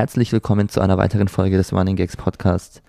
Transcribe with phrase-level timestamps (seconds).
[0.00, 2.80] Herzlich willkommen zu einer weiteren Folge des Running Gags Podcast.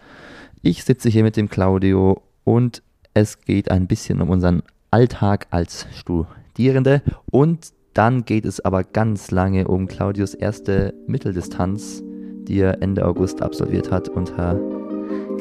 [0.62, 2.82] Ich sitze hier mit dem Claudio und
[3.14, 9.30] es geht ein bisschen um unseren Alltag als Studierende und dann geht es aber ganz
[9.30, 12.02] lange um Claudius erste Mitteldistanz,
[12.48, 14.58] die er Ende August absolviert hat unter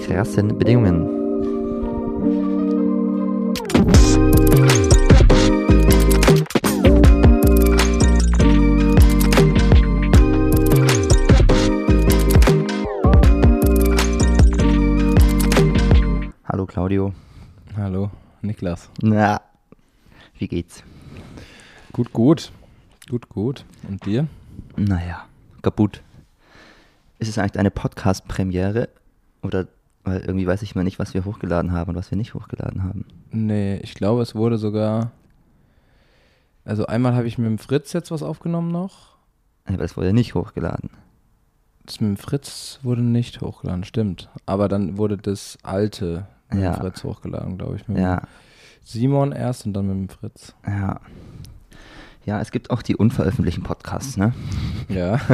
[0.04, 1.20] krassen Bedingungen.
[16.90, 17.14] Hallo Claudio.
[17.76, 18.10] Hallo,
[18.42, 18.90] Niklas.
[19.00, 19.40] Na,
[20.36, 20.82] wie geht's?
[21.92, 22.50] Gut, gut.
[23.08, 23.64] Gut, gut.
[23.86, 24.26] Und dir?
[24.76, 25.24] Naja,
[25.62, 26.02] kaputt.
[27.20, 28.88] Ist es eigentlich eine Podcast-Premiere?
[29.40, 29.68] Oder,
[30.02, 32.82] weil irgendwie weiß ich mal nicht, was wir hochgeladen haben und was wir nicht hochgeladen
[32.82, 33.04] haben.
[33.30, 35.12] Nee, ich glaube, es wurde sogar.
[36.64, 39.16] Also einmal habe ich mit dem Fritz jetzt was aufgenommen noch.
[39.64, 40.90] Aber das wurde nicht hochgeladen.
[41.86, 44.28] Das mit dem Fritz wurde nicht hochgeladen, stimmt.
[44.44, 46.72] Aber dann wurde das alte mit Ja.
[46.74, 47.86] dem Fritz hochgeladen, glaube ich.
[47.88, 48.22] Mit Ja,
[48.84, 50.54] Simon erst und dann mit dem Fritz.
[50.66, 51.00] ja.
[52.26, 54.34] Ja, es gibt auch die unveröffentlichten Podcasts, ne?
[54.88, 55.16] Ja.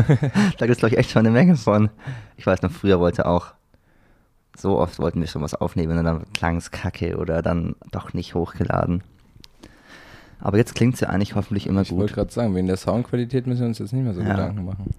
[0.56, 1.90] Da gibt es, glaube ich, echt schon eine Menge von.
[2.36, 3.48] Ich weiß noch, früher wollte auch,
[4.56, 8.14] so oft wollten wir schon was aufnehmen und dann klang es kacke oder dann doch
[8.14, 9.02] nicht hochgeladen.
[10.38, 12.14] Aber jetzt klingt es ja eigentlich hoffentlich immer ich wollte gut.
[12.14, 14.30] gerade sagen, wegen der Soundqualität müssen wir uns jetzt nicht mehr so Ja.
[14.30, 14.94] Gedanken machen.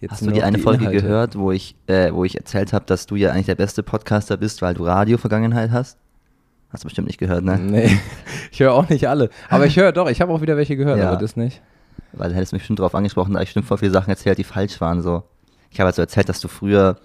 [0.00, 1.02] Jetzt Hast du die eine Folge Inhalte.
[1.02, 4.36] gehört, wo ich, äh, wo ich erzählt habe, dass du ja eigentlich der beste Podcaster
[4.36, 5.98] bist, weil du Radio-Vergangenheit hast?
[6.70, 7.58] Hast du bestimmt nicht gehört, ne?
[7.58, 7.98] Nee,
[8.52, 9.30] ich höre auch nicht alle.
[9.48, 11.08] Aber ich höre doch, ich habe auch wieder welche gehört, Ja.
[11.10, 11.60] aber das nicht.
[12.12, 14.44] Weil du hättest mich bestimmt darauf angesprochen, da ich bestimmt voll viele Sachen erzählt, die
[14.44, 15.02] falsch waren.
[15.02, 15.24] So.
[15.70, 16.96] Ich habe also erzählt, dass du früher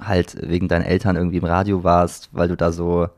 [0.00, 3.10] halt wegen deinen Eltern irgendwie im Radio warst, weil du da so, halt,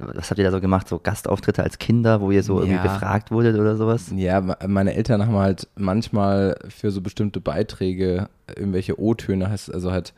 [0.00, 2.82] was habt ihr da so gemacht, so Gastauftritte als Kinder, wo ihr so irgendwie Ja.
[2.82, 4.12] gefragt wurdet oder sowas?
[4.14, 9.90] Ja, me- meine Eltern haben halt manchmal für so bestimmte Beiträge irgendwelche O-Töne, heißt also
[9.92, 10.12] halt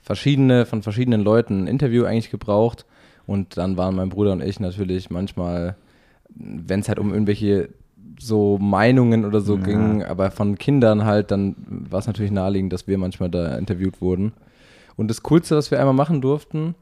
[0.00, 2.86] verschiedene, von verschiedenen Leuten ein Interview eigentlich gebraucht.
[3.26, 5.76] Und dann waren mein Bruder und ich natürlich manchmal,
[6.34, 7.68] wenn es halt um irgendwelche
[8.18, 9.62] so Meinungen oder so Ja.
[9.62, 11.54] ging, aber von Kindern halt, dann
[11.90, 14.32] war es natürlich naheliegend, dass wir manchmal da interviewt wurden.
[14.96, 16.74] Und das Coolste, was wir einmal machen durften,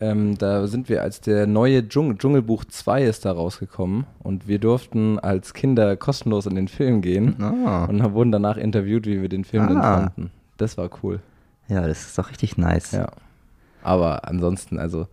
[0.00, 4.58] ähm, da sind wir, als der neue Dschung Dschungelbuch 2 ist da rausgekommen und wir
[4.58, 7.84] durften als Kinder kostenlos in den Film gehen Ah.
[7.86, 10.00] und wurden danach interviewt, wie wir den Film Ah.
[10.10, 10.30] fanden.
[10.58, 11.20] Das war cool.
[11.68, 12.92] Ja, das ist doch richtig nice.
[12.92, 13.08] Ja.
[13.82, 15.06] Aber ansonsten, also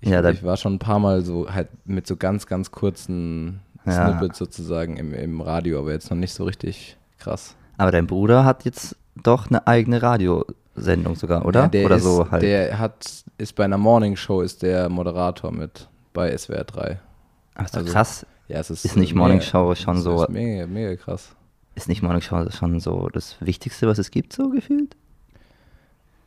[0.00, 3.60] ich, Ja, ich war schon ein paar Mal so halt mit so ganz, ganz kurzen
[3.86, 4.08] Ja.
[4.10, 7.54] Snippets sozusagen im, im Radio, aber jetzt noch nicht so richtig krass.
[7.76, 10.02] Aber dein Bruder hat jetzt doch eine eigene
[10.76, 11.60] Radiosendung sogar, oder?
[11.62, 12.42] Ja, der oder ist, so halt.
[12.42, 17.00] Der hat, ist bei einer Morning Show, ist der Moderator mit bei SWR 3.
[17.54, 18.26] Aber ist doch also- krass.
[18.46, 21.34] Ja, es ist, Ist nicht mega- Morning Show schon so- Ist mega, mega krass.
[21.74, 24.94] Ist nicht Morning Show schon so das Wichtigste, was es gibt, so gefühlt?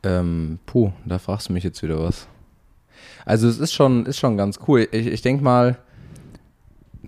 [0.02, 2.26] Ähm, puh, da fragst du mich jetzt wieder was.
[3.24, 4.88] Also es ist schon, ist schon ganz cool.
[4.90, 5.78] Ich, ich denke mal,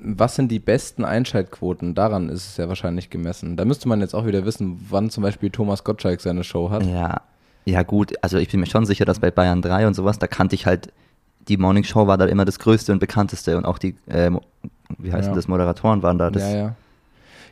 [0.03, 1.95] was sind die besten Einschaltquoten?
[1.95, 3.57] Daran ist es ja wahrscheinlich gemessen.
[3.57, 6.85] Da müsste man jetzt auch wieder wissen, wann zum Beispiel Thomas Gottschalk seine Show hat.
[6.85, 7.21] Ja,
[7.65, 10.27] ja gut, also ich bin mir schon sicher, dass bei Bayern 3 und sowas, da
[10.27, 10.93] kannte ich halt,
[11.49, 14.31] die Morning Show war da immer das Größte und Bekannteste und auch die, äh,
[14.99, 15.35] wie heißt Ja.
[15.35, 16.31] das, Moderatoren waren da.
[16.31, 16.75] Das, ja, ja.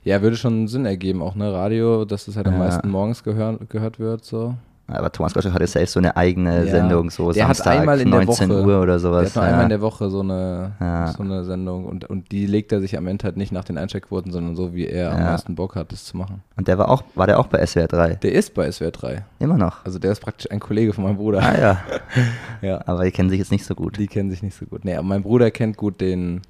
[0.04, 2.58] Ja, würde schon Sinn ergeben, auch ne, Radio, dass es halt am Ja.
[2.60, 4.54] meisten morgens gehör, gehört wird, so.
[4.90, 6.70] Aber Thomas Gottschalk hatte selbst so eine eigene Ja.
[6.70, 9.26] Sendung, so Der hat Samstag, einmal in der 19 Woche- Uhr oder Der sowas.
[9.28, 9.50] hat nur ja.
[9.50, 11.08] einmal in der Woche so eine, Ja.
[11.08, 13.76] so eine Sendung und, und die legt er sich am Ende halt nicht nach den
[13.76, 16.42] Einschaltquoten, sondern so, wie er am meisten Bock hat, das zu machen.
[16.56, 18.14] und der war auch, war der auch bei SWR 3?
[18.14, 19.24] Der ist bei SWR 3.
[19.40, 19.84] Immer noch.
[19.84, 21.42] Also der ist praktisch ein Kollege von meinem Bruder.
[21.42, 21.78] Ah ja,
[22.62, 22.80] Ja.
[22.86, 23.98] aber die kennen sich jetzt nicht so gut.
[23.98, 24.86] Die kennen sich nicht so gut.
[24.86, 26.40] Nee, aber mein Bruder kennt gut den,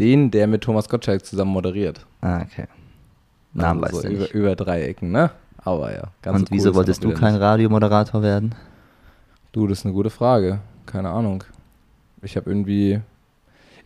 [0.00, 2.06] den, der mit Thomas Gottschalk zusammen moderiert.
[2.22, 2.64] Ah, okay.
[3.52, 4.34] Namen also weißt so über, nicht.
[4.34, 5.30] über drei Ecken, ne?
[5.68, 7.42] Aber ja, ganz Und so cool wieso wolltest du kein nicht.
[7.42, 8.54] Radiomoderator werden?
[9.52, 10.60] Du, das ist eine gute Frage.
[10.86, 11.44] Keine Ahnung.
[12.22, 13.00] Ich habe irgendwie.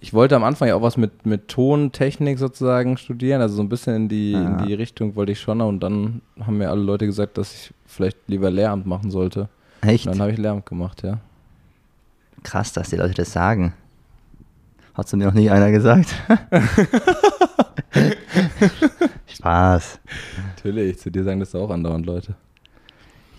[0.00, 3.69] Ich wollte am Anfang ja auch was mit, mit Tontechnik sozusagen studieren, also so ein
[3.69, 4.59] bisschen in die, Ah.
[4.60, 5.60] in die Richtung wollte ich schon.
[5.60, 9.49] Und dann haben mir alle Leute gesagt, dass ich vielleicht lieber Lehramt machen sollte.
[9.81, 10.06] Echt?
[10.06, 11.19] Und dann habe ich Lehramt gemacht, ja.
[12.44, 13.75] Krass, dass die Leute das sagen.
[14.94, 16.14] Hat mir noch nie einer gesagt.
[19.42, 19.98] Spaß.
[20.54, 22.34] Natürlich, zu dir sagen das auch andauernd Leute.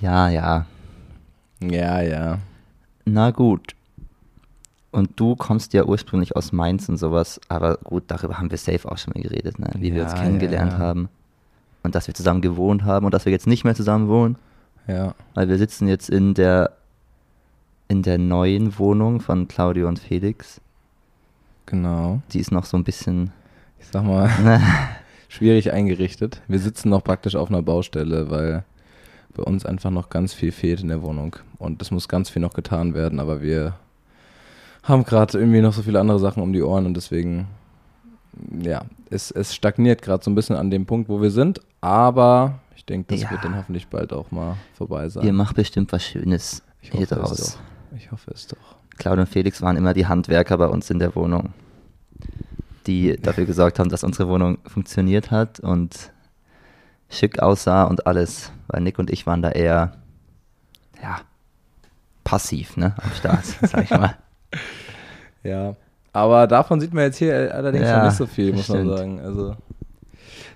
[0.02, 0.66] Ja, ja.
[1.62, 2.40] Ja, ja.
[3.06, 3.74] Na gut.
[4.92, 8.92] Und du kommst ja ursprünglich aus Mainz und sowas, aber gut, darüber haben wir safe
[8.92, 9.70] auch schon mal geredet, ne?
[9.78, 10.78] wie wir Ja, uns ja, kennengelernt ja.
[10.78, 11.08] haben.
[11.84, 14.36] Und dass wir zusammen gewohnt haben und dass wir jetzt nicht mehr zusammen wohnen,
[14.88, 15.16] Ja.
[15.36, 16.72] weil wir sitzen jetzt in der
[17.88, 20.60] in der neuen Wohnung von Claudio und Felix.
[21.66, 22.22] Genau.
[22.34, 23.32] Die ist noch so ein bisschen.
[23.80, 24.30] Ich sag mal,
[25.34, 26.42] schwierig eingerichtet.
[26.48, 28.64] Wir sitzen noch praktisch auf einer Baustelle, weil
[29.36, 31.36] bei uns einfach noch ganz viel fehlt in der Wohnung.
[31.58, 33.74] Und es muss ganz viel noch getan werden, aber wir
[34.84, 37.48] haben gerade irgendwie noch so viele andere Sachen um die Ohren und deswegen,
[38.62, 42.60] ja, es, es stagniert gerade so ein bisschen an dem Punkt, wo wir sind, aber
[42.76, 43.32] ich denke, das Ja.
[43.32, 45.26] wird dann hoffentlich bald auch mal vorbei sein.
[45.26, 47.58] Ihr macht bestimmt was Schönes ich hier hoffe draus.
[47.98, 48.76] Ich hoffe es doch.
[48.98, 51.54] Claudia und Felix waren immer die Handwerker bei uns in der Wohnung,
[52.88, 56.12] die dafür gesorgt haben, dass unsere Wohnung funktioniert hat und
[57.10, 58.52] schick aussah und alles.
[58.68, 59.94] Weil Nick und ich waren da eher,
[61.02, 61.18] ja,
[62.24, 64.16] passiv, ne, am Start, sag ich mal.
[65.44, 65.76] Ja,
[66.14, 68.98] aber davon sieht man jetzt hier allerdings Ja, noch nicht so viel, muss man stimmt.
[68.98, 69.20] sagen.
[69.20, 69.56] Also,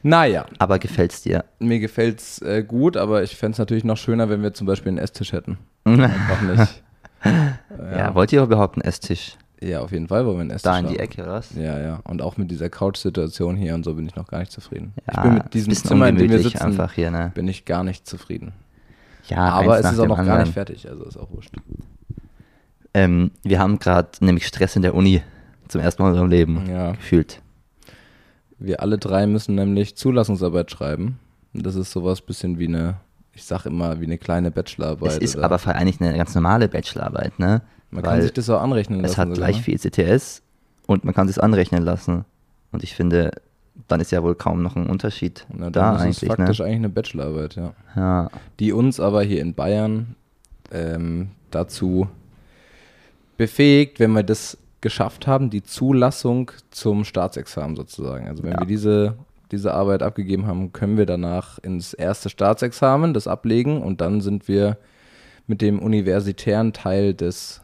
[0.04, 1.44] naja, Aber gefällt's dir?
[1.60, 4.68] mir gefällt es äh, gut, aber ich fände es natürlich noch schöner, wenn wir zum
[4.68, 5.58] Beispiel einen Esstisch hätten.
[5.86, 6.84] Einfach nicht.
[7.96, 10.78] Ja, wollt ihr überhaupt einen Esstisch Ja, auf jeden Fall wollen wir einen Esstisch da
[10.80, 11.00] in die haben.
[11.00, 11.56] Ecke, was?
[11.56, 12.00] Ja, ja.
[12.04, 14.94] Und auch mit dieser Couch-Situation hier und so bin ich noch gar nicht zufrieden.
[15.08, 17.32] ich Ja, bin mit diesem Zimmer, in dem wir sitzen, einfach hier, ne?
[17.34, 18.54] bin ich gar nicht zufrieden.
[19.28, 20.42] Ja, aber es ist auch noch gar anderen.
[20.44, 21.54] nicht fertig, also ist auch wurscht.
[22.94, 25.22] Ähm, wir haben gerade nämlich Stress in der Uni
[25.68, 26.92] zum ersten Mal in unserem Leben Ja.
[26.94, 27.42] gefühlt.
[28.60, 31.20] Wir alle drei müssen nämlich Zulassungsarbeit schreiben.
[31.54, 32.96] Das ist sowas bisschen wie eine,
[33.34, 35.12] ich sag immer, wie eine kleine Bachelorarbeit.
[35.12, 37.62] Es ist oder- aber eigentlich eine ganz normale Bachelorarbeit, ne?
[38.04, 39.12] Man kann sich das auch anrechnen lassen.
[39.12, 39.64] es hat sogar, gleich ne?
[39.64, 40.42] viel CTS
[40.86, 42.26] und man kann es anrechnen lassen.
[42.72, 43.32] Und ich finde,
[43.88, 46.66] dann ist ja wohl kaum noch ein Unterschied Na, da ist es eigentlich, faktisch ne?
[46.66, 47.74] eigentlich eine Bachelorarbeit, ja.
[47.96, 48.30] Ja,
[48.60, 50.16] Die uns aber hier in Bayern
[50.72, 52.08] ähm, dazu
[53.38, 58.28] befähigt, wenn wir das geschafft haben, die Zulassung zum Staatsexamen sozusagen.
[58.28, 58.60] Also wenn Ja.
[58.60, 59.16] wir diese,
[59.52, 64.48] diese Arbeit abgegeben haben, können wir danach ins erste Staatsexamen das ablegen und dann sind
[64.48, 64.78] wir
[65.48, 67.62] mit dem universitären Teil des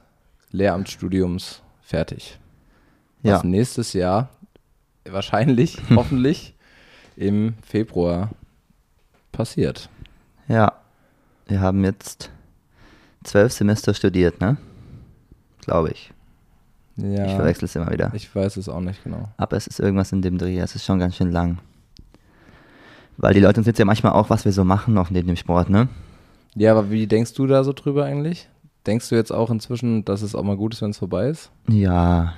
[0.54, 2.40] Lehramtsstudiums fertig.
[3.24, 3.36] ja.
[3.36, 4.30] Was nächstes Jahr
[5.10, 6.54] wahrscheinlich, hoffentlich
[7.18, 8.30] im Februar
[9.34, 9.90] passiert.
[10.48, 10.72] ja.
[11.46, 12.32] Wir haben jetzt
[13.26, 14.56] zwölf Semester studiert, ne?
[15.60, 16.14] Glaube ich.
[16.96, 18.12] Ja, Ich verwechsel es immer wieder.
[18.16, 19.28] ich weiß es auch nicht genau.
[19.36, 21.58] Aber es ist irgendwas in dem Dreh, es ist schon ganz schön lang.
[23.18, 25.36] Weil die Leute uns jetzt ja manchmal auch, was wir so machen, noch neben dem
[25.36, 25.90] Sport, ne?
[26.56, 28.48] Ja, aber wie denkst du da so drüber eigentlich?
[28.86, 31.52] Denkst du jetzt auch inzwischen, dass es auch mal gut ist, wenn es vorbei ist?
[31.70, 32.34] Ja.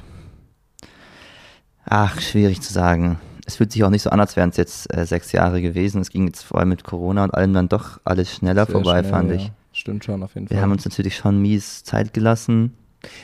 [1.86, 3.19] Ach, schwierig zu sagen.
[3.47, 6.01] Es fühlt sich auch nicht so an, als wären es jetzt äh, sechs Jahre gewesen.
[6.01, 9.00] Es ging jetzt vor allem mit Corona und allem dann doch alles schneller Sehr vorbei,
[9.00, 9.36] schnell, fand ja.
[9.38, 9.51] ich.
[9.71, 10.63] Stimmt schon, auf jeden Wir Fall.
[10.63, 12.75] haben uns natürlich schon mies Zeit gelassen.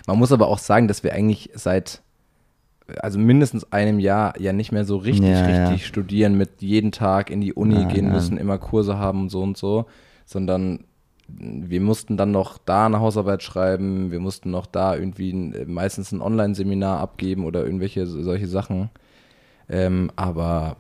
[0.06, 2.02] Man muss aber auch sagen, dass wir eigentlich seit
[3.00, 5.68] also mindestens einem Jahr ja nicht mehr so richtig, Ja, ja.
[5.70, 9.42] richtig studieren, mit jeden Tag in die Uni gehen müssen, immer Kurse haben und so
[9.42, 9.86] und so,
[10.26, 10.84] sondern
[11.40, 16.12] wir mussten dann noch da eine Hausarbeit schreiben, wir mussten noch da irgendwie ein, meistens
[16.12, 18.90] ein Online-Seminar abgeben oder irgendwelche so- solche Sachen.
[19.70, 20.78] Ähm, aber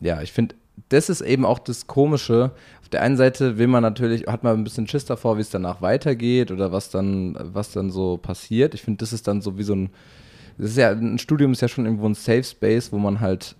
[0.00, 0.54] ja, ich finde,
[0.88, 2.52] das ist eben auch das Komische.
[2.82, 5.50] Auf der einen Seite will man natürlich, hat man ein bisschen Schiss davor, wie es
[5.50, 8.74] danach weitergeht oder was dann, was dann so passiert.
[8.74, 9.90] Ich finde, das ist dann so wie so ein,
[10.56, 13.54] das ist ja, ein Studium ist ja schon irgendwo ein Safe Space, wo man halt,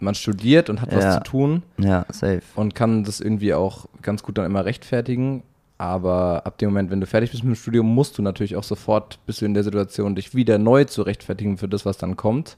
[0.00, 1.12] man studiert und hat was Ja.
[1.18, 2.42] zu tun Ja, safe.
[2.56, 5.42] und kann das irgendwie auch ganz gut dann immer rechtfertigen.
[5.82, 8.62] Aber ab dem Moment, wenn du fertig bist mit dem Studium, musst du natürlich auch
[8.62, 12.16] sofort, bist du in der Situation, dich wieder neu zu rechtfertigen für das, was dann
[12.16, 12.56] kommt.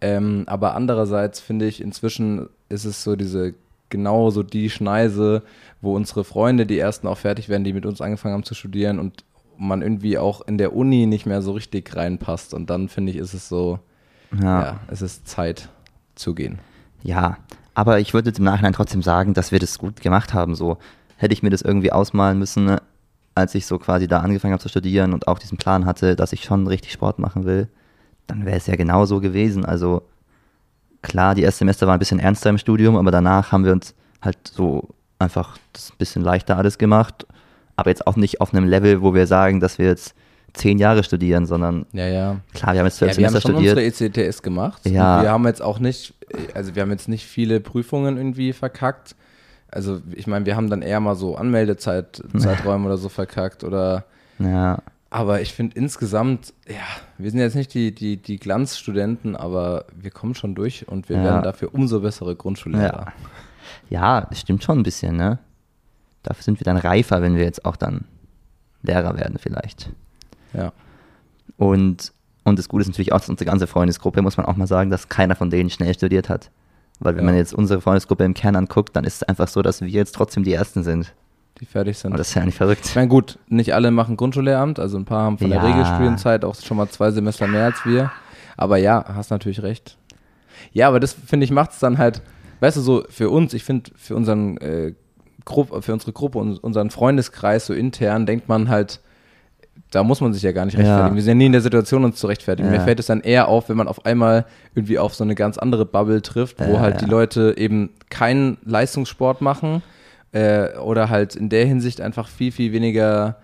[0.00, 3.52] Ähm, aber andererseits finde ich, inzwischen ist es so diese,
[3.90, 5.42] genau so die Schneise,
[5.82, 8.98] wo unsere Freunde, die ersten auch fertig werden, die mit uns angefangen haben zu studieren
[8.98, 9.24] und
[9.58, 12.54] man irgendwie auch in der Uni nicht mehr so richtig reinpasst.
[12.54, 13.78] Und dann finde ich, ist es so,
[14.40, 14.62] Ja.
[14.62, 15.68] ja, es ist Zeit
[16.14, 16.60] zu gehen.
[17.02, 17.36] Ja,
[17.74, 20.54] aber ich würde im Nachhinein trotzdem sagen, dass wir das gut gemacht haben.
[20.54, 20.78] So
[21.22, 22.76] hätte ich mir das irgendwie ausmalen müssen,
[23.34, 26.32] als ich so quasi da angefangen habe zu studieren und auch diesen Plan hatte, dass
[26.32, 27.68] ich schon richtig Sport machen will,
[28.26, 29.64] dann wäre es ja genau so gewesen.
[29.64, 30.02] Also
[31.00, 33.94] klar, die ersten Semester waren ein bisschen ernster im Studium, aber danach haben wir uns
[34.20, 34.88] halt so
[35.18, 37.26] einfach das ein bisschen leichter alles gemacht.
[37.76, 40.14] Aber jetzt auch nicht auf einem Level, wo wir sagen, dass wir jetzt
[40.52, 42.36] zehn Jahre studieren, sondern Ja, ja.
[42.52, 43.78] klar, wir haben jetzt zwölf Ja, wir haben Semester schon studiert.
[44.02, 44.82] unsere ECTS gemacht.
[44.86, 45.22] Ja.
[45.22, 46.12] Wir haben jetzt auch nicht,
[46.54, 49.16] also wir haben jetzt nicht viele Prüfungen irgendwie verkackt.
[49.72, 54.04] Also ich meine, wir haben dann eher mal so Anmeldezeit, Zeiträume oder so verkackt oder
[54.38, 54.78] Ja,
[55.10, 56.76] aber ich finde insgesamt, ja,
[57.18, 61.16] wir sind jetzt nicht die, die, die Glanzstudenten, aber wir kommen schon durch und wir
[61.16, 61.24] Ja.
[61.24, 63.12] werden dafür umso bessere Grundschullehrer.
[63.90, 65.38] Ja, das stimmt schon ein bisschen, ne?
[66.22, 68.04] Dafür sind wir dann reifer, wenn wir jetzt auch dann
[68.82, 69.90] Lehrer werden vielleicht.
[70.54, 70.72] Ja.
[71.56, 72.12] Und,
[72.44, 74.90] und das Gute ist natürlich auch, dass unsere ganze Freundesgruppe, muss man auch mal sagen,
[74.90, 76.50] dass keiner von denen schnell studiert hat.
[77.04, 77.30] Weil wenn Ja.
[77.30, 80.14] man jetzt unsere Freundesgruppe im Kern anguckt, dann ist es einfach so, dass wir jetzt
[80.14, 81.12] trotzdem die Ersten sind.
[81.60, 82.12] Die fertig sind.
[82.12, 82.82] Und das ist ja nicht verrückt.
[82.86, 85.66] Ich meine, gut, nicht alle machen Grundschullehramt, also ein paar haben von der Ja.
[85.66, 88.10] Regelstudienzeit auch schon mal zwei Semester mehr als wir.
[88.56, 89.96] Aber ja, hast natürlich recht.
[90.72, 92.22] Ja, aber das finde ich macht es dann halt,
[92.60, 94.94] weißt du, so für uns, ich finde für unseren äh,
[95.44, 99.00] Gruppe, für unsere Gruppe und unseren Freundeskreis so intern denkt man halt,
[99.90, 101.08] da muss man sich ja gar nicht rechtfertigen.
[101.10, 101.14] Ja.
[101.14, 102.72] Wir sind ja nie in der Situation, uns zu rechtfertigen.
[102.72, 102.78] Ja.
[102.78, 105.58] Mir fällt es dann eher auf, wenn man auf einmal irgendwie auf so eine ganz
[105.58, 107.06] andere Bubble trifft, wo Ja, halt die.
[107.06, 109.82] Leute eben keinen Leistungssport machen
[110.32, 113.36] äh, oder halt in der Hinsicht einfach viel, viel weniger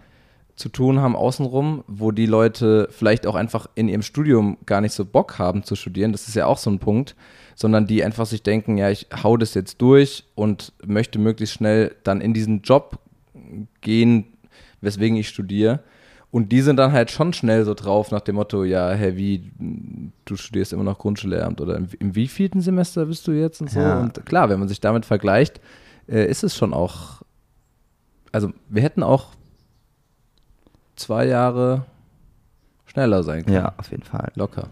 [0.56, 4.92] zu tun haben außenrum, wo die Leute vielleicht auch einfach in ihrem Studium gar nicht
[4.92, 6.12] so Bock haben zu studieren.
[6.12, 7.14] Das ist ja auch so ein Punkt,
[7.54, 11.94] sondern die einfach sich denken, ja, ich hau das jetzt durch und möchte möglichst schnell
[12.02, 12.98] dann in diesen Job
[13.82, 14.24] gehen,
[14.80, 15.80] weswegen ich studiere.
[16.30, 19.50] Und die sind dann halt schon schnell so drauf nach dem Motto, ja, hä, wie,
[20.24, 23.80] du studierst immer noch Grundschullehramt oder im, im wievielten Semester bist du jetzt und so.
[23.80, 24.00] Ja.
[24.00, 25.60] Und klar, wenn man sich damit vergleicht,
[26.06, 27.22] äh, ist es schon auch,
[28.30, 29.28] also wir hätten auch
[30.96, 31.86] zwei Jahre
[32.84, 33.56] schneller sein können.
[33.56, 34.30] Ja, auf jeden Fall.
[34.34, 34.68] Locker.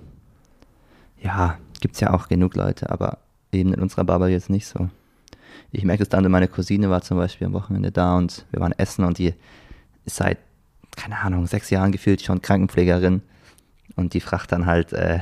[1.22, 3.18] Ja, gibt's ja auch genug Leute, aber
[3.52, 4.88] eben in unserer Bubble jetzt nicht so.
[5.72, 8.72] Ich merke es dann, meine Cousine war zum Beispiel am Wochenende da und wir waren
[8.72, 9.34] essen und die
[10.04, 10.38] ist seit,
[10.96, 13.22] keine Ahnung, sechs Jahren gefühlt schon Krankenpflegerin
[13.96, 15.20] und die fragt dann halt, äh,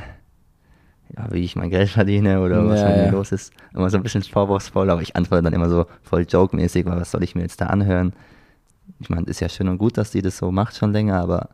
[1.16, 3.10] ja, wie ich mein Geld verdiene oder was Ja, mit mir ja.
[3.10, 3.52] los ist.
[3.74, 7.10] Immer so ein bisschen vorwurfsvoll, aber ich antworte dann immer so voll joke-mäßig, weil was
[7.10, 8.12] soll ich mir jetzt da anhören?
[9.00, 11.50] Ich meine, ist ja schön und gut, dass die das so macht schon länger, aber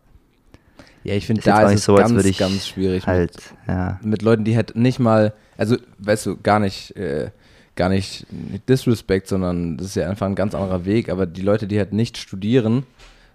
[1.05, 3.07] Ja, ich finde, da ist es so, ganz, ich ganz schwierig.
[3.07, 3.33] halt,
[3.67, 7.31] ja, mit, mit Leuten, die halt nicht mal, also, weißt du, gar nicht, äh,
[7.77, 8.27] gar nicht
[8.69, 11.93] Disrespect, sondern das ist ja einfach ein ganz anderer Weg, aber die Leute, die halt
[11.93, 12.85] nicht studieren,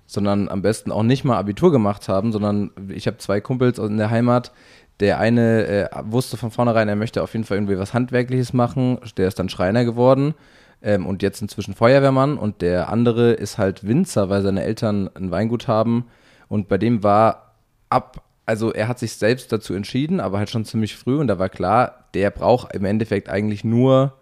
[0.06, 3.98] sondern am besten auch nicht mal Abitur gemacht haben, sondern ich habe zwei Kumpels in
[3.98, 4.52] der Heimat,
[5.00, 9.00] der eine äh, wusste von vornherein, er möchte auf jeden Fall irgendwie was Handwerkliches machen,
[9.18, 10.36] der ist dann Schreiner geworden
[10.82, 12.38] ähm, und jetzt inzwischen Feuerwehrmann.
[12.38, 16.06] Und der andere ist halt Winzer, weil seine Eltern ein Weingut haben.
[16.48, 17.56] Und bei dem war
[17.90, 21.18] ab, also er hat sich selbst dazu entschieden, aber halt schon ziemlich früh.
[21.18, 24.14] Und da war klar, der braucht im Endeffekt eigentlich nur,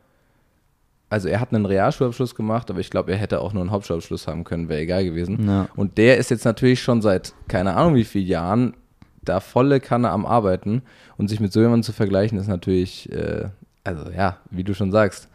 [1.13, 4.25] also er hat einen Realschulabschluss gemacht, aber ich glaube, er hätte auch nur einen Hauptschulabschluss
[4.25, 5.47] haben können, wäre egal gewesen.
[5.47, 5.69] Ja.
[5.75, 8.73] Und der ist jetzt natürlich schon seit keine Ahnung wie vielen Jahren
[9.21, 10.81] da volle Kanne am Arbeiten
[11.17, 13.45] und sich mit so jemandem zu vergleichen, ist natürlich, äh,
[13.83, 15.29] also ja, wie du schon sagst,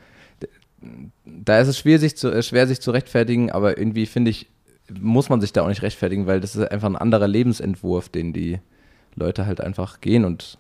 [1.25, 4.49] da ist es schwer sich, zu, äh, schwer, sich zu rechtfertigen, aber irgendwie finde ich,
[5.01, 8.33] muss man sich da auch nicht rechtfertigen, weil das ist einfach ein anderer Lebensentwurf, den
[8.33, 8.59] die
[9.15, 10.59] Leute halt einfach gehen und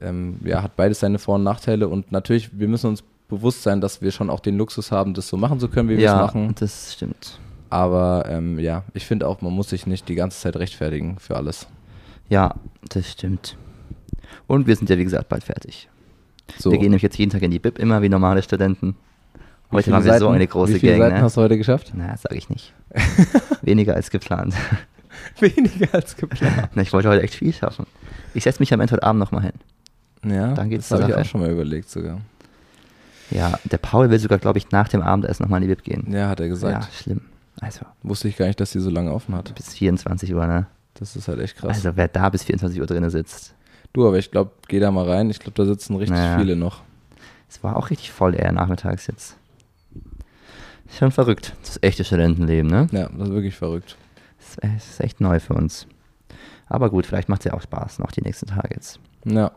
[0.00, 3.80] ähm, ja, hat beides seine Vor- und Nachteile und natürlich, wir müssen uns bewusst sein,
[3.80, 6.12] dass wir schon auch den Luxus haben, das so machen zu können, wie wir es
[6.12, 6.54] ja, machen.
[6.58, 7.38] das stimmt.
[7.70, 11.36] Aber ähm, ja, ich finde auch, man muss sich nicht die ganze Zeit rechtfertigen für
[11.36, 11.66] alles.
[12.28, 12.54] Ja,
[12.88, 13.56] das stimmt.
[14.46, 15.88] Und wir sind ja, wie gesagt, bald fertig.
[16.58, 16.70] So.
[16.70, 18.94] Wir gehen nämlich jetzt jeden Tag in die Bib, immer wie normale Studenten.
[19.72, 21.02] Heute haben wir so Seiten- eine große Wie viele Gang.
[21.02, 21.22] Seiten Ne?
[21.22, 21.92] hast du heute geschafft?
[21.96, 22.72] Na, sag ich nicht.
[23.62, 24.54] Weniger als geplant.
[25.40, 26.68] Weniger als geplant.
[26.74, 27.86] Na, ich wollte heute echt viel schaffen.
[28.34, 30.32] Ich setze mich am Ende heute Abend nochmal hin.
[30.32, 32.20] Ja, Dann geht's das habe ich auch schon mal überlegt sogar.
[33.30, 36.12] Ja, der Paul will sogar, glaube ich, nach dem Abendessen nochmal in die Bib gehen.
[36.12, 36.84] Ja, hat er gesagt.
[36.84, 37.22] Ja, schlimm.
[37.60, 39.54] Also, Wusste ich gar nicht, dass die so lange offen hat.
[39.54, 40.66] bis 24 Uhr, ne?
[40.94, 41.76] Das ist halt echt krass.
[41.76, 43.54] Also, wer da bis 24 Uhr drin sitzt.
[43.92, 45.30] du, aber ich glaube, geh da mal rein.
[45.30, 46.38] Ich glaube, da sitzen richtig Naja.
[46.38, 46.82] viele noch.
[47.48, 49.36] Es war auch richtig voll eher nachmittags jetzt.
[50.98, 51.54] Schon verrückt.
[51.62, 52.86] Das echte Studentenleben, ne?
[52.92, 53.96] Ja, das ist wirklich verrückt.
[54.60, 55.86] Das ist- echt neu für uns.
[56.66, 59.00] Aber gut, vielleicht macht es ja auch Spaß, noch die nächsten Tage jetzt.
[59.24, 59.50] Ja.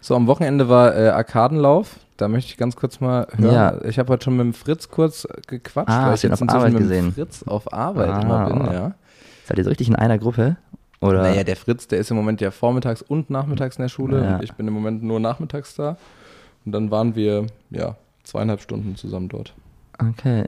[0.00, 1.96] So, am Wochenende war äh, Arkadenlauf.
[2.20, 3.54] Da möchte ich ganz kurz mal hören.
[3.54, 3.84] Ja.
[3.84, 6.72] Ich habe heute schon mit dem Fritz kurz gequatscht, Ah, weil ich jetzt auf Arbeit
[6.74, 7.12] mit gesehen?
[7.12, 8.20] Fritz auf Arbeit Ah.
[8.20, 8.92] immer bin, ja.
[9.46, 10.56] Seid ihr so richtig in einer Gruppe?
[11.00, 11.22] Oder?
[11.22, 14.22] Naja, der Fritz, der ist im Moment ja vormittags und nachmittags in der Schule.
[14.22, 14.40] Ja.
[14.42, 15.96] Ich bin im Moment nur nachmittags da.
[16.66, 19.54] Und dann waren wir, ja, zweieinhalb Stunden zusammen dort.
[19.98, 20.44] Okay.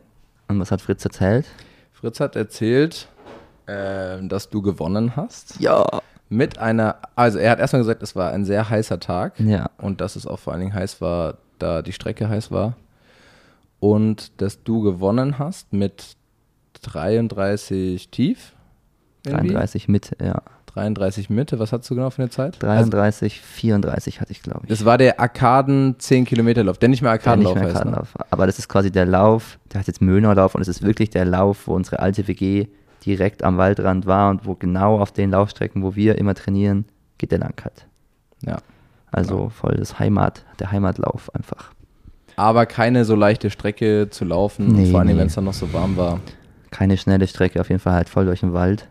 [0.48, 1.46] Und was hat Fritz erzählt?
[1.94, 3.08] Fritz hat erzählt,
[3.64, 5.58] äh, dass du gewonnen hast.
[5.58, 5.86] Ja.
[6.28, 9.40] Mit einer, also er hat erstmal gesagt, es war ein sehr heißer Tag.
[9.40, 9.70] Ja.
[9.78, 12.76] Und dass es auch vor allen Dingen heiß war, da die Strecke heiß war.
[13.80, 16.16] Und dass du gewonnen hast mit
[16.82, 18.52] 33 tief.
[19.24, 19.48] irgendwie.
[19.48, 20.42] 33 mit, ja.
[20.74, 21.58] 33 Mitte.
[21.58, 22.62] Was hast du genau für eine Zeit?
[22.64, 24.68] Also, 33, 34 hatte ich, glaube ich.
[24.68, 27.84] das war der Arkaden 10 Kilometer Lauf, der nicht mehr Arkadenlauf heißt.
[27.84, 28.02] Ne?
[28.30, 31.24] Aber das ist quasi der Lauf, der heißt jetzt Möhnerlauf und es ist wirklich der
[31.24, 32.68] Lauf, wo unsere alte WG
[33.04, 36.86] direkt am Waldrand war und wo genau auf den Laufstrecken, wo wir immer trainieren,
[37.18, 37.86] geht der lang halt.
[38.46, 38.58] Ja.
[39.12, 39.48] Also Genau.
[39.50, 41.70] voll das Heimat, der Heimatlauf einfach.
[42.36, 45.16] Aber keine so leichte Strecke zu laufen, Nee, vor allem nee.
[45.18, 46.18] wenn es dann noch so warm war.
[46.70, 48.88] Keine schnelle Strecke, auf jeden Fall halt voll durch den Wald.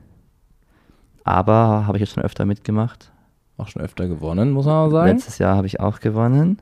[1.24, 3.12] Aber habe ich jetzt schon öfter mitgemacht.
[3.58, 5.12] Auch schon öfter gewonnen, muss man mal sagen.
[5.12, 6.60] Letztes Jahr habe ich auch gewonnen.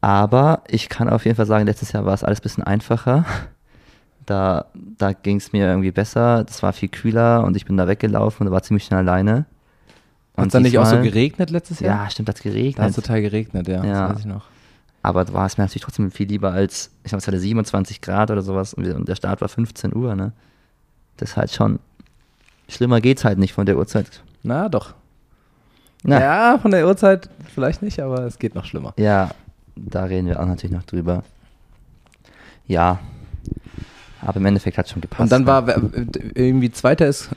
[0.00, 3.24] Aber ich kann auf jeden Fall sagen, letztes Jahr war es alles ein bisschen einfacher.
[4.26, 6.44] Da, da ging es mir irgendwie besser.
[6.44, 9.46] Das war viel kühler und ich bin da weggelaufen und war ziemlich schnell alleine.
[10.36, 12.04] Hat es dann nicht auch so geregnet letztes Jahr?
[12.04, 12.88] Ja, stimmt, hat Da hat geregnet.
[12.90, 13.84] es total geregnet, ja.
[13.84, 14.08] Ja.
[14.08, 14.44] Das weiß ich noch.
[15.02, 18.30] Aber war es mir natürlich trotzdem viel lieber als, ich glaube, es hatte 27 Grad
[18.30, 20.32] oder sowas und der Start war 15 Uhr, ne?
[21.16, 21.78] Das ist halt schon,
[22.68, 24.22] schlimmer geht's halt nicht von der Uhrzeit.
[24.42, 24.94] Na, doch.
[26.02, 26.20] Na.
[26.20, 28.94] Ja, von der Uhrzeit vielleicht nicht, aber es geht noch schlimmer.
[28.98, 29.30] Ja,
[29.76, 31.22] da reden wir auch natürlich noch drüber.
[32.66, 32.98] Ja,
[34.26, 35.20] aber im Endeffekt hat schon gepasst.
[35.22, 35.46] Und dann ne?
[35.46, 35.66] war
[36.34, 37.30] irgendwie Zweiter ist,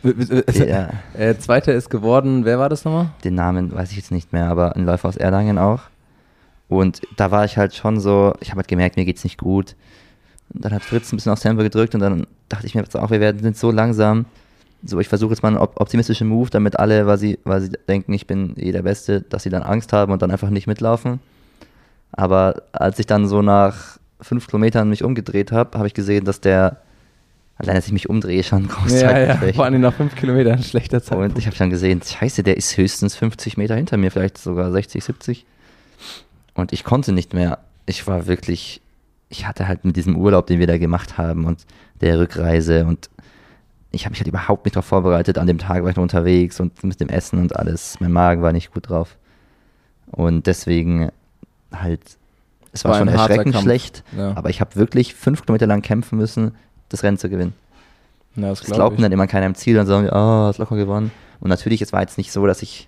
[0.55, 0.89] Ja.
[1.17, 3.09] äh, Zweiter ist geworden, wer war das nochmal?
[3.23, 5.81] den Namen weiß ich jetzt nicht mehr, aber ein Läufer aus Erlangen auch.
[6.67, 9.75] Und da war ich halt schon so, ich habe halt gemerkt, mir geht's nicht gut.
[10.53, 12.95] Und dann hat Fritz ein bisschen aufs Tempo gedrückt und dann dachte ich mir jetzt
[12.95, 14.25] auch, wir werden sind so langsam.
[14.83, 17.71] So, ich versuche jetzt mal einen op- optimistischen Move, damit alle, weil sie, weil sie
[17.87, 20.67] denken, ich bin eh der Beste, dass sie dann Angst haben und dann einfach nicht
[20.67, 21.19] mitlaufen.
[22.11, 26.41] Aber als ich dann so nach fünf Kilometern mich umgedreht habe, habe ich gesehen, dass
[26.41, 26.81] der,
[27.57, 29.55] allein als ich mich umdrehe, schon Ja, großzeitig ja, schlecht.
[29.55, 31.17] vor allem nach fünf Kilometern schlechter Zeit.
[31.17, 34.71] Und ich habe dann gesehen, scheiße, der ist höchstens 50 Meter hinter mir, vielleicht sogar
[34.71, 35.45] 60, 70.
[36.53, 37.59] Und ich konnte nicht mehr.
[37.85, 38.81] Ich war wirklich,
[39.29, 41.65] ich hatte halt mit diesem Urlaub, den wir da gemacht haben und
[42.01, 43.09] der Rückreise und
[43.91, 45.39] ich habe mich halt überhaupt nicht darauf vorbereitet.
[45.39, 47.99] An dem Tag war ich noch unterwegs und mit dem Essen und alles.
[47.99, 49.17] Mein Magen war nicht gut drauf.
[50.11, 51.09] Und deswegen
[51.73, 52.01] halt,
[52.71, 54.33] es war, War schon erschreckend schlecht, Ja.
[54.35, 56.55] aber ich habe wirklich fünf Kilometer lang kämpfen müssen,
[56.89, 57.53] das Rennen zu gewinnen.
[58.35, 58.99] ja, das Das glaub glaubt ich.
[58.99, 61.11] mir dann immer keiner im Ziel, dann sagen wir, oh, hast locker gewonnen.
[61.39, 62.87] Und natürlich, es war jetzt nicht so, dass ich,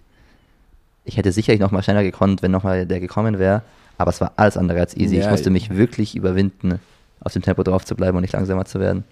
[1.05, 3.61] ich hätte sicherlich noch mal schneller gekonnt, wenn noch mal der gekommen wäre,
[3.97, 5.17] aber es war alles andere als easy.
[5.17, 6.79] Ja, ich musste mich wirklich überwinden,
[7.21, 9.03] auf dem Tempo drauf zu bleiben und nicht langsamer zu werden.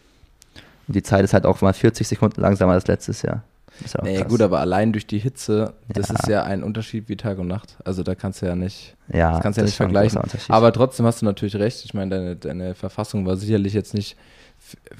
[0.87, 3.43] Und die Zeit ist halt auch mal 40 Sekunden langsamer als letztes Jahr.
[3.81, 4.27] Das ist Nee, krass.
[4.27, 6.15] gut, aber allein durch die Hitze, das Ja.
[6.15, 7.77] ist ja ein Unterschied wie Tag und Nacht.
[7.85, 10.21] Also da kannst du ja nicht, ja, das kannst du ja nicht vergleichen.
[10.49, 11.83] Aber trotzdem hast du natürlich recht.
[11.85, 14.17] Ich meine, deine, deine Verfassung war sicherlich jetzt nicht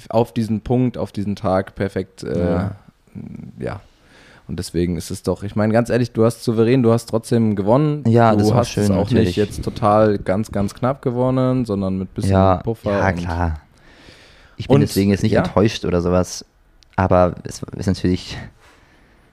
[0.10, 2.24] auf diesen Punkt, auf diesen Tag perfekt.
[2.24, 2.72] Äh, ja.
[3.60, 3.82] Ja.
[4.48, 7.56] Und deswegen ist es doch, ich meine, ganz ehrlich, du hast souverän, du hast trotzdem
[7.56, 8.04] gewonnen.
[8.08, 9.28] Ja, du das war hast es schön, auch natürlich.
[9.28, 12.92] nicht jetzt total ganz, ganz knapp gewonnen, sondern mit bisschen ja, Puffer.
[12.92, 13.60] ja, klar.
[14.58, 15.44] Ich bin deswegen jetzt nicht ja.
[15.44, 16.46] enttäuscht oder sowas.
[16.96, 18.38] Aber es ist natürlich,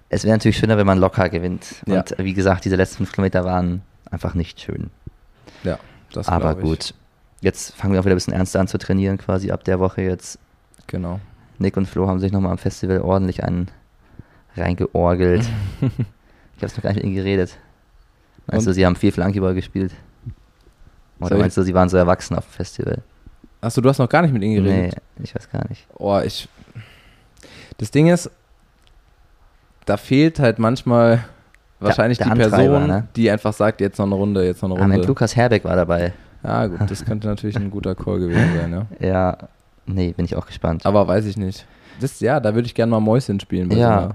[0.09, 1.83] es wäre natürlich schöner, wenn man locker gewinnt.
[1.87, 2.01] Ja.
[2.01, 4.91] Und wie gesagt, diese letzten fünf Kilometer waren einfach nicht schön.
[5.65, 5.79] Ja,
[6.13, 6.95] das Aber gut.
[7.41, 10.03] Jetzt fangen wir auch wieder ein bisschen ernster an zu trainieren, quasi ab der Woche
[10.03, 10.39] jetzt.
[10.87, 11.21] Genau.
[11.59, 13.69] Nick und Flo haben sich nochmal am Festival ordentlich einen
[14.57, 15.43] reingeorgelt.
[15.81, 17.57] ich habe noch gar nicht mit ihnen geredet.
[18.47, 18.71] Meinst Und?
[18.71, 19.93] du, sie haben viel Flankyball gespielt?
[21.21, 23.03] Oder ich- meinst du, sie waren so erwachsen auf dem Festival?
[23.61, 24.97] Achso, du hast noch gar nicht mit ihnen geredet?
[25.17, 25.87] Nee, ich weiß gar nicht.
[25.99, 26.49] Oh, ich.
[27.79, 28.31] Das Ding ist,
[29.87, 31.25] da fehlt halt manchmal
[31.81, 33.09] wahrscheinlich der die Antreiber, Person, ne?
[33.17, 35.09] die einfach sagt, jetzt noch eine Runde, jetzt noch eine Ah, mein Runde.
[35.09, 36.13] Lukas Herbeck war dabei.
[36.43, 38.87] Ja, gut, das könnte natürlich ein guter Call gewesen sein, ja.
[39.09, 39.39] Ja,
[39.87, 40.85] nee, bin ich auch gespannt.
[40.85, 41.67] Aber weiß ich nicht.
[42.01, 43.71] Das, ja, da würde ich gerne mal Mäuschen spielen.
[43.71, 44.03] Ja.
[44.09, 44.15] so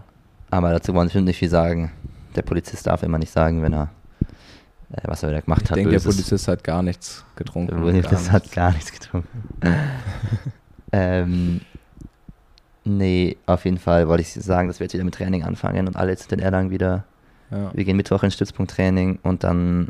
[0.51, 1.91] Aber dazu wollen wir bestimmt nicht viel sagen.
[2.35, 3.89] Der Polizist darf immer nicht sagen, wenn er,
[4.93, 5.77] äh, was er da gemacht Ich hat.
[5.77, 5.99] denke, der.
[5.99, 7.75] Polizist hat gar nichts getrunken.
[7.75, 9.43] Der Polizist gar hat gar nichts getrunken.
[10.91, 11.61] ähm,
[12.83, 15.95] nee, auf jeden Fall wollte ich sagen, dass wir jetzt wieder mit Training anfangen und
[15.95, 17.03] alle jetzt in Erlangen wieder.
[17.51, 17.71] Ja.
[17.73, 19.89] Wir gehen Mittwoch in Stützpunkttraining und dann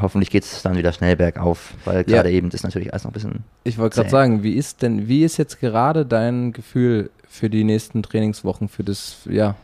[0.00, 2.02] hoffentlich geht es dann wieder schnell bergauf, weil Ja.
[2.04, 3.44] gerade eben ist natürlich alles noch ein bisschen.
[3.64, 7.64] Ich wollte gerade sagen, wie ist denn, wie ist jetzt gerade dein Gefühl für die
[7.64, 9.54] nächsten Trainingswochen, für das, ja,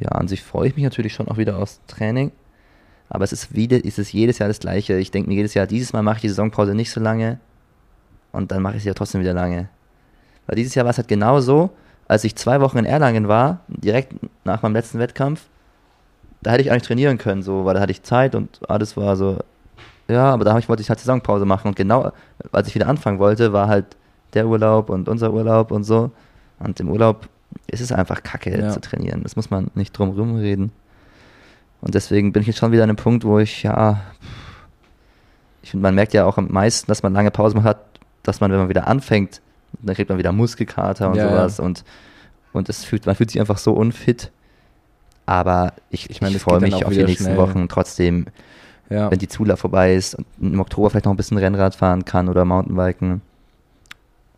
[0.00, 2.30] Ja, an sich freue ich mich natürlich schon auch wieder aufs Training.
[3.08, 4.96] Aber es ist wieder, ist es jedes Jahr das Gleiche.
[4.98, 7.40] Ich denke mir jedes Jahr, dieses Mal mache ich die Saisonpause nicht so lange
[8.30, 9.68] und dann mache ich sie ja trotzdem wieder lange.
[10.48, 11.70] Weil dieses Jahr war es halt genau so,
[12.08, 15.42] als ich zwei Wochen in Erlangen war, direkt nach meinem letzten Wettkampf,
[16.42, 19.14] da hätte ich eigentlich trainieren können, so, weil da hatte ich Zeit und alles war
[19.16, 19.38] so,
[20.08, 22.12] ja, aber da ich, wollte ich halt Saisonpause machen und genau,
[22.50, 23.84] als ich wieder anfangen wollte, war halt
[24.32, 26.10] der Urlaub und unser Urlaub und so.
[26.60, 27.28] Und im Urlaub
[27.66, 28.70] ist es einfach kacke Ja.
[28.70, 29.22] zu trainieren.
[29.22, 30.72] Das muss man nicht drum rumreden.
[31.80, 34.00] Und deswegen bin ich jetzt schon wieder an einem Punkt, wo ich, ja,
[35.62, 37.78] ich finde, man merkt ja auch am meisten, dass man lange Pause hat,
[38.22, 39.40] dass man, wenn man wieder anfängt,
[39.82, 41.84] dann kriegt man wieder Muskelkater und Ja, sowas und,
[42.52, 44.30] und es fühlt, man fühlt sich einfach so unfit.
[45.26, 47.36] Aber ich, Ich meine, ich freue mich auf die nächsten schnell.
[47.36, 48.26] Wochen trotzdem,
[48.88, 49.10] ja.
[49.10, 52.28] wenn die Zulauf vorbei ist und im Oktober vielleicht noch ein bisschen Rennrad fahren kann
[52.28, 53.20] oder Mountainbiken.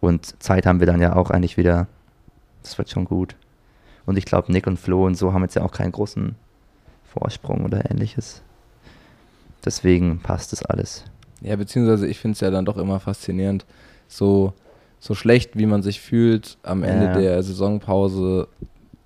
[0.00, 1.86] Und Zeit haben wir dann ja auch eigentlich wieder.
[2.62, 3.36] Das wird schon gut.
[4.06, 6.34] Und ich glaube, Nick und Flo und so haben jetzt ja auch keinen großen
[7.04, 8.42] Vorsprung oder ähnliches.
[9.64, 11.04] Deswegen passt das alles.
[11.40, 13.64] Ja, beziehungsweise ich finde es ja dann doch immer faszinierend,
[14.08, 14.52] so,
[15.00, 17.14] so schlecht, wie man sich fühlt am Ende Ja.
[17.18, 18.46] der Saisonpause.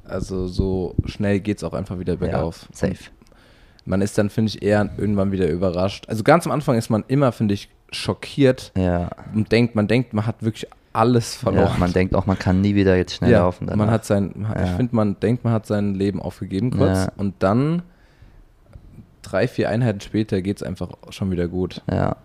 [0.04, 2.66] Also so schnell geht es auch einfach wieder bergauf.
[2.70, 3.04] Ja, safe.
[3.86, 6.08] Man ist dann, finde ich, eher irgendwann wieder überrascht.
[6.08, 9.08] Also ganz am Anfang ist man immer, finde ich, schockiert Ja.
[9.34, 11.70] und denkt, man denkt, man hat wirklich alles verloren.
[11.72, 11.78] ja.
[11.78, 13.66] Man denkt auch, man kann nie wieder jetzt schnell ja, laufen.
[13.66, 13.92] man danach.
[13.92, 14.76] hat sein, man hat- ich Ja.
[14.76, 17.82] finde, man denkt, man hat sein Leben aufgegeben kurz und dann
[19.22, 21.82] drei, vier Einheiten später geht es einfach schon wieder gut.
[21.90, 22.16] Ja.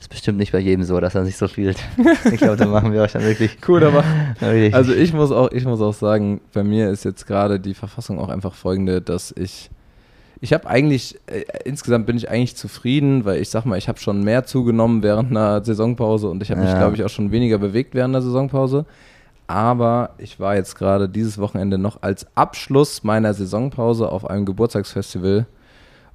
[0.00, 1.78] Ist bestimmt nicht bei jedem so, dass er sich so fühlt.
[2.32, 3.56] ich glaube, da machen wir euch dann wirklich.
[3.66, 4.04] Cool, aber
[4.72, 8.18] also ich muss auch, ich muss auch sagen, bei mir ist jetzt gerade die Verfassung
[8.18, 9.70] auch einfach folgende, dass ich
[10.40, 13.98] ich habe eigentlich, äh, insgesamt bin ich eigentlich zufrieden, weil ich sag mal, ich habe
[13.98, 16.76] schon mehr zugenommen während einer Saisonpause und ich habe mich, Ja.
[16.76, 18.84] glaube ich, auch schon weniger bewegt während der Saisonpause.
[19.46, 25.46] Aber ich war jetzt gerade dieses Wochenende noch als Abschluss meiner Saisonpause auf einem Geburtstagsfestival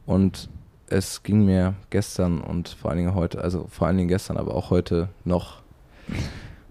[0.05, 0.47] und
[0.89, 4.55] es ging mir gestern und vor allen Dingen heute, also vor allen Dingen gestern, aber
[4.55, 5.61] auch heute noch,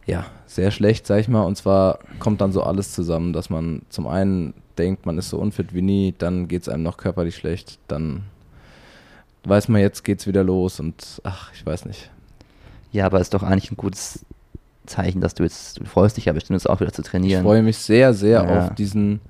[0.06, 1.42] ja, sehr schlecht, sag ich mal.
[1.42, 5.38] Und zwar kommt dann so alles zusammen, dass man zum einen denkt, man ist so
[5.38, 8.24] unfit wie nie, dann geht es einem noch körperlich schlecht, dann
[9.44, 12.10] weiß man, jetzt geht's wieder los und ach, ich weiß nicht.
[12.92, 14.24] ja, aber ist doch eigentlich ein gutes
[14.86, 17.42] Zeichen, dass du jetzt, du freust dich ja bestimmt jetzt auch wieder zu Ich trainieren.
[17.44, 18.58] freue mich sehr, sehr Ja.
[18.68, 19.20] auf diesen,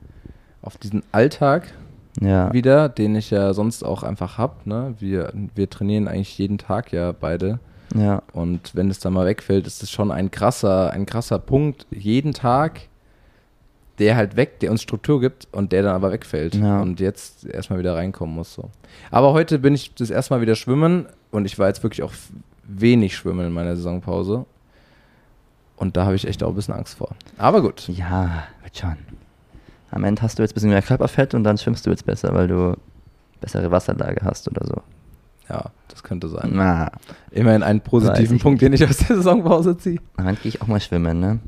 [0.63, 1.73] auf diesen Alltag
[2.21, 2.53] ja.
[2.53, 4.55] wieder, den ich ja sonst auch einfach habe.
[4.65, 4.95] Ne?
[4.99, 7.59] Wir, wir trainieren eigentlich jeden Tag ja beide.
[7.95, 8.23] ja.
[8.33, 12.33] Und wenn es dann mal wegfällt, ist es schon ein krasser, ein krasser Punkt jeden
[12.35, 12.81] Tag,
[13.99, 16.81] der halt weg, der uns Struktur gibt und der dann aber wegfällt Ja.
[16.81, 18.55] und jetzt erstmal wieder reinkommen muss.
[18.55, 18.71] So.
[19.11, 22.13] Aber heute bin ich das erste Mal wieder schwimmen und ich war jetzt wirklich auch
[22.63, 24.45] wenig schwimmen in meiner Saisonpause.
[25.77, 27.11] Und da habe ich echt auch ein bisschen Angst vor.
[27.39, 27.89] Aber gut.
[27.89, 28.97] Ja, wird schon.
[29.91, 32.35] Am Ende hast du jetzt ein bisschen mehr Körperfett und dann schwimmst du jetzt besser,
[32.35, 32.77] weil du
[33.41, 34.83] bessere Wasserlage hast oder so.
[35.49, 36.51] Ja, das könnte sein.
[36.53, 36.91] Na,
[37.31, 39.99] Immerhin einen positiven Punkt, den ich aus der Saisonpause ziehe.
[40.17, 41.39] dann gehe ich auch mal schwimmen, ne?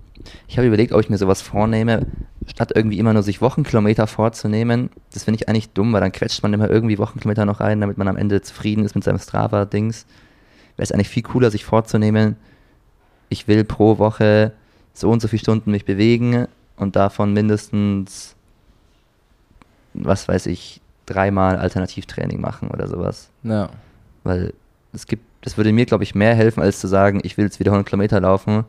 [0.49, 2.07] Ich habe überlegt, ob ich mir sowas vornehme,
[2.47, 4.91] statt irgendwie immer nur sich Wochenkilometer vorzunehmen.
[5.13, 7.99] Das finde ich eigentlich dumm, weil dann quetscht man immer irgendwie Wochenkilometer noch rein, damit
[7.99, 10.07] man am Ende zufrieden ist mit seinem Strava-Dings.
[10.77, 12.37] Wäre es eigentlich viel cooler, sich vorzunehmen,
[13.31, 14.53] ich will pro Woche
[14.93, 16.47] so und so viele Stunden mich bewegen
[16.81, 18.35] und davon mindestens,
[19.93, 23.29] was weiß ich, dreimal Alternativtraining machen oder sowas.
[23.43, 23.69] Ja.
[24.25, 24.55] Weil
[24.93, 27.61] es gibt, das würde mir, glaube ich, mehr helfen, als zu sagen, ich will jetzt
[27.61, 28.65] wieder 100 Kilometer laufen.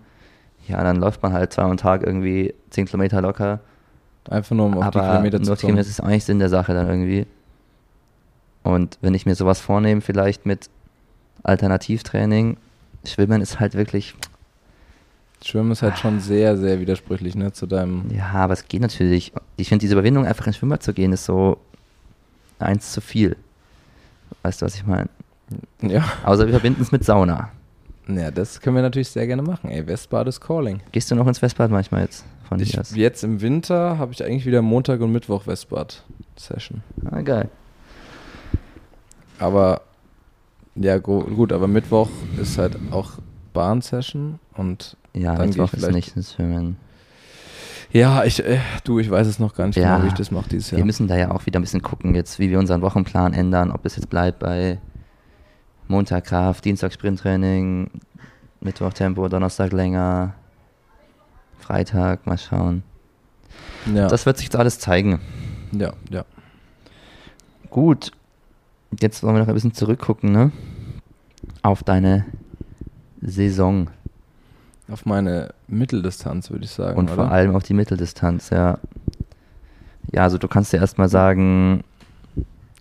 [0.67, 3.62] Ja, dann läuft man halt zweimal am Tag irgendwie 10 Kilometer locker.
[4.30, 5.78] Einfach nur, um auf die aber Kilometer nur zu die kommen.
[5.78, 7.26] Kilometer ist nicht Sinn der Sache dann irgendwie.
[8.63, 10.69] Und wenn ich mir sowas vornehme, vielleicht mit
[11.43, 12.58] Alternativtraining,
[13.06, 14.15] Schwimmen ist halt wirklich,
[15.43, 18.06] Schwimmen ist halt schon sehr, sehr widersprüchlich, ne, zu deinem.
[18.15, 19.34] ja, aber es geht natürlich.
[19.58, 21.58] Ich finde diese Überwindung, einfach ins Schwimmbad zu gehen, ist so
[22.60, 23.36] eins zu viel.
[24.43, 25.10] Weißt du, was ich meine?
[25.82, 26.04] Ja.
[26.23, 27.49] Außer wir verbinden es mit Sauna.
[28.08, 29.69] Ja, das können wir natürlich sehr gerne machen.
[29.69, 30.82] Ey, Westbad ist calling.
[30.91, 32.95] Gehst du noch ins Westbad manchmal jetzt von Ich, dir aus?
[32.95, 36.84] jetzt im Winter habe ich eigentlich wieder Montag und Mittwoch Westbad-Session.
[37.10, 37.49] Ah, geil.
[39.39, 39.82] Aber,
[40.75, 43.13] ja, gut, aber Mittwoch ist halt auch
[43.53, 46.77] Bahn-Session und Ja, Dann Mittwoch ist vielleicht- nicht ins Schwimmen.
[47.91, 49.93] ja, ich, äh, du, ich weiß es noch gar nicht Ja.
[49.95, 50.77] genau, wie ich das mache dieses Jahr.
[50.77, 53.71] Wir müssen da ja auch wieder ein bisschen gucken, jetzt, wie wir unseren Wochenplan ändern,
[53.71, 54.79] ob es jetzt bleibt bei
[55.89, 57.89] Montag Kraft, Dienstag Sprinttraining,
[58.61, 60.33] Mittwoch Tempo, Donnerstag länger,
[61.59, 62.83] Freitag, mal schauen.
[63.93, 65.19] ja, Das wird sich jetzt alles zeigen.
[65.73, 66.23] ja, ja.
[67.69, 68.11] Gut,
[69.01, 70.51] jetzt wollen wir noch ein bisschen zurückgucken, ne?
[71.63, 72.25] Auf deine
[73.21, 73.88] Saison
[74.91, 76.97] Auf meine Mitteldistanz, würde ich sagen.
[76.97, 77.15] und oder?
[77.15, 78.77] vor allem auf die Mitteldistanz, ja.
[80.12, 81.84] Ja, also du kannst ja erstmal sagen,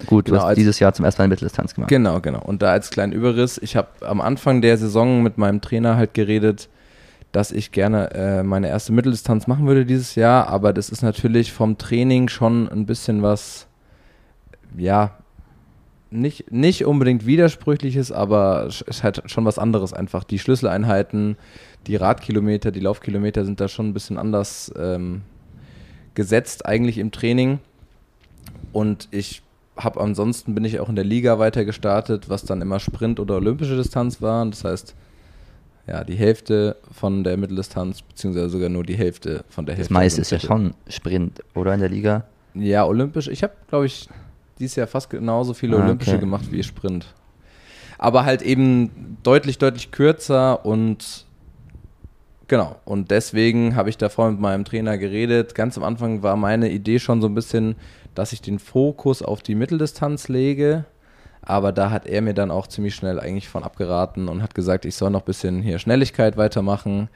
[0.06, 1.88] gut, du Genau, hast als- dieses Jahr zum ersten Mal eine Mitteldistanz gemacht.
[1.90, 2.40] Genau, genau.
[2.42, 6.14] Und da als kleinen Überriss, ich habe am Anfang der Saison mit meinem Trainer halt
[6.14, 6.68] geredet,
[7.32, 11.52] dass ich gerne äh, meine erste Mitteldistanz machen würde dieses Jahr, aber das ist natürlich
[11.52, 13.68] vom Training schon ein bisschen was,
[14.76, 15.12] ja,
[16.10, 20.24] nicht, nicht unbedingt widersprüchliches, aber es ist halt schon was anderes einfach.
[20.24, 21.36] Die Schlüsseleinheiten,
[21.86, 25.22] die Radkilometer, die Laufkilometer sind da schon ein bisschen anders ähm,
[26.14, 27.60] gesetzt eigentlich im Training.
[28.72, 29.42] Und ich
[29.76, 33.36] habe ansonsten bin ich auch in der Liga weiter gestartet, was dann immer Sprint oder
[33.36, 34.50] olympische Distanz waren.
[34.50, 34.94] Das heißt,
[35.86, 39.94] ja, die Hälfte von der Mitteldistanz, beziehungsweise sogar nur die Hälfte von der Das Hälfte.
[39.94, 42.24] meiste also ist ja schon Sprint, oder in der Liga?
[42.54, 43.28] ja, olympisch.
[43.28, 44.08] Ich habe, glaube ich,
[44.60, 46.20] dieses Jahr fast genauso viele Ah, olympische okay.
[46.20, 47.06] gemacht wie Sprint.
[47.98, 51.26] Aber halt eben deutlich, deutlich kürzer und
[52.48, 52.76] genau.
[52.84, 55.54] Und deswegen habe ich davor mit meinem Trainer geredet.
[55.54, 57.76] Ganz am Anfang war meine Idee schon so ein bisschen,
[58.14, 60.84] dass ich den Fokus auf die Mitteldistanz lege.
[61.42, 64.84] Aber da hat er mir dann auch ziemlich schnell eigentlich von abgeraten und hat gesagt,
[64.84, 67.08] ich soll noch ein bisschen hier Schnelligkeit weitermachen.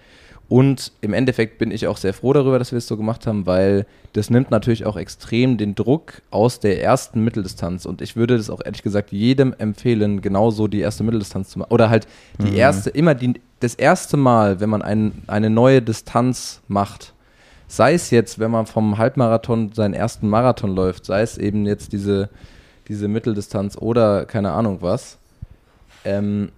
[0.48, 3.46] Und im Endeffekt bin ich auch sehr froh darüber, dass wir es so gemacht haben,
[3.46, 7.86] weil das nimmt natürlich auch extrem den Druck aus der ersten Mitteldistanz.
[7.86, 11.72] Und ich würde das auch ehrlich gesagt jedem empfehlen, genauso die erste Mitteldistanz zu machen.
[11.72, 12.06] Oder halt
[12.40, 12.56] die Mhm.
[12.56, 17.14] erste, immer die, das erste Mal, wenn man ein, eine neue Distanz macht,
[17.66, 21.92] sei es jetzt, wenn man vom Halbmarathon seinen ersten Marathon läuft, sei es eben jetzt
[21.92, 22.28] diese,
[22.88, 25.18] diese Mitteldistanz oder keine Ahnung was,
[26.04, 26.50] ähm,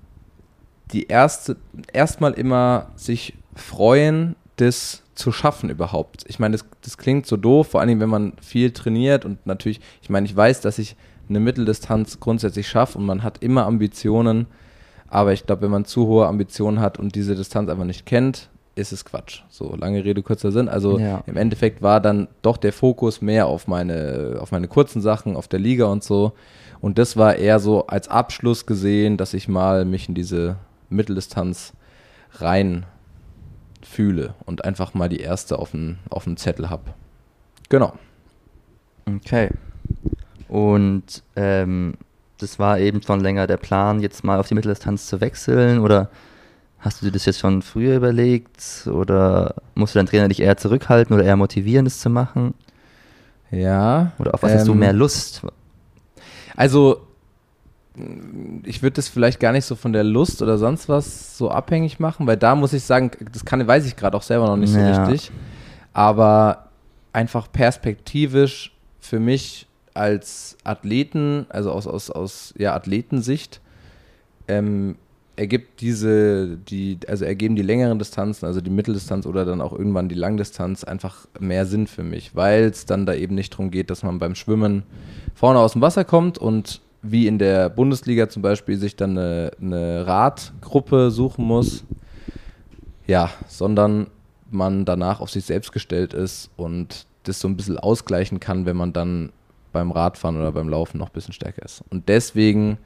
[0.93, 1.57] die erste,
[1.93, 6.25] erstmal immer sich freuen, das zu schaffen überhaupt.
[6.29, 9.81] Ich meine, das, das klingt so doof, vor allem wenn man viel trainiert und natürlich,
[10.03, 10.97] ich meine, ich weiß, dass ich
[11.29, 14.47] eine Mitteldistanz grundsätzlich schaffe und man hat immer Ambitionen,
[15.09, 18.51] aber ich glaube, wenn man zu hohe Ambitionen hat und diese Distanz einfach nicht kennt,
[18.75, 19.41] ist es Quatsch.
[19.49, 20.69] So, lange Rede, kurzer Sinn.
[20.69, 21.23] Also Ja.
[21.27, 25.49] im Endeffekt war dann doch der Fokus mehr auf meine, auf meine kurzen Sachen, auf
[25.49, 26.33] der Liga und so.
[26.81, 30.57] Und das war eher so als Abschluss gesehen, dass ich mal mich in diese
[30.91, 31.73] Mitteldistanz
[32.35, 32.85] rein
[33.87, 36.95] fühle und einfach mal die erste auf dem, auf dem Zettel habe.
[37.69, 37.95] Genau.
[39.07, 39.51] Okay.
[40.49, 41.95] Und ähm,
[42.39, 45.81] das war eben schon länger der Plan, jetzt mal auf die Mitteldistanz zu wechseln?
[45.81, 46.11] Oder
[46.79, 48.87] hast du dir das jetzt schon früher überlegt?
[48.87, 52.55] Oder musste dein Trainer dich eher zurückhalten oder eher motivieren, das zu machen?
[53.51, 54.13] Ja.
[54.19, 55.43] Oder auf was hast du ähm, mehr Lust?
[56.57, 57.06] Also,
[58.65, 61.99] ich würde das vielleicht gar nicht so von der Lust oder sonst was so abhängig
[61.99, 64.73] machen, weil da muss ich sagen, das kann, weiß ich gerade auch selber noch nicht
[64.73, 65.05] so Ja.
[65.05, 65.31] richtig.
[65.93, 66.67] Aber
[67.13, 73.61] einfach perspektivisch für mich als Athleten, also aus, aus, aus ja, Athletensicht,
[74.49, 74.97] ähm,
[75.37, 80.09] ergibt diese, die, also ergeben die längeren Distanzen, also die Mitteldistanz oder dann auch irgendwann
[80.09, 83.91] die Langdistanz einfach mehr Sinn für mich, weil es dann da eben nicht darum geht,
[83.91, 84.83] dass man beim Schwimmen
[85.35, 86.81] vorne aus dem Wasser kommt und
[87.11, 91.85] wie in der Bundesliga zum Beispiel sich dann eine, eine Radgruppe suchen muss,
[93.07, 94.09] ja, sondern
[94.51, 98.77] man danach auf sich selbst gestellt ist und das so ein bisschen ausgleichen kann, wenn
[98.77, 99.33] man dann
[99.73, 101.83] beim Radfahren oder beim Laufen noch ein bisschen stärker ist.
[101.91, 102.79] Und deswegen,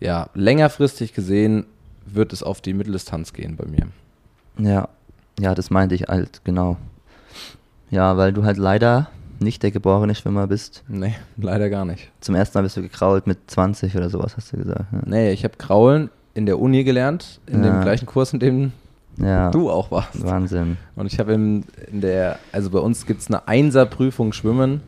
[0.00, 1.66] ja, längerfristig gesehen
[2.06, 3.88] wird es auf die Mitteldistanz gehen bei mir.
[4.58, 4.88] Ja,
[5.40, 6.76] ja, das meinte ich halt, genau.
[7.90, 9.08] Ja, weil du halt leider
[9.44, 10.82] nicht der geborene Schwimmer bist.
[10.88, 12.10] Nee, leider gar nicht.
[12.20, 14.92] Zum ersten Mal bist du gekrault mit 20 oder sowas, hast du gesagt.
[14.92, 15.02] Ne?
[15.06, 17.70] Nee, ich habe Kraulen in der Uni gelernt, in Ja.
[17.72, 18.72] dem gleichen Kurs, in dem
[19.18, 20.24] Ja, du auch warst.
[20.24, 20.76] Wahnsinn.
[20.96, 24.80] Und ich habe in, der, also bei uns gibt es eine Einser-Prüfung Schwimmen.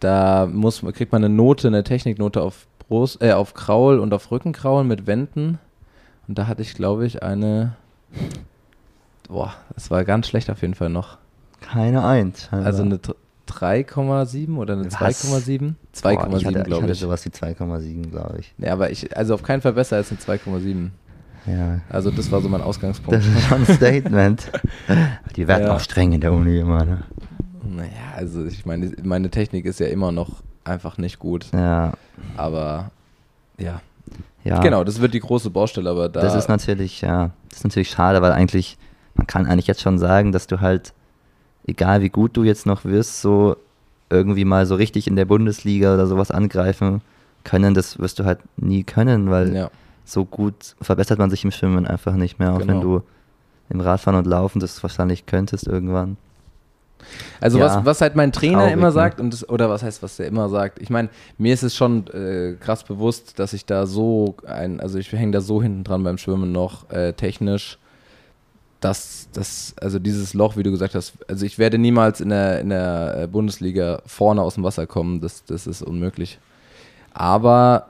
[0.00, 4.30] Da muss, kriegt man eine Note, eine Techniknote auf Brust, äh, auf Kraul und auf
[4.30, 5.58] Rückenkraul mit Wänden.
[6.28, 7.74] Und da hatte ich, glaube ich, eine.
[9.28, 11.18] Boah, das war ganz schlecht auf jeden Fall noch.
[11.60, 12.48] Keine Eins.
[12.50, 12.66] scheinbar.
[12.66, 12.98] Also eine
[13.48, 15.24] 3,7 oder eine Was?
[15.24, 15.74] 2,7?
[16.02, 16.98] Boah, ich hatte, 2,7, ich glaube hatte ich.
[17.00, 18.54] sowas wie 2,7, glaube ich.
[18.58, 20.90] Nee, aber ich, also auf keinen Fall besser als eine 2,7.
[21.46, 21.80] Ja.
[21.88, 23.12] Also das war so mein Ausgangspunkt.
[23.18, 24.50] Das ist schon ein Statement.
[25.36, 25.74] Die werden Ja.
[25.74, 27.02] auch streng in der Uni immer, ne?
[27.64, 31.46] Naja, also ich meine, meine Technik ist ja immer noch einfach nicht gut.
[31.52, 31.94] Ja.
[32.36, 32.90] Aber
[33.58, 33.80] ja.
[34.44, 34.60] ja.
[34.60, 36.20] Genau, das wird die große Baustelle, aber da.
[36.20, 38.78] Das ist natürlich, ja, das ist natürlich schade, weil eigentlich,
[39.14, 40.92] man kann eigentlich jetzt schon sagen, dass du halt,
[41.66, 43.56] egal wie gut du jetzt noch wirst, so
[44.10, 47.00] irgendwie mal so richtig in der Bundesliga oder sowas angreifen
[47.44, 49.70] können, das wirst du halt nie können, weil ja,
[50.04, 52.80] so gut verbessert man sich im Schwimmen einfach nicht mehr, auch wenn Genau.
[52.82, 53.02] du
[53.70, 56.16] im Radfahren und Laufen das wahrscheinlich könntest irgendwann.
[57.40, 58.92] also Ja, was, was halt mein Trainer traurig, immer ne?
[58.92, 61.74] sagt, und das, oder was heißt, was der immer sagt, ich meine, mir ist es
[61.74, 65.84] schon äh, krass bewusst, dass ich da so ein, also ich hänge da so hinten
[65.84, 67.78] dran beim Schwimmen noch äh, technisch,
[68.84, 72.60] dass das, also dieses Loch, wie du gesagt hast, also ich werde niemals in der,
[72.60, 76.38] in der äh, Bundesliga vorne aus dem Wasser kommen, das, das ist unmöglich.
[77.14, 77.86] Aber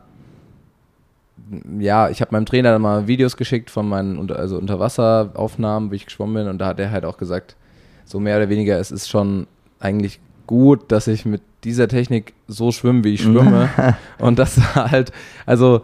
[1.78, 5.96] ja, ich habe meinem Trainer dann mal Videos geschickt von meinen unter, also Unterwasseraufnahmen, wie
[5.96, 7.56] ich geschwommen bin, und da hat er halt auch gesagt,
[8.04, 9.46] so mehr oder weniger, es ist schon
[9.80, 13.70] eigentlich gut, dass ich mit dieser Technik so schwimme, wie ich schwimme.
[14.18, 15.12] und das halt,
[15.46, 15.82] also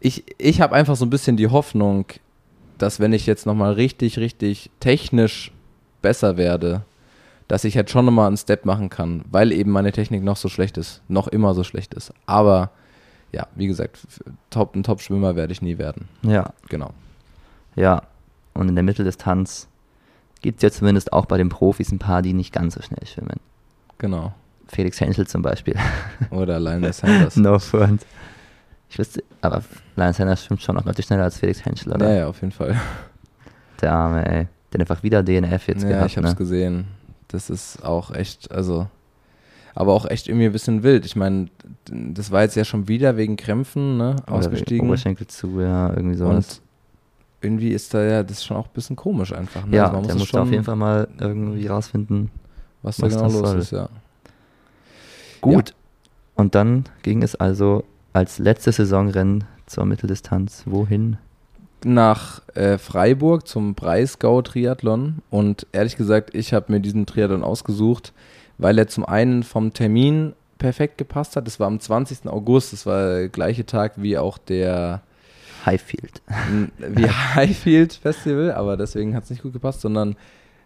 [0.00, 2.06] ich, ich habe einfach so ein bisschen die Hoffnung,
[2.84, 5.50] dass wenn ich jetzt nochmal richtig, richtig technisch
[6.02, 6.82] besser werde,
[7.48, 10.50] dass ich halt schon nochmal einen Step machen kann, weil eben meine Technik noch so
[10.50, 12.12] schlecht ist, noch immer so schlecht ist.
[12.26, 12.72] Aber
[13.32, 14.00] ja, wie gesagt,
[14.50, 16.08] top, ein Top-Schwimmer werde ich nie werden.
[16.20, 16.90] Ja, Genau.
[17.74, 18.02] ja.
[18.52, 19.66] Und in der Mitteldistanz
[20.42, 23.06] gibt es ja zumindest auch bei den Profis ein paar, die nicht ganz so schnell
[23.06, 23.40] schwimmen.
[23.96, 24.34] Genau.
[24.68, 25.74] Felix Henschel zum Beispiel.
[26.30, 27.34] Oder Lionel Sanders.
[27.38, 28.04] no front.
[28.94, 29.60] Ich wüsste, aber
[29.96, 32.08] Lionel Sanders schwimmt schon noch deutlich schneller als Felix Henschel, oder?
[32.08, 32.80] Ja, ja, auf jeden Fall.
[33.80, 34.46] Der Arme, ey.
[34.72, 36.38] Der einfach wieder DNF jetzt ja, gehabt, ich habe es ne?
[36.38, 36.84] gesehen.
[37.26, 38.86] Das ist auch echt, also,
[39.74, 41.06] aber auch echt irgendwie ein bisschen wild.
[41.06, 41.48] Ich meine,
[41.86, 44.86] das war jetzt ja schon wieder wegen Krämpfen, ne, ausgestiegen.
[44.86, 46.36] Oberschenkel zu, ja, irgendwie sowas.
[46.36, 46.60] Und
[47.40, 49.66] irgendwie ist da ja, das ist schon auch ein bisschen komisch einfach.
[49.66, 49.76] Ne?
[49.76, 52.30] ja, Also man der es musste auf jeden Fall mal irgendwie rausfinden.
[52.82, 53.58] was da was genau los soll.
[53.58, 53.88] ist, ja.
[55.40, 55.74] Gut.
[56.36, 57.82] Und dann ging es also
[58.14, 60.62] als letztes Saisonrennen zur Mitteldistanz.
[60.64, 61.18] Wohin?
[61.84, 68.14] Nach äh, Freiburg zum Breisgau-Triathlon und ehrlich gesagt, ich habe mir diesen Triathlon ausgesucht,
[68.56, 71.46] weil er zum einen vom Termin perfekt gepasst hat.
[71.46, 72.26] Das war am 20.
[72.26, 75.02] August, das war der gleiche Tag wie auch der
[75.66, 76.22] Highfield.
[76.78, 80.16] wie Highfield Festival, aber deswegen hat es nicht gut gepasst, sondern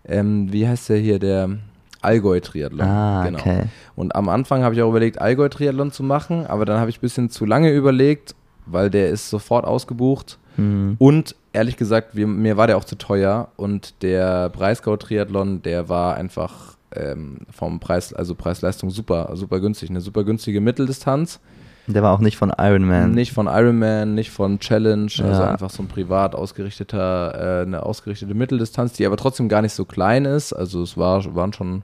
[0.04, 1.58] ähm, wie heißt der hier, der
[2.02, 2.86] Allgäu-Triathlon.
[2.86, 3.38] Ah, genau.
[3.38, 3.64] okay.
[3.96, 7.00] Und am Anfang habe ich auch überlegt, Allgäu-Triathlon zu machen, aber dann habe ich ein
[7.00, 8.34] bisschen zu lange überlegt,
[8.66, 10.38] weil der ist sofort ausgebucht.
[10.56, 10.96] Hm.
[10.98, 16.16] Und ehrlich gesagt, wir, mir war der auch zu teuer und der Breisgau-Triathlon, der war
[16.16, 19.90] einfach ähm, vom Preis, also Preis-Leistung super, super günstig.
[19.90, 21.40] Eine super günstige Mitteldistanz.
[21.86, 23.12] Der war auch nicht von Ironman.
[23.12, 25.50] Nicht von Ironman, nicht von Challenge, also Ja.
[25.50, 29.86] einfach so ein privat ausgerichteter, äh, eine ausgerichtete Mitteldistanz, die aber trotzdem gar nicht so
[29.86, 30.52] klein ist.
[30.52, 31.82] Also es war, waren schon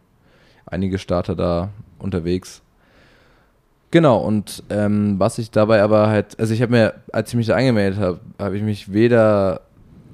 [0.75, 2.61] einige Starter da unterwegs.
[3.91, 7.47] Genau, und ähm, was ich dabei aber halt, also ich habe mir, als ich mich
[7.47, 9.61] da angemeldet habe, habe ich mich weder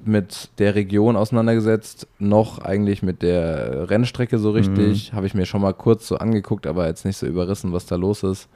[0.04, 5.12] mit der Region auseinandergesetzt, noch eigentlich mit der Rennstrecke so richtig.
[5.12, 7.96] Habe ich mir schon mal kurz so angeguckt, aber jetzt nicht so überrissen, was da
[7.96, 8.48] los ist.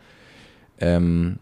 [0.79, 1.39] Ähm,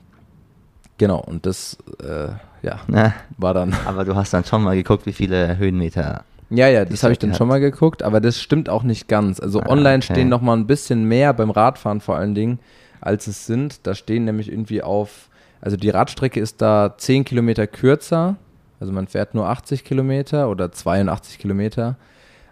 [0.99, 2.29] genau, und das, äh,
[2.67, 3.75] ja, Na, war dann.
[3.85, 6.25] aber du hast dann schon mal geguckt, wie viele Höhenmeter.
[6.55, 9.41] Ja, ja, das habe ich dann schon mal geguckt, aber das stimmt auch nicht ganz.
[9.41, 10.13] Also Ah, online okay.
[10.13, 12.59] stehen noch mal ein bisschen mehr beim Radfahren vor allen Dingen,
[13.01, 13.87] als es sind.
[13.87, 15.31] Da stehen nämlich irgendwie auf,
[15.63, 18.37] also die Radstrecke ist da 10 Kilometer kürzer,
[18.81, 21.97] also man fährt nur 80 Kilometer oder 82 Kilometer,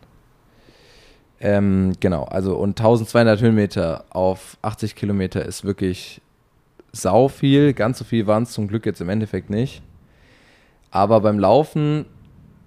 [1.42, 6.22] Ähm, genau, also und 1200 Höhenmeter auf 80 Kilometer ist wirklich
[6.92, 7.74] sau viel.
[7.74, 9.82] Ganz so viel waren es zum Glück jetzt im Endeffekt nicht.
[10.92, 12.06] Aber beim Laufen,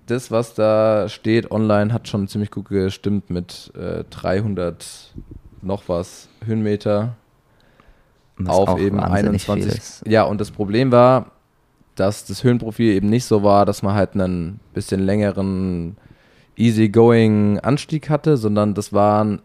[0.07, 5.13] das, was da steht online, hat schon ziemlich gut gestimmt mit äh, 300
[5.61, 7.15] noch was Höhenmeter
[8.37, 9.79] was auf eben wahnsinnig viel 21.
[9.79, 10.07] ist.
[10.07, 11.33] Ja, und das Problem war,
[11.95, 15.97] dass das Höhenprofil eben nicht so war, dass man halt einen bisschen längeren
[16.57, 19.41] easygoing Anstieg hatte, sondern das war ein,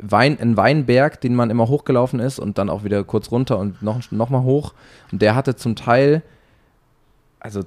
[0.00, 3.82] Wein, ein Weinberg, den man immer hochgelaufen ist und dann auch wieder kurz runter und
[3.82, 4.72] noch, noch mal hoch.
[5.10, 6.22] Und der hatte zum Teil,
[7.40, 7.62] also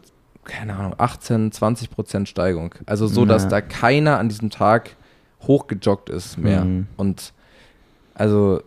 [0.45, 2.73] keine Ahnung, 18, 20 Prozent Steigung.
[2.85, 3.49] Also so, dass Ja.
[3.49, 4.95] da keiner an diesem Tag
[5.43, 6.63] hochgejoggt ist mehr.
[6.63, 6.87] Mhm.
[6.97, 7.33] Und
[8.15, 8.61] also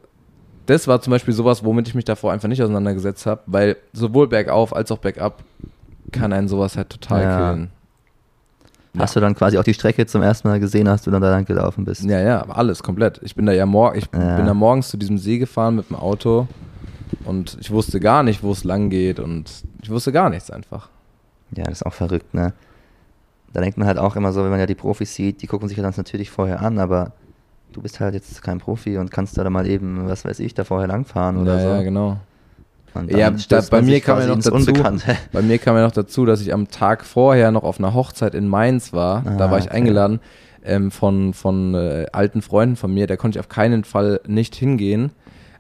[0.67, 4.29] das war zum Beispiel sowas, womit ich mich davor einfach nicht auseinandergesetzt habe, weil sowohl
[4.29, 5.43] bergauf als auch bergab
[6.13, 7.37] kann einen sowas halt total Ja.
[7.53, 7.71] killen.
[8.99, 11.31] Hast du dann quasi auch die Strecke zum ersten Mal gesehen, als du dann da
[11.31, 12.05] lang gelaufen bist?
[12.05, 13.21] Ja, ja, alles komplett.
[13.23, 14.37] Ich bin da ja mor ich Ja.
[14.37, 16.47] bin da morgens zu diesem See gefahren mit dem Auto
[17.25, 19.51] und ich wusste gar nicht, wo es lang geht und
[19.83, 20.89] ich wusste gar nichts einfach.
[21.57, 22.53] Ja, das ist auch verrückt, ne?
[23.53, 25.69] Da denkt man halt auch immer so, wenn man ja die Profis sieht, die gucken
[25.69, 27.13] sich ja das natürlich vorher an, aber
[27.73, 30.55] du bist halt jetzt kein Profi und kannst da dann mal eben, was weiß ich,
[30.55, 31.69] da vorher langfahren oder ja, so.
[31.69, 32.17] ja, genau.
[33.09, 35.17] Ja, da- bei mir kam ja noch dazu- Unbekannte.
[35.33, 38.35] Bei mir kam ja noch dazu, dass ich am Tag vorher noch auf einer Hochzeit
[38.35, 39.23] in Mainz war.
[39.23, 39.75] da Ah, war ich okay.
[39.77, 40.21] eingeladen
[40.65, 43.07] ähm, von, von äh, alten Freunden von mir.
[43.07, 45.11] Da konnte ich auf keinen Fall nicht hingehen.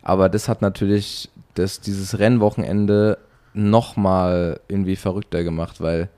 [0.02, 3.18] Aber das hat natürlich das, dieses Rennwochenende
[3.54, 6.08] nochmal irgendwie verrückter gemacht, weil,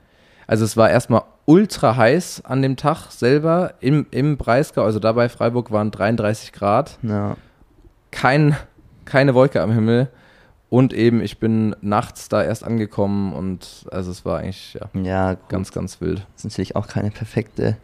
[0.46, 5.12] also es war erstmal ultra heiß an dem Tag selber im, im Breisgau, also da
[5.12, 7.36] bei Freiburg waren 33 Grad Ja,
[8.10, 8.56] kein,
[9.04, 10.08] keine Wolke am Himmel.
[10.68, 15.34] Und eben, ich bin nachts da erst angekommen und also es war eigentlich ja, ja
[15.34, 15.48] gut.
[15.48, 16.26] ganz, ganz wild.
[16.34, 17.76] Das ist natürlich auch keine perfekte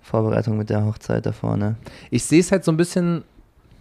[0.00, 1.76] Vorbereitung mit der Hochzeit da vorne.
[2.10, 3.24] Ich sehe es halt so ein bisschen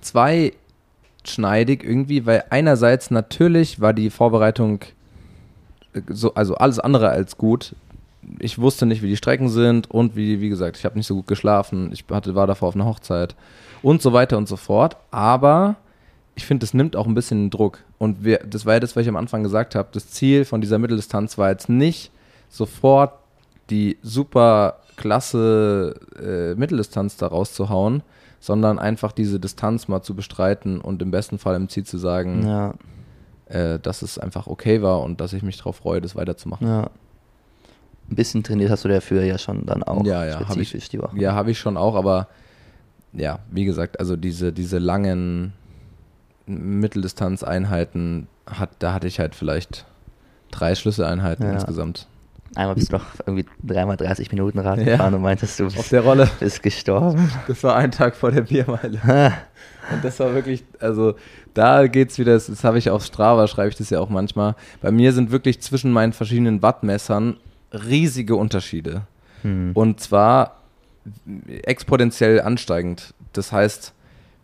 [0.02, 4.82] zweischneidig irgendwie, weil einerseits natürlich war die Vorbereitung
[5.94, 7.76] äh, so, also alles andere als gut.
[8.40, 11.16] Ich wusste nicht, wie die Strecken sind und wie, wie gesagt, ich habe nicht so
[11.16, 11.92] gut geschlafen.
[11.94, 13.36] Ich hatte, war davor auf einer Hochzeit
[13.82, 14.98] und so weiter und so fort.
[15.12, 15.76] Aber
[16.36, 17.80] ich finde, das nimmt auch ein bisschen Druck.
[17.98, 19.90] Und wir, das war ja das, was ich am Anfang gesagt habe.
[19.94, 22.12] Das Ziel von dieser Mitteldistanz war jetzt nicht
[22.50, 23.14] sofort
[23.70, 28.04] die super klasse äh, Mitteldistanz da rauszuhauen,
[28.40, 32.46] sondern einfach diese Distanz mal zu bestreiten und im besten Fall im Ziel zu sagen,
[32.46, 32.74] Ja,
[33.48, 36.68] äh, dass es einfach okay war und dass ich mich darauf freue, das weiterzumachen.
[36.68, 36.90] ja.
[38.08, 40.90] Ein bisschen trainiert hast du dafür ja schon dann auch Ja, ja, hab ich- spezifisch
[40.90, 41.18] die Woche.
[41.18, 42.28] Ja, habe ich schon auch, aber
[43.14, 45.54] ja, wie gesagt, also diese, diese langen
[46.48, 49.86] Mitteldistanzeinheiten, hat, da hatte ich halt vielleicht
[50.52, 51.54] drei Schlüsseleinheiten Ja.
[51.54, 52.08] insgesamt.
[52.56, 54.84] Einmal bist du doch irgendwie dreimal 30 Minuten Rad Ja.
[54.86, 56.30] gefahren und meintest, du Auf bist, der Rolle.
[56.40, 57.30] bist gestorben.
[57.48, 59.02] Das war ein Tag vor der Biermeile.
[59.92, 61.14] Und das war wirklich, also
[61.54, 64.56] da geht's wieder, das, das habe ich auf Strava, schreibe ich das ja auch manchmal.
[64.82, 67.38] Bei mir sind wirklich zwischen meinen verschiedenen Wattmessern
[67.72, 69.02] riesige Unterschiede.
[69.44, 69.72] Hm.
[69.76, 70.62] Und zwar
[71.64, 73.14] exponentiell ansteigend.
[73.34, 73.94] Das heißt,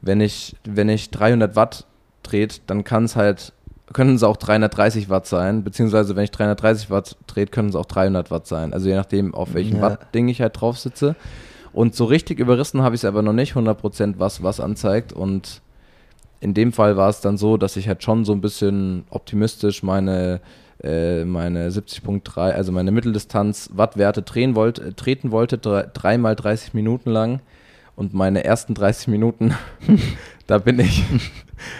[0.01, 1.85] wenn ich, wenn ich 300 Watt
[2.31, 3.53] dreht, dann kann es halt
[3.93, 7.85] können es auch 330 Watt sein, beziehungsweise wenn ich 330 Watt drehe, können es auch
[7.85, 8.73] 300 Watt sein.
[8.73, 9.81] Also je nachdem, auf welchem Ja.
[9.81, 11.15] Watt-Ding ich halt drauf sitze.
[11.73, 15.13] Und so richtig überrissen habe ich es aber noch nicht, 100% was was anzeigt.
[15.13, 15.61] Und
[16.39, 19.83] in dem Fall war es dann so, dass ich halt schon so ein bisschen optimistisch
[19.83, 20.41] meine,
[20.83, 26.73] äh, meine 70.3, also meine Mitteldistanz Wattwerte drehen wollte, äh, treten wollte, drei, dreimal 30
[26.73, 27.41] Minuten lang.
[28.01, 29.53] Und meine ersten 30 Minuten,
[30.47, 31.03] da bin ich.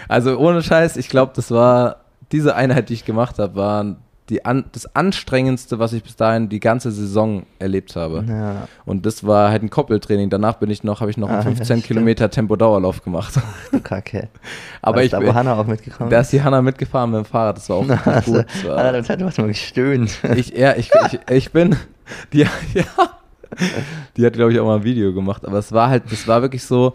[0.06, 1.96] Also ohne Scheiß, ich glaube, das war
[2.30, 3.96] diese Einheit, die ich gemacht habe, war
[4.28, 8.24] die an, das anstrengendste, was ich bis dahin die ganze Saison erlebt habe.
[8.28, 8.68] Ja.
[8.84, 10.30] Und das war halt ein Koppeltraining.
[10.30, 11.84] Danach bin ich noch, habe ich noch Ah, einen ja, 15 stimmt.
[11.88, 13.34] Kilometer Tempo-Dauerlauf gemacht.
[13.72, 14.28] Du Kacke.
[14.80, 17.24] Aber Warst ich da, bin, Hanna auch mitgekommen da ist die Hanna mitgefahren mit dem
[17.24, 17.56] Fahrrad.
[17.56, 18.46] Das war auch Also, gut.
[18.54, 20.16] Das war, Hanna, du hast mal gestöhnt.
[20.36, 21.74] ich, ja, ich, ich, ich bin,
[22.32, 22.84] die, ja,
[24.16, 26.42] die hat, glaube ich, auch mal ein Video gemacht, aber es war halt, das war
[26.42, 26.94] wirklich so,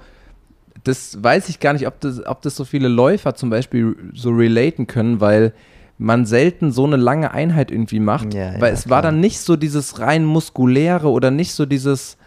[0.84, 4.30] das weiß ich gar nicht, ob das, ob das so viele Läufer zum Beispiel so
[4.32, 5.54] relaten können, weil
[5.98, 9.12] man selten so eine lange Einheit irgendwie macht, Ja, weil ja, es war klar.
[9.12, 12.18] dann nicht so dieses rein muskuläre oder nicht so dieses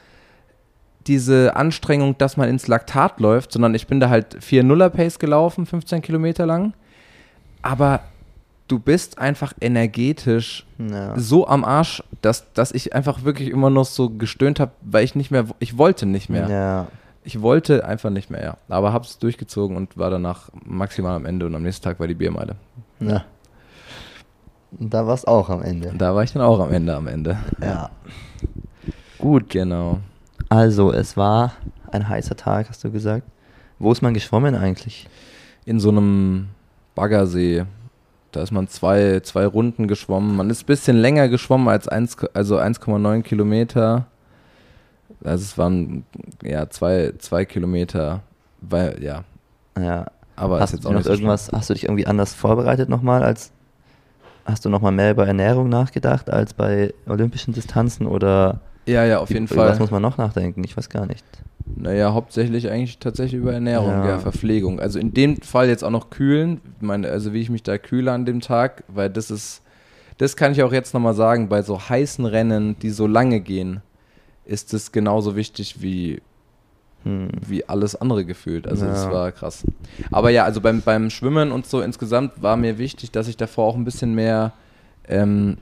[1.07, 5.65] diese Anstrengung, dass man ins Laktat läuft, sondern ich bin da halt 4-0er Pace gelaufen,
[5.65, 6.75] 15 Kilometer lang,
[7.63, 8.01] aber
[8.71, 11.19] du bist einfach energetisch Ja.
[11.19, 15.15] so am Arsch, dass, dass ich einfach wirklich immer noch so gestöhnt habe, weil ich
[15.15, 16.49] nicht mehr, ich wollte nicht mehr.
[16.49, 16.87] Ja.
[17.25, 18.57] Ich wollte einfach nicht mehr, ja.
[18.69, 22.15] Aber hab's durchgezogen und war danach maximal am Ende und am nächsten Tag war die
[22.15, 22.57] Biermeile.
[23.01, 23.25] ja.
[24.79, 25.93] Und Da war es auch am Ende.
[25.99, 27.37] Da war ich dann auch am Ende, am Ende.
[27.61, 27.91] Ja.
[29.19, 29.51] Gut.
[29.51, 29.99] Genau.
[30.49, 31.53] Also, es war
[31.91, 33.27] ein heißer Tag, hast du gesagt.
[33.81, 35.09] Wo ist man geschwommen eigentlich?
[35.65, 36.51] In so einem
[36.95, 37.65] Baggersee.
[38.33, 40.37] Da ist man zwei, zwei Runden geschwommen.
[40.37, 44.07] Man ist ein bisschen länger geschwommen als 1, also 1,9 Kilometer.
[45.25, 46.05] Also es waren
[46.43, 48.21] ja zwei, zwei Kilometer.
[48.61, 49.25] Weil, ja,
[49.79, 50.07] Ja.
[50.37, 51.25] aber hast ist jetzt du auch noch nicht so schlimm.
[51.25, 53.53] irgendwas, hast du dich irgendwie anders vorbereitet nochmal als
[54.45, 59.31] hast du nochmal mehr über Ernährung nachgedacht als bei olympischen Distanzen oder Ja, ja, auf
[59.31, 59.79] jeden was Fall.
[59.79, 60.65] muss man noch nachdenken?
[60.65, 61.25] Ich weiß gar nicht.
[61.77, 64.07] Naja, hauptsächlich eigentlich tatsächlich über Ernährung, ja.
[64.07, 64.19] Ja.
[64.19, 64.81] Verpflegung.
[64.81, 68.11] Also in dem Fall jetzt auch noch kühlen, meine, also wie ich mich da kühle
[68.13, 69.63] an dem Tag, weil das ist,
[70.19, 73.83] das kann ich auch jetzt nochmal sagen, bei so heißen Rennen, die so lange gehen,
[74.45, 76.21] ist es genauso wichtig wie,
[77.05, 77.29] Hm.
[77.47, 78.67] wie alles andere gefühlt.
[78.67, 79.13] Also das Ja.
[79.13, 79.65] war krass.
[80.11, 83.67] Aber ja, also beim, beim Schwimmen und so insgesamt war mir wichtig, dass ich davor
[83.67, 84.53] auch ein bisschen mehr
[85.09, 85.57] ähm,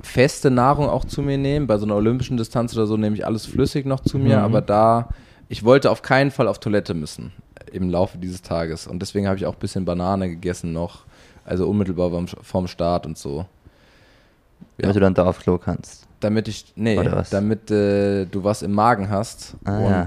[0.00, 1.66] feste Nahrung auch zu mir nehme.
[1.66, 4.44] Bei so einer olympischen Distanz oder so nehme ich alles flüssig noch zu mir, Mhm.
[4.44, 5.08] aber da,
[5.48, 7.32] ich wollte auf keinen Fall auf Toilette müssen
[7.72, 8.86] im Laufe dieses Tages.
[8.86, 11.04] Und deswegen habe ich auch ein bisschen Banane gegessen noch,
[11.44, 13.38] also unmittelbar vom, vom Start und so.
[13.38, 14.82] Ja.
[14.82, 16.06] Damit du dann da auf Klo kannst.
[16.20, 16.98] Damit ich, nee,
[17.30, 20.04] damit äh, du was im Magen hast Ah, und ja.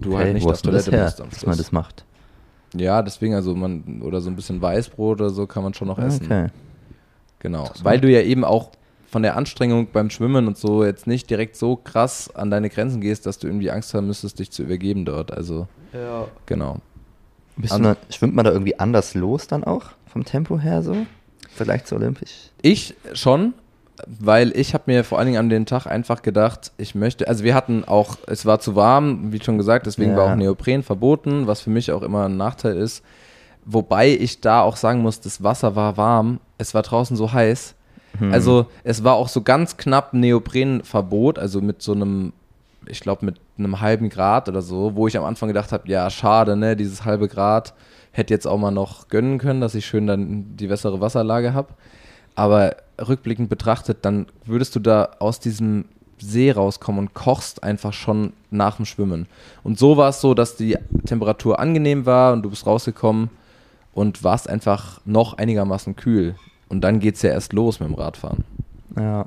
[0.00, 1.66] du Okay, halt nicht wo auf Toilette musst am dass man Schluss.
[1.66, 2.04] das macht.
[2.76, 5.98] Ja, deswegen, also man, oder so ein bisschen Weißbrot oder so kann man schon noch
[5.98, 6.26] essen.
[6.26, 6.46] Okay.
[7.40, 7.68] Genau.
[7.82, 8.70] Weil du ja eben auch
[9.14, 13.00] von der Anstrengung beim Schwimmen und so jetzt nicht direkt so krass an deine Grenzen
[13.00, 15.32] gehst, dass du irgendwie Angst haben müsstest, dich zu übergeben dort.
[15.32, 15.68] Also,
[16.46, 16.78] genau.
[17.56, 19.84] Bist An- du da, schwimmt man da irgendwie anders los dann auch?
[20.08, 20.94] Vom Tempo her so?
[20.94, 21.06] Im
[21.48, 22.50] Vergleich zu Olympisch?
[22.60, 23.54] Ich schon,
[24.08, 27.44] weil ich habe mir vor allen Dingen an den Tag einfach gedacht, ich möchte, also
[27.44, 30.16] wir hatten auch, es war zu warm, wie schon gesagt, deswegen Ja.
[30.16, 33.04] war auch Neopren verboten, was für mich auch immer ein Nachteil ist.
[33.64, 37.76] Wobei ich da auch sagen muss, das Wasser war warm, es war draußen so heiß.
[38.18, 38.32] Hm.
[38.32, 42.32] Also es war auch so ganz knapp Neoprenverbot, also mit so einem,
[42.86, 46.08] ich glaube mit einem halben Grad oder so, wo ich am Anfang gedacht habe, ja
[46.10, 47.74] schade, ne, dieses halbe Grad
[48.12, 51.68] hätte jetzt auch mal noch gönnen können, dass ich schön dann die bessere Wasserlage habe.
[52.36, 55.86] Aber rückblickend betrachtet, dann würdest du da aus diesem
[56.18, 59.26] See rauskommen und kochst einfach schon nach dem Schwimmen.
[59.62, 63.30] Und so war es so, dass die Temperatur angenehm war und du bist rausgekommen
[63.92, 66.36] und warst einfach noch einigermaßen kühl.
[66.68, 68.44] Und dann geht es ja erst los mit dem Radfahren.
[68.96, 69.26] Ja.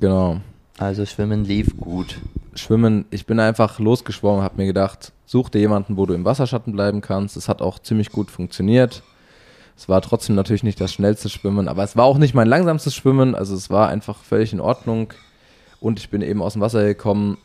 [0.00, 0.40] Genau.
[0.78, 2.20] Also Schwimmen lief gut.
[2.54, 6.72] Schwimmen, ich bin einfach losgeschwommen, habe mir gedacht, such dir jemanden, wo du im Wasserschatten
[6.72, 7.36] bleiben kannst.
[7.36, 9.02] Es hat auch ziemlich gut funktioniert.
[9.76, 12.94] Es war trotzdem natürlich nicht das schnellste Schwimmen, aber es war auch nicht mein langsamstes
[12.94, 13.34] Schwimmen.
[13.34, 15.12] Also es war einfach völlig in Ordnung.
[15.80, 17.38] Und ich bin eben aus dem Wasser gekommen,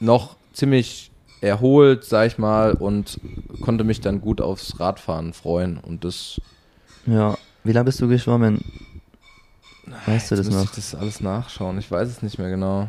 [0.00, 1.10] noch ziemlich
[1.40, 3.20] erholt, sag ich mal, und
[3.62, 5.78] konnte mich dann gut aufs Radfahren freuen.
[5.78, 6.40] Und das
[7.06, 7.36] Ja.
[7.64, 8.60] Wie lange bist du geschwommen?
[10.06, 10.64] Weißt du das noch?
[10.64, 11.78] ich das alles nachschauen.
[11.78, 12.88] Ich weiß es nicht mehr genau.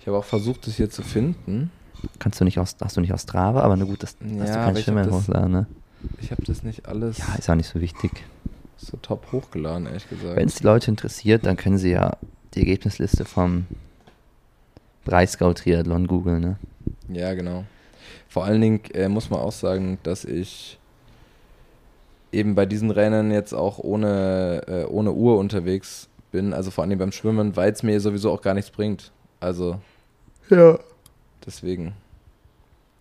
[0.00, 1.70] Ich habe auch versucht, das hier zu finden.
[2.18, 4.50] Kannst du nicht aus, hast du nicht aus Strava, aber na gut, das Ja, hast
[4.50, 5.66] du kein Schwimmen das- hochladen, ne?
[6.20, 8.10] Ich habe das nicht alles Ja, ist auch nicht so wichtig.
[8.76, 10.36] so top hochgeladen, ehrlich gesagt.
[10.36, 12.18] Wenn es die Leute interessiert, dann können sie ja
[12.52, 13.64] die Ergebnisliste vom
[15.06, 16.56] Breisgau Triathlon googeln, ne?
[17.08, 17.64] Ja, genau.
[18.28, 20.78] Vor allen Dingen äh, muss man auch sagen, dass ich
[22.34, 26.98] eben bei diesen Rennen jetzt auch ohne, äh, ohne Uhr unterwegs bin, also vor allem
[26.98, 29.12] beim Schwimmen, weil es mir sowieso auch gar nichts bringt.
[29.40, 29.80] Also
[30.50, 30.78] Ja.
[31.46, 31.94] deswegen.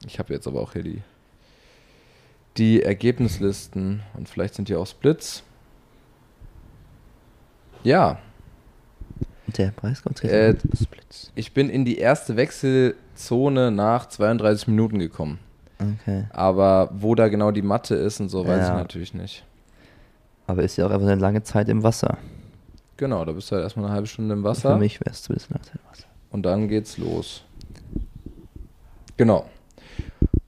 [0.05, 1.01] Ich habe jetzt aber auch hier die,
[2.57, 5.43] die Ergebnislisten und vielleicht sind die auch Splits.
[7.84, 8.19] Ja,
[9.47, 11.31] Der Preis kommt Äh, Splits.
[11.36, 15.39] ich bin in die erste Wechselzone nach 32 Minuten gekommen.
[16.01, 16.25] Okay.
[16.31, 18.67] Aber wo da genau die Matte ist und so, weiß Ja.
[18.75, 19.43] ich natürlich nicht.
[20.47, 22.17] Aber ist ja auch einfach eine lange Zeit im Wasser.
[22.97, 25.29] Genau, da bist du halt erstmal eine halbe Stunde im Für Wasser mich wäre es
[25.29, 26.07] ein bisschen lange Zeit im Wasser.
[26.31, 27.43] und dann geht's los.
[29.17, 29.45] Genau.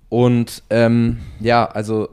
[0.09, 2.09] Und ähm, ja, also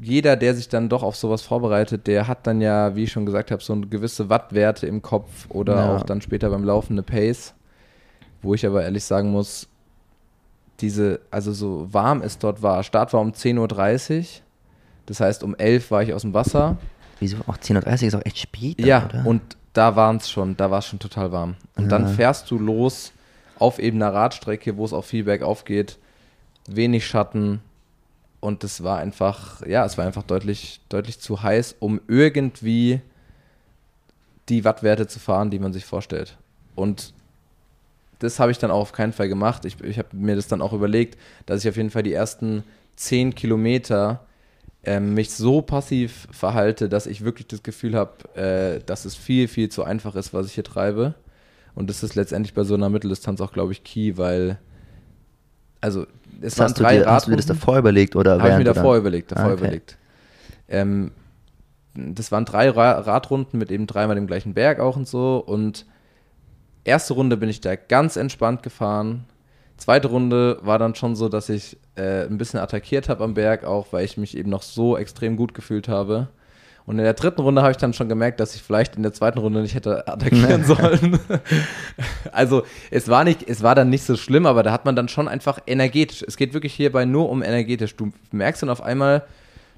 [0.00, 3.26] jeder, der sich dann doch auf sowas vorbereitet, der hat dann ja, wie ich schon
[3.26, 5.96] gesagt habe, so eine gewisse Wattwerte im Kopf oder Ja.
[5.96, 7.54] auch dann später beim Laufen eine Pace,
[8.42, 9.68] wo ich aber ehrlich sagen muss,
[10.80, 14.24] diese, also so warm es dort war, Start war um 10.30 Uhr,
[15.06, 16.76] das heißt um 11 war ich aus dem Wasser.
[17.18, 17.38] Wieso?
[17.46, 18.78] Auch 10.30 Uhr ist auch echt spät.
[18.80, 19.26] dann, Ja, oder?
[19.26, 21.56] und da waren es schon, da war es schon total warm.
[21.76, 22.08] Und dann Ja.
[22.08, 23.12] fährst du los
[23.58, 25.98] auf eben einer Radstrecke, wo es auch viel bergauf geht,
[26.68, 27.60] wenig Schatten
[28.40, 33.00] und es war einfach, ja, es war einfach deutlich, deutlich zu heiß, um irgendwie
[34.48, 36.36] die Wattwerte zu fahren, die man sich vorstellt.
[36.74, 37.12] Und
[38.20, 39.64] das habe ich dann auch auf keinen Fall gemacht.
[39.64, 42.62] Ich, ich habe mir das dann auch überlegt, dass ich auf jeden Fall die ersten
[42.96, 44.24] 10 Kilometer
[44.84, 49.48] ähm, mich so passiv verhalte, dass ich wirklich das Gefühl habe, äh, dass es viel,
[49.48, 51.14] viel zu einfach ist, was ich hier treibe.
[51.74, 54.58] Und das ist letztendlich bei so einer Mitteldistanz auch, glaube ich, key, weil
[55.80, 56.06] also
[56.42, 57.60] es waren drei dir, hast du dir das Radrunden.
[57.60, 59.62] davor überlegt oder Habe ich mir davor dann- überlegt, davor Ah, okay.
[59.62, 59.98] überlegt.
[60.68, 61.10] Ähm,
[61.94, 65.38] das waren drei Ra Radrunden mit eben dreimal dem gleichen Berg auch und so.
[65.38, 65.86] Und
[66.84, 69.24] erste Runde bin ich da ganz entspannt gefahren.
[69.76, 73.64] Zweite Runde war dann schon so, dass ich äh, ein bisschen attackiert habe am Berg,
[73.64, 76.28] auch weil ich mich eben noch so extrem gut gefühlt habe.
[76.86, 79.12] Und in der dritten Runde habe ich dann schon gemerkt, dass ich vielleicht in der
[79.12, 81.18] zweiten Runde nicht hätte attackieren sollen.
[82.32, 85.08] also es war nicht, es war dann nicht so schlimm, aber da hat man dann
[85.08, 86.24] schon einfach energetisch.
[86.26, 87.96] Es geht wirklich hierbei nur um energetisch.
[87.96, 89.22] Du merkst dann auf einmal,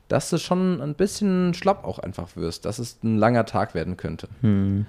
[0.09, 3.97] dass du schon ein bisschen schlapp auch einfach wirst, dass es ein langer Tag werden
[3.97, 4.29] könnte.
[4.41, 4.87] Hm.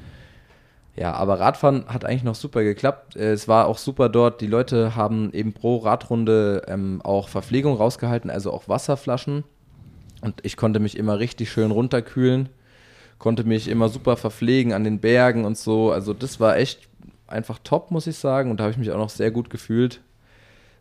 [0.96, 3.16] Ja, aber Radfahren hat eigentlich noch super geklappt.
[3.16, 4.42] Äh, Es war auch super dort.
[4.42, 9.44] Die Leute haben eben pro Radrunde ähm, auch Verpflegung rausgehalten, also auch Wasserflaschen.
[10.22, 12.48] Und ich konnte mich immer richtig schön runterkühlen,
[13.18, 15.92] konnte mich immer super verpflegen an den Bergen und so.
[15.92, 16.88] Also das war echt
[17.28, 18.52] einfach top, muss ich sagen.
[18.52, 20.00] Und da habe ich mich auch noch sehr gut gefühlt.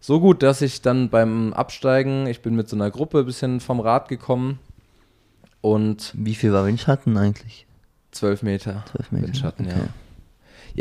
[0.01, 3.61] So gut, dass ich dann beim Absteigen, ich bin mit so einer Gruppe ein bisschen
[3.61, 4.59] vom Rad gekommen
[5.61, 7.67] und Wie viel war Windschatten eigentlich?
[8.11, 9.77] zwölf Meter, 12 Meter, Windschatten, okay.
[9.79, 9.89] Ja,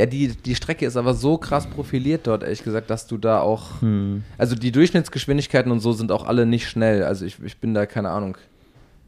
[0.06, 3.82] die, die Strecke ist aber so krass profiliert dort, ehrlich gesagt, dass du da auch.
[3.82, 4.24] Hm.
[4.38, 7.04] Also die Durchschnittsgeschwindigkeiten und so sind auch alle nicht schnell.
[7.04, 8.38] Also ich, ich bin da, keine Ahnung,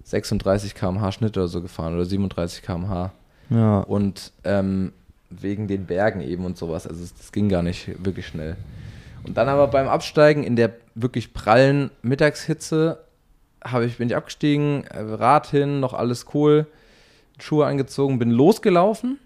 [0.05, 3.11] 36 km/h Schnitt oder so gefahren oder 37 km/h.
[3.49, 3.79] Ja.
[3.79, 4.91] Und ähm,
[5.29, 6.85] wegen den Bergen eben und sowas.
[6.87, 8.55] Also es- das ging gar nicht wirklich schnell.
[9.25, 12.99] Und dann aber beim Absteigen in der wirklich prallen Mittagshitze
[13.63, 16.67] habe ich, bin ich abgestiegen, äh, Rad hin, noch alles cool,
[17.39, 19.17] Schuhe angezogen, bin losgelaufen.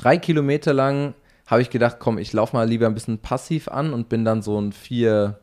[0.00, 1.12] Drei Kilometer lang
[1.46, 4.40] habe ich gedacht, komm, ich laufe mal lieber ein bisschen passiv an und bin dann
[4.40, 5.38] so ein vier.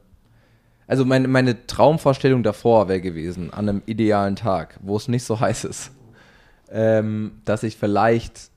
[0.87, 5.39] Also meine, meine Traumvorstellung davor wäre gewesen, an einem idealen Tag, wo es nicht so
[5.39, 5.91] heiß ist,
[6.71, 8.49] ähm, dass ich vielleicht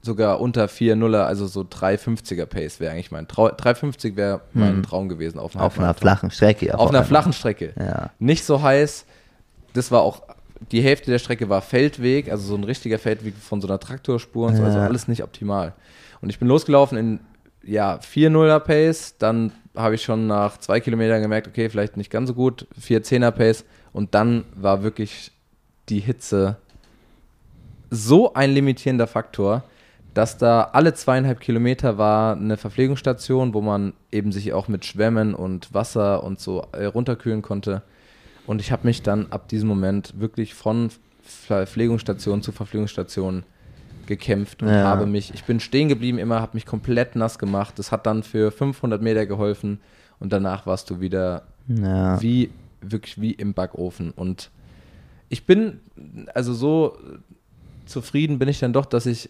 [0.00, 3.50] sogar unter 4,0er, also so 3,50er Pace wäre eigentlich mein Traum.
[3.50, 4.82] 3,50 wäre mein Hm.
[4.82, 6.76] Traum gewesen auf, Auf einer flachen Strecke.
[6.76, 7.74] Auf einer flachen Strecke.
[7.78, 8.10] Ja.
[8.18, 9.04] Nicht so heiß.
[9.74, 10.22] Das war auch,
[10.72, 14.48] die Hälfte der Strecke war Feldweg, also so ein richtiger Feldweg von so einer Traktorspur
[14.48, 15.74] und so, also alles nicht optimal.
[16.20, 17.20] Und ich bin losgelaufen in,
[17.62, 22.28] ja, 4,0er Pace, dann habe ich schon nach zwei Kilometern gemerkt, okay, vielleicht nicht ganz
[22.28, 25.32] so gut, 4,10er Pace und dann war wirklich
[25.88, 26.56] die Hitze
[27.90, 29.62] so ein limitierender Faktor,
[30.14, 35.34] dass da alle zweieinhalb Kilometer war eine Verpflegungsstation, wo man eben sich auch mit Schwämmen
[35.34, 37.82] und Wasser und so äh, runterkühlen konnte.
[38.48, 40.88] Und ich habe mich dann ab diesem Moment wirklich von
[41.22, 43.42] Verpflegungsstation zu Verpflegungsstation
[44.06, 44.84] gekämpft und Ja.
[44.84, 47.78] habe mich, ich bin stehen geblieben immer, habe mich komplett nass gemacht.
[47.78, 49.80] Das hat dann für 500 Meter geholfen
[50.18, 52.22] und danach warst du wieder Ja.
[52.22, 54.12] wie, wirklich wie im Backofen.
[54.12, 54.50] Und
[55.28, 55.80] ich bin,
[56.32, 56.96] also so
[57.84, 59.28] zufrieden bin ich dann doch, dass ich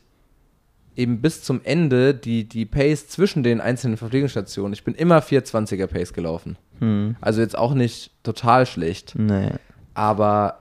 [0.95, 5.89] eben bis zum Ende die, die Pace zwischen den einzelnen Verpflegungsstationen, ich bin immer 420er
[5.89, 6.57] Pace gelaufen.
[6.81, 7.17] Hm.
[7.21, 9.51] Also jetzt auch nicht total schlecht, Nee.
[9.95, 10.61] aber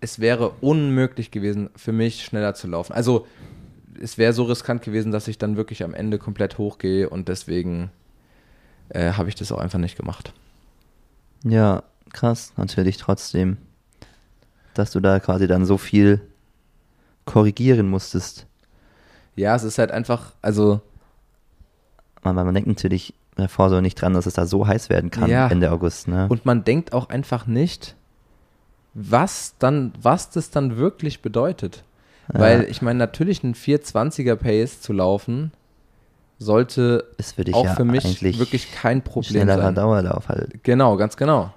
[0.00, 2.92] es wäre unmöglich gewesen, für mich schneller zu laufen.
[2.92, 3.26] Also
[4.00, 7.90] es wäre so riskant gewesen, dass ich dann wirklich am Ende komplett hochgehe und deswegen
[8.88, 10.32] äh, habe ich das auch einfach nicht gemacht.
[11.44, 11.82] Ja,
[12.12, 13.56] krass, natürlich trotzdem.
[14.74, 16.20] dass du da quasi dann so viel
[17.26, 18.46] korrigieren musstest.
[19.36, 20.80] Ja, es ist halt einfach, also
[22.22, 25.30] Man, man denkt natürlich davor so nicht dran, dass es da so heiß werden kann
[25.30, 25.48] Ja.
[25.48, 26.08] Ende August.
[26.08, 26.26] Ne?
[26.28, 27.96] Und man denkt auch einfach nicht,
[28.94, 31.84] was dann, was das dann wirklich bedeutet.
[32.32, 35.52] Weil ich meine, natürlich einen 420er Pace zu laufen,
[36.38, 39.74] sollte für auch ja für mich wirklich kein ein Problem schnellerer sein.
[39.74, 40.62] Dauerlauf halt.
[40.62, 41.52] Genau, ganz genau.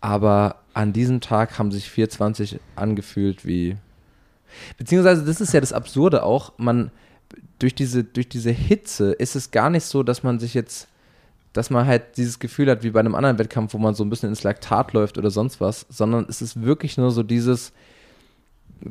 [0.00, 3.76] Aber an diesem Tag haben sich 420 angefühlt wie.
[4.76, 6.90] Beziehungsweise, das ist ja das Absurde auch, man,
[7.58, 10.88] durch diese, durch diese Hitze ist es gar nicht so, dass man sich jetzt,
[11.52, 14.10] dass man halt dieses Gefühl hat, wie bei einem anderen Wettkampf, wo man so ein
[14.10, 17.72] bisschen ins Laktat läuft oder sonst was, sondern es ist wirklich nur so dieses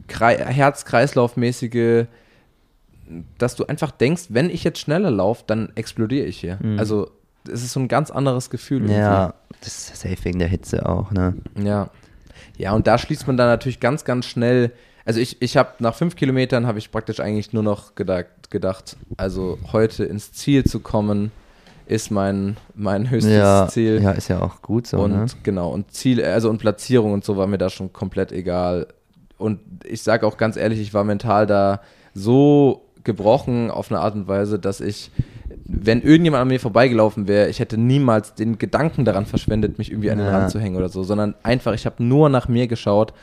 [0.07, 2.05] Krei- Herz-Kreislauf-mäßige,
[3.37, 6.57] dass du einfach denkst, wenn ich jetzt schneller laufe, dann explodiere ich hier.
[6.61, 6.79] Mhm.
[6.79, 7.11] Also,
[7.51, 8.83] es ist so ein ganz anderes Gefühl.
[8.83, 8.99] irgendwie.
[8.99, 11.35] Ja, das ist safe wegen der Hitze auch, ne?
[11.61, 11.89] Ja.
[12.57, 14.71] Ja, und da schließt man dann natürlich ganz, ganz schnell.
[15.05, 18.95] Also ich, ich habe nach fünf Kilometern habe ich praktisch eigentlich nur noch gedacht, gedacht,
[19.17, 21.31] also heute ins Ziel zu kommen,
[21.85, 24.01] ist mein, mein höchstes Ja, Ziel.
[24.01, 25.25] ja, ist ja auch gut so, und ne?
[25.43, 28.87] genau, und Ziel, also und Platzierung und so war mir da schon komplett egal.
[29.37, 31.81] Und ich sage auch ganz ehrlich, ich war mental da
[32.13, 35.11] so gebrochen auf eine Art und Weise, dass ich,
[35.65, 40.11] wenn irgendjemand an mir vorbeigelaufen wäre, ich hätte niemals den Gedanken daran verschwendet, mich irgendwie
[40.11, 40.37] an den Ja.
[40.37, 43.13] Rand zu hängen oder so, sondern einfach, ich habe nur nach mir geschaut,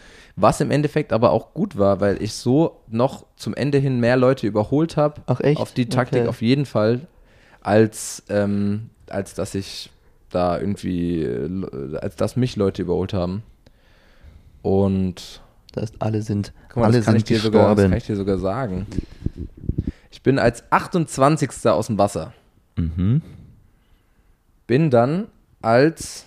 [0.43, 4.17] was im Endeffekt aber auch gut war, weil ich so noch zum Ende hin mehr
[4.17, 5.21] Leute überholt habe.
[5.27, 5.61] Ach echt?
[5.61, 6.29] Auf die Taktik Okay.
[6.29, 7.01] auf jeden Fall,
[7.61, 9.91] als, ähm, als dass ich
[10.31, 13.43] da irgendwie, äh, als dass mich Leute überholt haben.
[14.63, 15.41] Und
[15.73, 17.91] Das heißt, alle sind, guck mal, alle das kann, ich sind dir sogar, das gestorben.
[17.91, 18.87] kann ich dir sogar sagen.
[20.11, 21.51] Ich bin als 28.
[21.71, 22.33] aus dem Wasser.
[22.77, 23.23] mhm.
[24.67, 25.27] Bin dann
[25.63, 26.27] als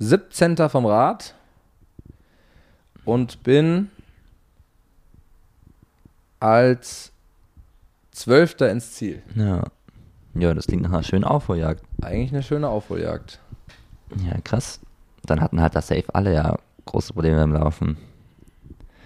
[0.00, 0.56] 17.
[0.68, 1.34] vom Rad
[3.04, 3.90] und bin
[6.40, 7.12] als
[8.12, 8.60] 12.
[8.62, 9.22] ins Ziel.
[9.34, 9.64] Ja.
[10.34, 11.82] Ja, das klingt nach einer schönen Aufholjagd.
[12.02, 13.38] Eigentlich eine schöne Aufholjagd.
[14.24, 14.80] Ja, krass.
[15.24, 17.96] Dann hatten halt das safe alle ja große Probleme beim Laufen.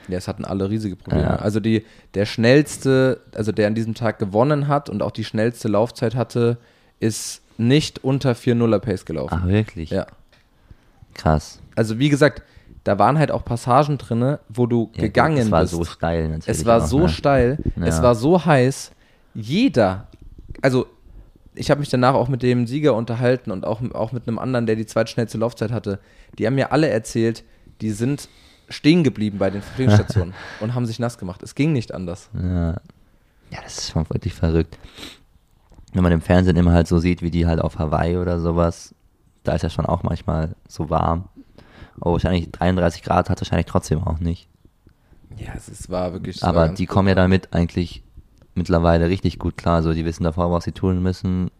[0.09, 1.25] Ja, es hatten alle riesige Probleme.
[1.25, 1.37] Ja.
[1.37, 1.85] Also die,
[2.15, 6.57] der schnellste, also der an diesem Tag gewonnen hat und auch die schnellste Laufzeit hatte,
[6.99, 9.39] ist nicht unter 4-0er Pace gelaufen.
[9.43, 9.91] Ach, wirklich?
[9.91, 10.07] Ja.
[11.15, 11.61] Krass.
[11.75, 12.43] Also wie gesagt,
[12.89, 15.73] da waren halt auch Passagen drin, wo du Ja, gegangen gut, Es war bist.
[15.75, 16.49] so steil natürlich.
[16.49, 17.09] es war auch, so ne?
[17.11, 18.03] steil, es Ja.
[18.03, 18.93] war so heiß.
[19.35, 20.07] Jeder,
[20.63, 20.87] also
[21.55, 24.65] ich habe mich danach auch mit dem Sieger unterhalten und auch, auch mit einem anderen,
[24.67, 25.99] der die zweitschnellste Laufzeit hatte.
[26.39, 27.45] Die haben mir alle erzählt,
[27.83, 28.29] die sind
[28.71, 31.43] stehen geblieben bei den Verpflegungsstationen und haben sich nass gemacht.
[31.43, 32.31] Es ging nicht anders.
[32.35, 32.71] Ja.
[32.73, 34.79] ja, das ist schon wirklich verrückt.
[35.93, 38.95] Wenn man im Fernsehen immer halt so sieht, wie die halt auf Hawaii oder sowas,
[39.45, 41.29] da ist ja schon auch manchmal so warm.
[42.01, 44.49] Oh, wahrscheinlich 33 Grad hat wahrscheinlich trotzdem auch nicht.
[45.37, 46.43] Ja, es, war wirklich.
[46.43, 47.25] Aber die kommen ja brutal.
[47.25, 48.03] damit eigentlich
[48.55, 49.83] mittlerweile richtig gut klar.
[49.83, 51.51] So, die wissen davor, was sie tun müssen,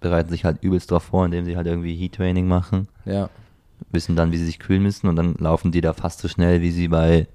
[0.00, 3.28] bereiten sich halt übelst drauf vor, indem sie halt irgendwie Heat-Training machen, Ja,
[3.90, 6.62] wissen dann, wie sie sich kühlen müssen und dann laufen die da fast so schnell,
[6.62, 7.26] wie sie bei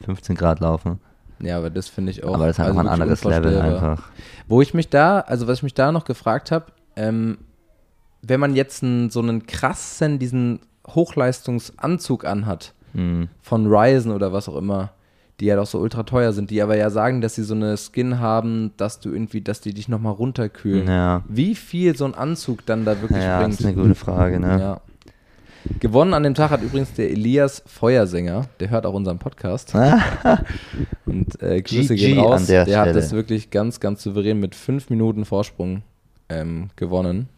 [0.00, 0.98] 15 Grad laufen.
[1.40, 2.34] ja, aber das finde ich auch.
[2.34, 4.10] Aber das ist halt also ein anderes Level einfach.
[4.48, 7.38] Wo ich mich da, also was ich mich da noch gefragt habe, ähm,
[8.22, 10.60] wenn man jetzt einen, so einen krassen, diesen
[10.94, 13.28] Hochleistungsanzug anhat, Hm.
[13.42, 14.90] von Ryzen oder was auch immer,
[15.40, 17.76] die ja doch so ultra teuer sind, die aber ja sagen, dass sie so eine
[17.76, 20.88] Skin haben, dass du irgendwie, dass die dich nochmal runterkühlen.
[20.88, 21.22] Ja.
[21.28, 23.60] Wie viel so ein Anzug dann da wirklich Ja, das bringt.
[23.60, 24.58] ist eine gute Frage, ne?
[24.60, 24.80] Ja.
[25.80, 29.74] Gewonnen an dem Tag hat übrigens der Elias Feuersänger, der hört auch unseren Podcast.
[31.06, 32.40] Und äh, Grüße GG gehen raus.
[32.40, 35.82] an der hat das wirklich ganz, ganz souverän mit fünf Minuten Vorsprung
[36.30, 37.28] ähm, gewonnen.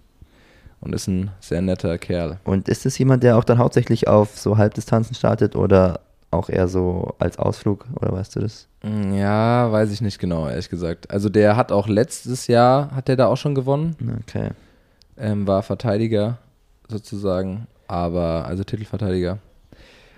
[0.80, 2.38] Und ist ein sehr netter Kerl.
[2.44, 6.00] Und ist es jemand, der auch dann hauptsächlich auf so Halbdistanzen startet oder
[6.30, 8.66] auch eher so als Ausflug, oder weißt du das?
[8.82, 11.10] Mm, Ja, weiß ich nicht genau, ehrlich gesagt.
[11.10, 14.50] Also der hat auch letztes Jahr, hat der da auch schon gewonnen, Okay.
[15.18, 16.38] ähm, war Verteidiger
[16.88, 19.38] sozusagen, aber, also Titelverteidiger.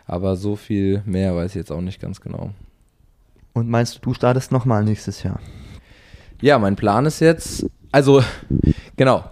[0.07, 2.51] Aber so viel mehr weiß ich jetzt auch nicht ganz genau.
[3.55, 5.41] Und meinst du, du startest nochmal nächstes Jahr?
[6.41, 8.23] Ja, mein Plan ist jetzt, also,
[8.97, 9.25] genau.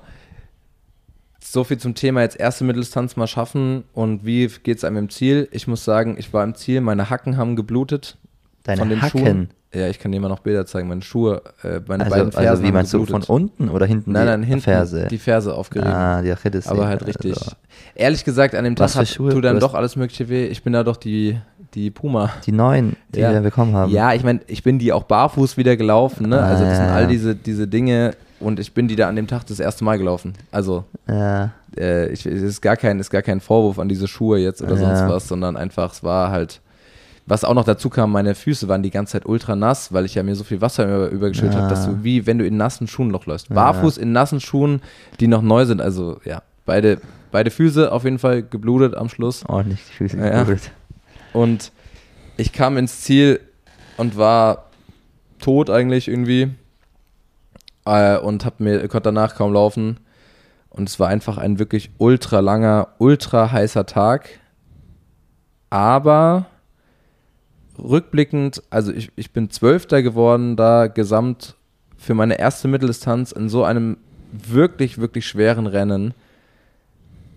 [1.53, 5.11] So viel zum Thema jetzt erste Mitteldistanz mal schaffen und wie geht es einem im
[5.11, 5.49] Ziel?
[5.51, 8.19] Ich muss sagen, ich war im Ziel, meine Hacken haben geblutet.
[8.63, 9.19] Deine von den Hacken?
[9.21, 9.51] Schuhen.
[9.75, 10.87] Ja, ich kann dir mal noch Bilder zeigen.
[10.87, 13.31] Meine Schuhe, äh, meine Also, beiden Fersen also wie meinst du, von geblutet.
[13.31, 15.09] unten oder hinten Nein, nein, hinten Ferse?
[15.11, 15.93] die Ferse aufgerieben.
[15.93, 16.69] ah, die Achilles.
[16.69, 17.33] aber halt richtig.
[17.37, 17.51] Also,
[17.97, 20.47] Ehrlich gesagt, an dem Tag Was hat, tut dann doch alles Mögliche weh.
[20.47, 21.37] Ich bin da doch die,
[21.75, 22.31] die Puma.
[22.47, 23.33] die neuen, die Ja.
[23.33, 23.91] wir bekommen haben.
[23.91, 26.41] Ja, ich meine, ich bin die auch barfuß wieder gelaufen, ne?
[26.41, 29.17] Also das Ah, sind ja, all diese, diese Dinge und ich bin die da an
[29.17, 30.33] dem Tag das erste Mal gelaufen.
[30.51, 34.39] Also Ja, äh, ich, es ist gar kein, ist gar kein Vorwurf an diese Schuhe
[34.39, 34.81] jetzt oder Ja.
[34.81, 36.61] sonst was, sondern einfach, es war halt,
[37.27, 40.15] was auch noch dazu kam, meine Füße waren die ganze Zeit ultra nass, weil ich
[40.17, 42.89] ja mir so viel Wasser über, übergeschüttet habe, dass du wie wenn du in nassen
[42.89, 43.49] Schuhen noch läufst.
[43.51, 43.55] Ja.
[43.55, 44.83] Barfuß in nassen Schuhen,
[45.21, 45.81] die noch neu sind.
[45.81, 49.45] Also ja, beide, beide Füße auf jeden Fall geblutet am Schluss.
[49.47, 50.41] Ordentlich die Füße Ja.
[50.43, 50.71] geblutet.
[51.33, 51.71] Und
[52.37, 53.39] ich kam ins Ziel
[53.97, 54.65] und war
[55.41, 56.49] tot eigentlich irgendwie
[57.91, 60.01] äh, und hab mir, konnte danach kaum laufen.
[60.69, 64.31] Und es war einfach ein wirklich ultra langer, ultra heißer Tag.
[65.69, 66.47] Aber
[67.79, 71.57] rückblickend, also ich, ich bin Zwölfter geworden da gesamt
[71.97, 73.97] für meine erste Mitteldistanz in so einem
[74.33, 76.15] wirklich, wirklich schweren Rennen,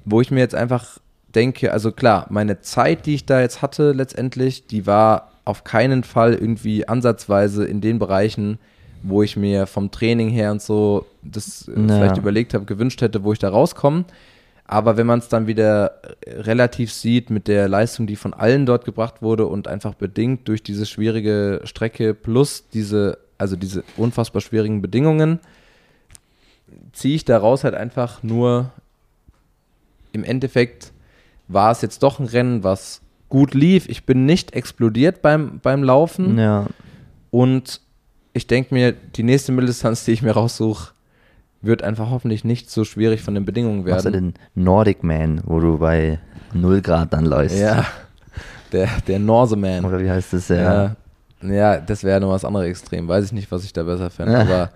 [0.05, 0.99] wo ich mir jetzt einfach
[1.33, 6.03] denke, also klar, meine Zeit, die ich da jetzt hatte letztendlich, die war auf keinen
[6.03, 8.59] Fall irgendwie ansatzweise in den Bereichen,
[9.03, 11.87] wo ich mir vom Training her und so das äh, Ja.
[11.97, 14.05] vielleicht überlegt habe, gewünscht hätte, wo ich da rauskomme.
[14.65, 18.85] Aber wenn man es dann wieder relativ sieht mit der Leistung, die von allen dort
[18.85, 24.81] gebracht wurde und einfach bedingt durch diese schwierige Strecke plus diese, also diese unfassbar schwierigen
[24.81, 25.39] Bedingungen,
[26.93, 28.71] ziehe ich daraus halt einfach nur
[30.13, 30.91] im Endeffekt
[31.49, 33.89] war es jetzt doch ein Rennen, was gut lief.
[33.89, 36.67] Ich bin nicht explodiert beim, beim Laufen Ja.
[37.31, 37.81] und
[38.34, 40.91] ich denke mir, die nächste Mitteldistanz, die ich mir raussuche,
[41.61, 44.11] wird einfach hoffentlich nicht so schwierig von den Bedingungen werden.
[44.11, 46.19] den Nordic Man, wo du bei
[46.53, 47.57] 0 Grad dann läufst?
[47.57, 47.86] Ja,
[48.71, 49.86] der, der Norseman.
[49.86, 50.49] Oder wie heißt das?
[50.49, 50.95] Ja,
[51.41, 53.07] ja das wäre noch was anderes Extrem.
[53.07, 54.34] Weiß ich nicht, was ich da besser fände.
[54.34, 54.41] Ja.
[54.41, 54.69] Aber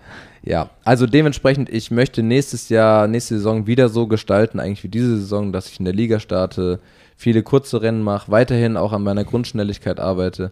[0.44, 5.18] ja, also dementsprechend, ich möchte nächstes Jahr, nächste Saison wieder so gestalten, eigentlich wie diese
[5.18, 6.80] Saison, dass ich in der Liga starte,
[7.18, 10.52] viele kurze Rennen mache, weiterhin auch an meiner Grundschnelligkeit arbeite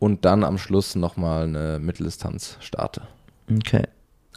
[0.00, 3.02] und dann am Schluss nochmal eine Mitteldistanz starte.
[3.54, 3.84] Okay.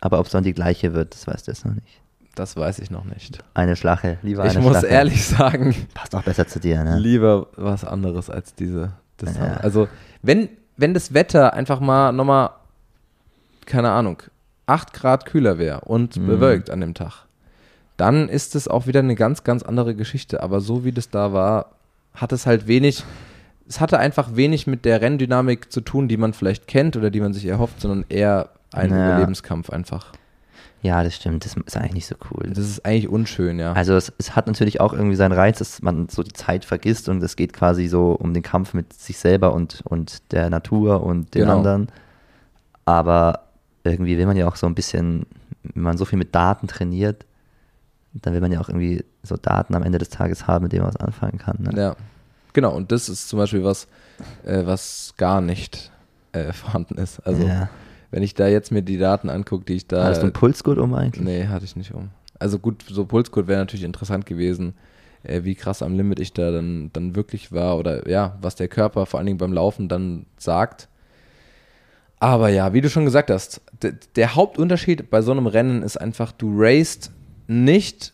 [0.01, 1.99] Aber ob es dann die gleiche wird, das weißt du jetzt noch nicht.
[2.36, 3.39] Das weiß ich noch nicht.
[3.53, 4.88] Eine Schlache, lieber Ich eine muss Schlache.
[4.88, 6.97] ehrlich sagen, Passt auch besser zu dir, ne?
[6.99, 8.91] lieber was anderes als diese
[9.22, 9.38] Distanz.
[9.57, 9.57] Ja.
[9.57, 9.88] Also,
[10.22, 12.49] wenn, wenn das Wetter einfach mal nochmal,
[13.66, 14.22] keine Ahnung,
[14.66, 16.28] 8 Grad kühler wäre und Mhm.
[16.28, 17.26] bewölkt an dem Tag,
[17.97, 20.41] dann ist es auch wieder eine ganz, ganz andere Geschichte.
[20.41, 21.68] Aber so wie das da war,
[22.16, 23.03] hat es halt wenig,
[23.74, 27.21] es hatte einfach wenig mit der Renndynamik zu tun, die man vielleicht kennt oder die
[27.21, 29.07] man sich erhofft, sondern eher ein Ja.
[29.15, 30.11] Überlebenskampf einfach.
[30.84, 31.43] Ja, das stimmt.
[31.45, 32.49] Das ist eigentlich nicht so cool.
[32.49, 33.71] Das ist eigentlich unschön, ja.
[33.74, 37.09] Also es, es hat natürlich auch irgendwie seinen Reiz, dass man so die Zeit vergisst
[37.09, 41.01] und es geht quasi so um den Kampf mit sich selber und, und der Natur
[41.03, 41.57] und den Genau.
[41.57, 41.88] anderen.
[42.86, 43.39] Aber
[43.84, 45.26] irgendwie will man ja auch so ein bisschen,
[45.63, 47.26] wenn man so viel mit Daten trainiert,
[48.13, 50.84] dann will man ja auch irgendwie so Daten am Ende des Tages haben, mit denen
[50.84, 51.57] man was anfangen kann.
[51.61, 51.71] Ne?
[51.76, 51.95] Ja,
[52.53, 52.75] genau.
[52.75, 53.87] Und das ist zum Beispiel was,
[54.45, 55.91] äh, was gar nicht
[56.31, 57.19] äh, vorhanden ist.
[57.21, 57.69] Also ja.
[58.11, 60.05] wenn ich da jetzt mir die Daten angucke, die ich da.
[60.05, 61.23] Hattest du einen Pulsgurt um eigentlich?
[61.23, 62.09] nee, hatte ich nicht um.
[62.39, 64.73] Also gut, so Pulscode wäre natürlich interessant gewesen,
[65.23, 68.67] äh, wie krass am Limit ich da dann, dann wirklich war oder ja, was der
[68.67, 70.89] Körper vor allen Dingen beim Laufen dann sagt.
[72.19, 73.61] Aber ja, wie du schon gesagt hast,
[74.15, 77.11] der Hauptunterschied bei so einem Rennen ist einfach, du racest
[77.47, 78.13] nicht,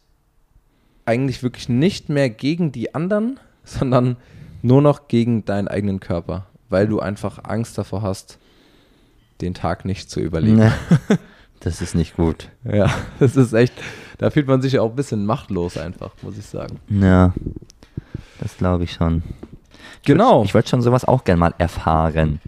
[1.05, 3.39] eigentlich wirklich nicht mehr gegen die anderen,
[3.69, 4.17] sondern
[4.61, 8.39] nur noch gegen deinen eigenen Körper, weil du einfach Angst davor hast,
[9.41, 10.57] den Tag nicht zu überleben.
[10.57, 10.73] Ne.
[11.61, 12.47] Das ist nicht gut.
[12.63, 12.89] Ja,
[13.19, 13.73] das ist echt,
[14.17, 16.79] da fühlt man sich ja auch ein bisschen machtlos einfach, muss ich sagen.
[16.87, 17.33] Ja,
[18.39, 19.23] das glaube ich schon.
[20.05, 20.45] Genau.
[20.45, 22.39] Ich wollte schon sowas auch gern mal erfahren.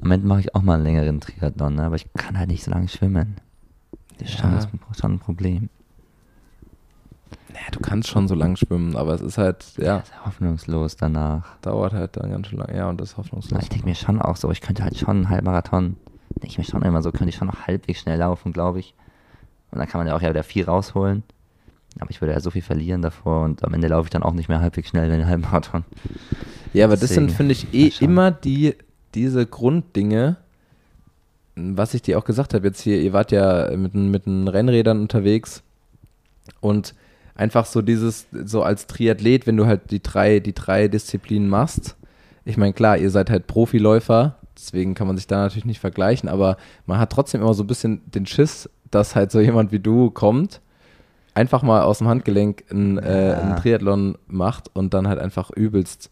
[0.00, 1.82] Am Ende mache ich auch mal einen längeren Triathlon, ne?
[1.82, 3.38] aber ich kann halt nicht so lange schwimmen.
[4.18, 4.56] Das ist schon, Ja.
[4.56, 4.68] das,
[5.00, 5.68] schon ein Problem.
[7.56, 10.96] Naja, du kannst schon so lang schwimmen, aber es ist halt, ja, Das ist hoffnungslos
[10.96, 11.56] danach.
[11.62, 12.74] dauert halt dann ganz schön lang.
[12.74, 13.62] Ja, und das ist hoffnungslos.
[13.62, 15.96] Ich denke mir schon auch so, ich könnte halt schon einen Halbmarathon,
[16.36, 18.94] denke ich mir schon immer so, könnte ich schon noch halbwegs schnell laufen, glaube ich.
[19.70, 21.22] Und dann kann man ja auch ja wieder viel rausholen.
[21.98, 24.34] Aber ich würde ja so viel verlieren davor und am Ende laufe ich dann auch
[24.34, 25.84] nicht mehr halbwegs schnell in den Halbmarathon.
[26.74, 28.74] Ja, aber das sind, Deswegen, finde ich, eh immer die,
[29.14, 30.36] diese Grunddinge,
[31.54, 35.00] was ich dir auch gesagt habe, jetzt hier, ihr wart ja mit, mit den Rennrädern
[35.00, 35.62] unterwegs
[36.60, 36.94] und
[37.36, 41.96] einfach so dieses, so als Triathlet, wenn du halt die drei, die drei Disziplinen machst,
[42.44, 46.28] ich meine, klar, ihr seid halt Profiläufer, deswegen kann man sich da natürlich nicht vergleichen,
[46.28, 46.56] aber
[46.86, 50.10] man hat trotzdem immer so ein bisschen den Schiss, dass halt so jemand wie du
[50.10, 50.60] kommt,
[51.34, 53.38] einfach mal aus dem Handgelenk ein, äh, Ja.
[53.38, 56.10] einen Triathlon macht und dann halt einfach übelst,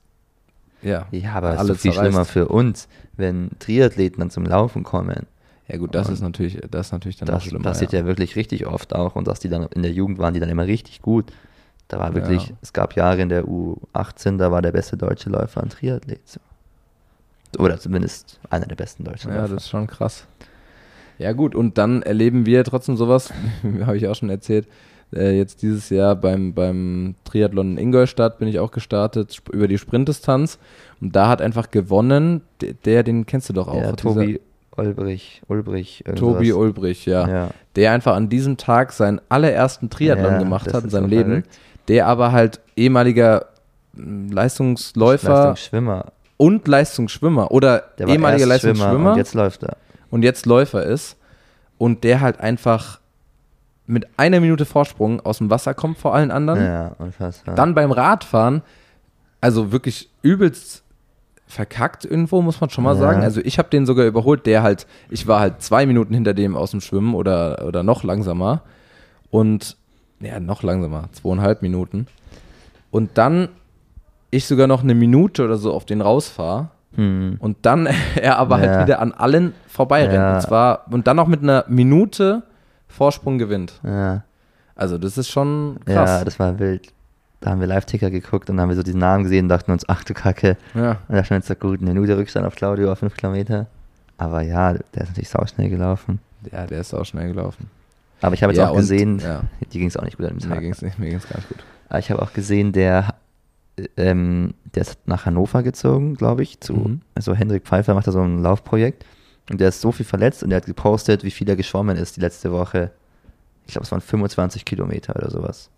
[0.82, 2.10] ja, Ja, aber es ist viel zerreißt.
[2.10, 5.26] schlimmer für uns, wenn Triathleten dann zum Laufen kommen.
[5.68, 7.64] Ja gut, das Und ist natürlich, das ist natürlich dann Das auch schlimmer.
[7.64, 8.04] passiert ja.
[8.04, 10.66] wirklich richtig oft auch und dass die dann in der Jugend waren, die dann immer
[10.66, 11.32] richtig gut.
[11.88, 12.54] Da war wirklich, Ja.
[12.62, 16.20] es gab Jahre in der U18, da war der beste deutsche Läufer ein Triathlet.
[16.26, 16.40] So.
[17.58, 19.54] Oder zumindest einer der besten deutschen Ja, Läufer.
[19.54, 20.26] das ist schon krass.
[21.18, 23.32] Ja gut, und dann erleben wir trotzdem sowas,
[23.86, 24.66] habe ich auch schon erzählt,
[25.12, 29.78] Äh, jetzt dieses Jahr beim, beim Triathlon in Ingolstadt bin ich auch gestartet, über die
[29.78, 30.58] Sprintdistanz.
[31.00, 32.40] Und da hat einfach gewonnen,
[32.84, 33.74] der, den kennst du doch auch.
[33.76, 34.40] Ja, dieser Tobi
[34.76, 36.04] Ulbrich, Ulbrich.
[36.16, 36.52] Tobi.
[36.52, 37.28] Ulbrich, ja.
[37.28, 37.48] Ja.
[37.76, 41.30] Der einfach an diesem Tag seinen allerersten Triathlon Ja, gemacht hat in seinem Leben.
[41.30, 41.48] verrückt.
[41.88, 43.46] Der aber halt ehemaliger
[43.94, 46.06] mm, Leistungsläufer Leistungsschwimmer.
[46.36, 49.76] und Leistungsschwimmer oder ehemaliger Leistungsschwimmer und jetzt läuft er.
[50.10, 51.16] und jetzt Läufer ist
[51.78, 53.00] und der halt einfach
[53.86, 56.64] mit einer Minute Vorsprung aus dem Wasser kommt vor allen anderen.
[56.64, 57.54] Ja, unfassbar.
[57.54, 58.62] Dann beim Radfahren,
[59.42, 60.83] also wirklich übelst
[61.46, 63.00] verkackt irgendwo, muss man schon mal Ja.
[63.00, 63.22] sagen.
[63.22, 66.56] Also ich habe den sogar überholt, der halt, ich war halt zwei Minuten hinter dem
[66.56, 68.62] aus dem Schwimmen oder, oder noch langsamer
[69.30, 69.76] und,
[70.20, 72.06] ja, noch langsamer, zweieinhalb Minuten.
[72.90, 73.48] Und dann
[74.30, 77.36] ich sogar noch eine Minute oder so auf den rausfahre Hm.
[77.40, 78.68] und dann er aber Ja.
[78.70, 80.14] halt wieder an allen vorbeirennt.
[80.14, 80.34] Ja.
[80.36, 82.44] Und zwar, und dann noch mit einer Minute
[82.88, 83.80] Vorsprung gewinnt.
[83.84, 84.22] Ja.
[84.76, 86.20] Also das ist schon krass.
[86.20, 86.92] ja, das war wild.
[87.44, 89.86] Da haben wir Live-Ticker geguckt und haben wir so diesen Namen gesehen und dachten uns,
[89.88, 90.56] ach du Kacke.
[90.74, 90.96] ja.
[91.08, 93.66] Und dachten uns, so gut, eine Minute Rückstand auf Claudio auf 5 Kilometer.
[94.16, 96.20] Aber ja, der ist natürlich sauschnell gelaufen.
[96.50, 97.68] Ja, der ist auch schnell gelaufen.
[98.22, 99.42] Aber ich habe jetzt Ja, auch und- gesehen, ja.
[99.72, 100.98] die ging es auch nicht gut an dem Mir Tag.
[100.98, 101.58] mir ging's gar nicht gut.
[101.90, 103.14] Aber ich habe auch gesehen, der,
[103.76, 106.60] äh, ähm, der ist nach Hannover gezogen, glaube ich.
[106.60, 107.00] Zu, Mhm.
[107.14, 109.04] Also Hendrik Pfeiffer macht da so ein Laufprojekt.
[109.50, 112.16] Und der ist so viel verletzt und der hat gepostet, wie viel er geschwommen ist
[112.16, 112.92] die letzte Woche.
[113.66, 115.68] Ich glaube, es waren 25 Kilometer oder sowas.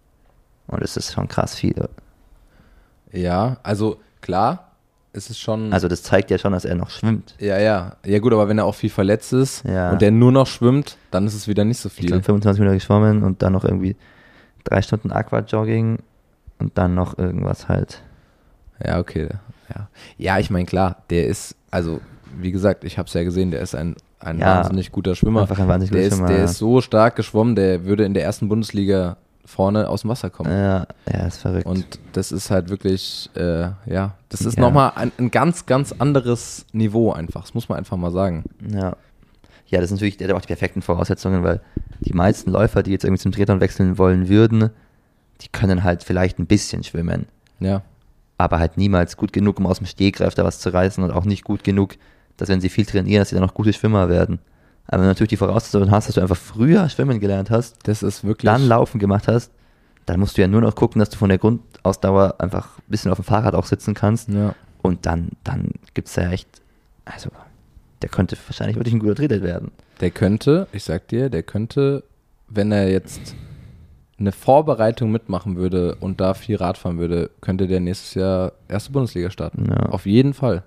[0.69, 1.89] Und das ist schon krass viel.
[3.13, 4.73] Ja, also klar,
[5.13, 5.73] es ist schon.
[5.73, 7.35] Also das zeigt ja schon, dass er noch schwimmt.
[7.39, 7.97] ja, ja.
[8.05, 9.91] Ja, gut, aber wenn er auch viel verletzt ist Ja.
[9.93, 12.07] und der nur noch schwimmt, dann ist es wieder nicht so Ich viel.
[12.07, 13.97] glaube 25 Minuten geschwommen und dann noch irgendwie
[14.65, 15.99] drei Stunden Aquajogging
[16.59, 18.03] und dann noch irgendwas halt.
[18.85, 19.29] Ja, okay.
[19.75, 19.89] Ja,
[20.19, 22.01] ja ich meine, klar, der ist, also,
[22.39, 25.43] wie gesagt, ich habe es ja gesehen, der ist ein, ein Ja, wahnsinnig guter Schwimmer.
[25.43, 26.45] Einfach ein wahnsinnig der guter ist, Schwimmer, der ja.
[26.45, 30.51] ist so stark geschwommen, der würde in der ersten Bundesliga vorne aus dem Wasser kommen.
[30.51, 31.67] Ja, ja, ist verrückt.
[31.67, 34.63] Und das ist halt wirklich, äh, ja, das ist Ja.
[34.63, 37.43] nochmal ein, ein ganz, ganz anderes Niveau einfach.
[37.43, 38.45] Das muss man einfach mal sagen.
[38.69, 38.97] Ja.
[39.69, 41.61] Ja, das ist natürlich, der hat auch die perfekten Voraussetzungen, weil
[42.01, 44.71] die meisten Läufer, die jetzt irgendwie zum Triathlon wechseln wollen würden,
[45.41, 47.27] die können halt vielleicht ein bisschen schwimmen,
[47.59, 47.83] Ja.
[48.39, 51.25] aber halt niemals gut genug, um aus dem Stegreif da was zu reißen und auch
[51.25, 51.95] nicht gut genug,
[52.37, 54.39] dass wenn sie viel trainieren, dass sie dann auch gute Schwimmer werden.
[54.89, 58.03] Aber wenn du natürlich die Voraussetzungen hast, dass du einfach früher schwimmen gelernt hast, Das
[58.03, 58.51] ist wirklich.
[58.51, 59.51] dann Laufen gemacht hast,
[60.07, 63.11] dann musst du ja nur noch gucken, dass du von der Grundausdauer einfach ein bisschen
[63.11, 64.55] auf dem Fahrrad auch sitzen kannst ja.
[64.83, 66.49] und dann, dann gibt es ja echt,
[67.05, 67.31] also
[68.03, 69.73] der könnte wahrscheinlich wirklich ein guter Triathlete werden.
[70.01, 72.05] Der könnte, ich sag dir, der könnte,
[72.49, 73.35] wenn er jetzt
[74.19, 78.93] eine Vorbereitung mitmachen würde und da viel Rad fahren würde, könnte der nächstes Jahr erste
[78.93, 79.67] Bundesliga starten.
[79.69, 79.91] Ja.
[79.91, 80.63] Auf jeden Fall.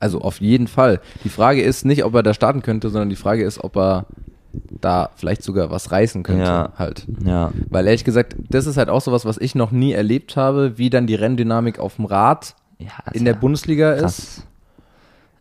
[0.00, 1.00] Also auf jeden Fall.
[1.24, 4.06] Die Frage ist nicht, ob er da starten könnte, sondern die Frage ist, ob er
[4.80, 6.42] da vielleicht sogar was reißen könnte.
[6.44, 6.72] Ja.
[6.76, 7.06] Halt.
[7.24, 10.76] Ja, Weil ehrlich gesagt, das ist halt auch sowas, was ich noch nie erlebt habe,
[10.78, 14.00] wie dann die Renndynamik auf dem Rad ja in der Bundesliga ist.
[14.02, 14.46] krass.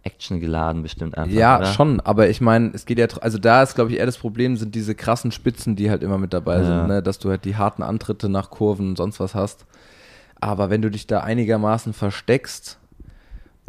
[0.04, 1.32] Action geladen bestimmt einfach.
[1.36, 1.66] Ja, oder?
[1.68, 4.56] schon, aber ich meine, es geht ja, also da ist, glaube ich, eher das Problem,
[4.56, 6.64] sind diese krassen Spitzen, die halt immer mit dabei Ja.
[6.66, 7.04] sind, ne?
[7.04, 9.66] dass du halt die harten Antritte nach Kurven und sonst was hast.
[10.40, 12.79] Aber wenn du dich da einigermaßen versteckst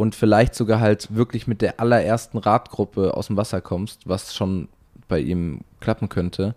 [0.00, 4.68] und vielleicht sogar halt wirklich mit der allerersten Radgruppe aus dem Wasser kommst, was schon
[5.08, 6.54] bei ihm klappen könnte,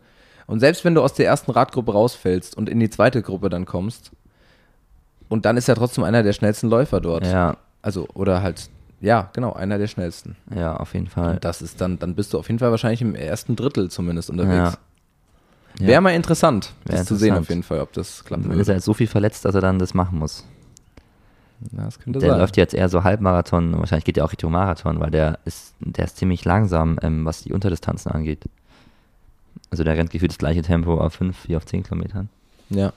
[0.48, 3.66] und selbst wenn du aus der ersten Radgruppe rausfällst und in die zweite Gruppe dann
[3.66, 4.12] kommst,
[5.28, 7.26] und dann ist er trotzdem einer der schnellsten Läufer dort.
[7.26, 8.70] Ja, Also, oder halt,
[9.02, 10.38] ja, genau, einer der schnellsten.
[10.56, 11.34] ja, auf jeden Fall.
[11.36, 14.30] Und das ist dann, dann bist du auf jeden Fall wahrscheinlich im ersten Drittel zumindest
[14.30, 14.74] unterwegs.
[14.74, 14.78] Ja.
[15.80, 15.88] Ja.
[15.88, 17.46] Wäre mal interessant, Wär das zu sehen interessant.
[17.46, 19.62] auf jeden Fall, ob das klappen Dann ist er jetzt so viel verletzt, dass er
[19.62, 20.46] dann das machen muss.
[21.72, 22.40] Das könnte Der sein.
[22.40, 26.06] läuft jetzt eher so Halbmarathon, wahrscheinlich geht er auch Richtung Marathon, weil der ist, der
[26.06, 28.44] ist ziemlich langsam, ähm, was die Unterdistanzen angeht.
[29.72, 32.30] Also der rennt gefühlt das gleiche Tempo auf 5 wie auf 10 Kilometern.
[32.70, 32.92] ja,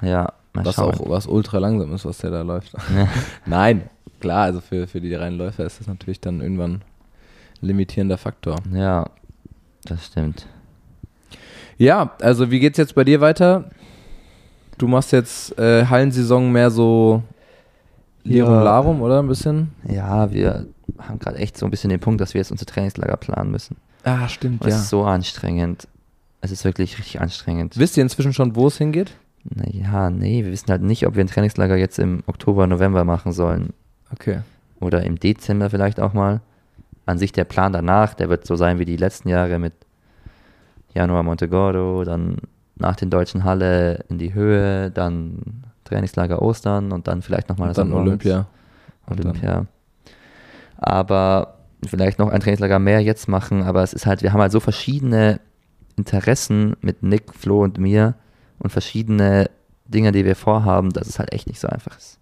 [0.00, 0.94] Ja, mal was schauen.
[0.94, 2.72] auch was ultra langsam ist, was der da läuft.
[2.96, 3.08] Ja.
[3.46, 3.82] Nein,
[4.20, 6.74] klar, also für, für die reinen Läufer ist das natürlich dann irgendwann
[7.62, 8.56] ein limitierender Faktor.
[8.72, 9.06] Ja,
[9.84, 10.46] das stimmt.
[11.78, 13.70] Ja, also wie geht's jetzt bei dir weiter?
[14.78, 17.22] Du machst jetzt äh, Hallensaison mehr so
[18.24, 18.62] Lirum Ja.
[18.62, 19.18] Larum, oder?
[19.20, 19.72] Ein bisschen?
[19.88, 20.66] Ja, wir
[20.98, 23.76] haben gerade echt so ein bisschen den Punkt, dass wir jetzt unser Trainingslager planen müssen.
[24.04, 25.88] Ah, stimmt, Und Es ist so anstrengend.
[26.40, 27.78] Es ist wirklich richtig anstrengend.
[27.78, 29.12] Wisst ihr inzwischen schon, wo es hingeht?
[29.44, 33.32] Naja, nee, wir wissen halt nicht, ob wir ein Trainingslager jetzt im Oktober, November machen
[33.32, 33.72] sollen.
[34.12, 34.40] Okay.
[34.80, 36.40] Oder im Dezember vielleicht auch mal.
[37.06, 39.72] An sich der Plan danach, der wird so sein wie die letzten Jahre mit
[40.94, 42.36] Januar Montegordo, dann
[42.76, 47.78] nach den deutschen Halle in die Höhe, dann Trainingslager Ostern und dann vielleicht nochmal Und
[47.78, 48.46] dann Olympia.
[49.06, 49.66] Dann- Olympia.
[50.76, 54.52] Aber vielleicht noch ein Trainingslager mehr jetzt machen, aber es ist halt, wir haben halt
[54.52, 55.40] so verschiedene
[55.96, 58.14] Interessen mit Nick, Flo und mir
[58.58, 59.50] und verschiedene
[59.86, 62.18] Dinge, die wir vorhaben, dass es halt echt nicht so einfach ist.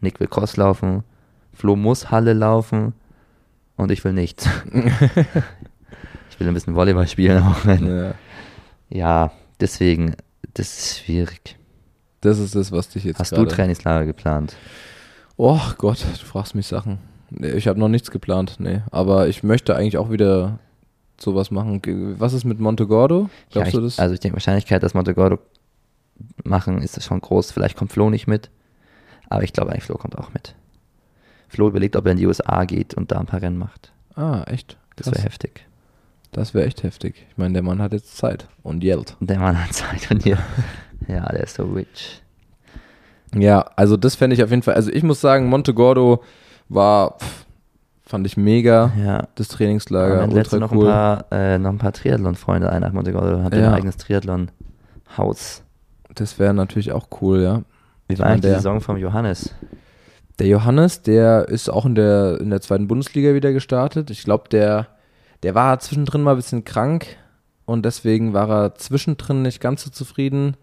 [0.00, 1.04] Nick will Cross laufen,
[1.52, 2.94] Flo muss Halle laufen
[3.76, 4.48] und ich will nicht.
[6.30, 7.64] ich will ein bisschen Volleyball spielen auch.
[7.64, 8.14] Wenn, Ja.
[8.88, 10.14] ja, deswegen,
[10.54, 11.56] das ist schwierig.
[12.22, 14.56] Das ist das, was dich jetzt Hast du Trainingslager geplant?
[15.36, 16.98] Oh Gott, du fragst mich Sachen.
[17.30, 18.82] Nee, ich habe noch nichts geplant, nee.
[18.90, 20.58] Aber ich möchte eigentlich auch wieder
[21.18, 21.82] sowas machen.
[22.18, 23.28] Was ist mit Montegordo?
[23.50, 23.98] Glaubst ja, du das?
[23.98, 25.38] Also ich denke, Wahrscheinlichkeit, dass Montegordo
[26.44, 27.50] machen, ist das schon groß.
[27.50, 28.50] Vielleicht kommt Flo nicht mit.
[29.28, 30.54] Aber ich glaube eigentlich, Flo kommt auch mit.
[31.48, 33.92] Flo überlegt, ob er in die USA geht und da ein paar Rennen macht.
[34.14, 34.76] ah, echt?
[34.96, 35.16] Das Krass.
[35.16, 35.66] wäre heftig.
[36.30, 37.26] Das wäre echt heftig.
[37.30, 39.16] Ich meine, der Mann hat jetzt Zeit und Geld.
[39.20, 40.38] Der Mann hat Zeit von dir.
[41.08, 42.22] ja, der ist so rich.
[43.34, 44.74] Ja, also das fände ich auf jeden Fall.
[44.74, 46.22] Also ich muss sagen, Montegordo
[46.68, 47.46] war, pff,
[48.04, 48.92] fand ich mega.
[49.02, 49.28] Ja.
[49.36, 50.86] Das Trainingslager, letzte ultra noch cool.
[50.86, 53.42] ein paar, äh, noch ein paar Triathlon-Freunde ein nach Montegordo.
[53.42, 53.68] Hat ja.
[53.68, 55.62] Ein eigenes Triathlon-Haus.
[56.14, 57.62] Das wäre natürlich auch cool, ja.
[58.08, 59.54] Wie war eigentlich die Saison vom Johannes?
[60.38, 64.10] Der Johannes, der ist auch in der, in der zweiten Bundesliga wieder gestartet.
[64.10, 64.88] Ich glaube, der,
[65.42, 67.06] der war zwischendrin mal ein bisschen krank
[67.64, 70.56] und deswegen war er zwischendrin nicht ganz so zufrieden.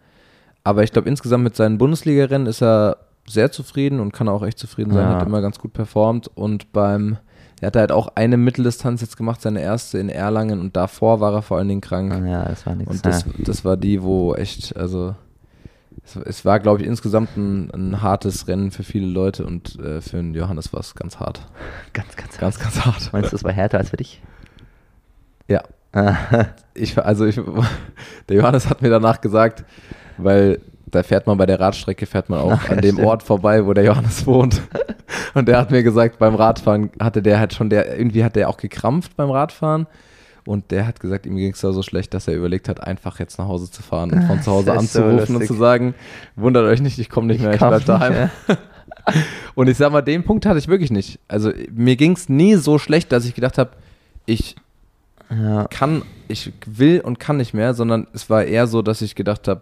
[0.64, 2.98] Aber ich glaube, insgesamt mit seinen Bundesliga-Rennen ist er
[3.28, 5.20] sehr zufrieden und kann auch echt zufrieden sein, Ja.
[5.20, 6.28] hat immer ganz gut performt.
[6.36, 7.18] Und beim,
[7.62, 11.34] er hat halt auch eine Mitteldistanz jetzt gemacht, seine erste in Erlangen und davor war
[11.34, 12.12] er vor allen Dingen krank.
[12.28, 12.92] Ja, das war nichts.
[12.92, 15.16] Und das, das war die, wo echt, also
[16.04, 20.02] es, es war, glaube ich, insgesamt ein, ein hartes Rennen für viele Leute und äh,
[20.02, 21.42] für den Johannes war es ganz hart.
[21.94, 23.14] ganz, ganz, Ganz, ganz hart.
[23.14, 24.22] Meinst du, das war härter als für dich?
[25.48, 25.62] Ja.
[25.92, 26.16] Ah,
[26.74, 27.40] Ich, also ich,
[28.30, 29.66] der Johannes hat mir danach gesagt,
[30.24, 33.08] weil da fährt man bei der Radstrecke, fährt man auch Ach, ja, an dem stimmt.
[33.08, 34.62] Ort vorbei, wo der Johannes wohnt.
[35.34, 38.50] Und der hat mir gesagt, beim Radfahren hatte der halt schon, der, irgendwie hat der
[38.50, 39.88] auch gekrampft beim Radfahren.
[40.46, 43.20] Und der hat gesagt, ihm ging es da so schlecht, dass er überlegt hat, einfach
[43.20, 45.94] jetzt nach Hause zu fahren und von zu Hause ist so anzurufen und zu sagen,
[46.36, 48.30] wundert euch nicht, ich komme nicht mehr, ich komm bleib daheim.
[49.54, 51.20] Und ich sag mal, den Punkt hatte ich wirklich nicht.
[51.28, 53.72] Also mir ging es nie so schlecht, dass ich gedacht habe,
[54.26, 54.56] ich
[55.30, 59.14] Ja, kann, ich will und kann nicht mehr, sondern es war eher so, dass ich
[59.16, 59.62] gedacht habe,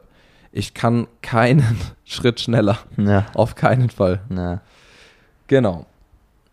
[0.57, 1.63] ich kann keinen
[2.05, 2.77] Schritt schneller.
[2.97, 4.19] ja, Auf keinen Fall.
[4.29, 4.61] na.
[5.47, 5.85] Genau.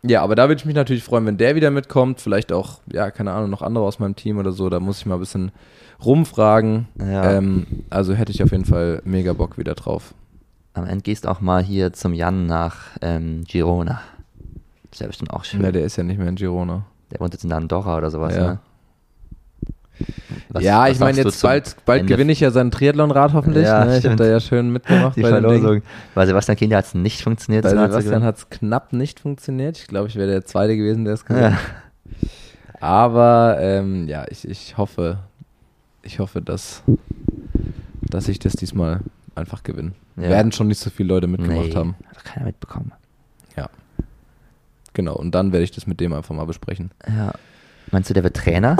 [0.07, 2.21] Ja, aber da würde ich mich natürlich freuen, wenn der wieder mitkommt.
[2.21, 4.69] Vielleicht auch, ja, keine Ahnung, noch andere aus meinem Team oder so.
[4.69, 5.51] Da muss ich mal ein bisschen
[6.05, 6.89] rumfragen.
[6.99, 7.33] Ja.
[7.33, 10.13] Ähm, also hätte ich auf jeden Fall mega Bock wieder drauf.
[10.75, 14.01] Am Ende gehst auch mal hier zum Jan nach ähm, Girona.
[14.91, 15.63] Das wäre bestimmt auch schön.
[15.63, 16.85] Ja, der ist ja nicht mehr in Girona.
[17.11, 18.47] Der wohnt jetzt in Andorra oder sowas, Ja.
[18.47, 18.59] ne?
[20.49, 23.65] Was- ja, ich meine, jetzt bald, bald Ende- gewinne ich ja sein Triathlonrad hoffentlich.
[23.65, 23.99] Ja, ne?
[23.99, 25.31] Ich habe da ja schön mitgemacht die bei.
[25.31, 25.83] Verlosung.
[26.15, 27.65] Bei Sebastian Kinder hat es nicht funktioniert.
[27.65, 29.79] Bei Sebastian hat es knapp nicht funktioniert.
[29.79, 31.59] Ich glaube, ich wäre der Zweite gewesen, der es gewonnen Ja.
[32.81, 35.19] Aber ähm, ja, ich, ich hoffe,
[36.03, 36.83] ich hoffe, dass,
[38.03, 39.01] dass ich das diesmal
[39.35, 39.93] einfach gewinne.
[40.17, 40.29] Ja.
[40.29, 41.95] Werden schon nicht so viele Leute mitgemacht nee, haben.
[42.09, 42.93] Hat keiner mitbekommen.
[44.95, 46.93] Genau, und dann werde ich das mit dem einfach mal besprechen.
[47.07, 47.33] Ja.
[47.91, 48.77] Meinst du, der wird Trainer?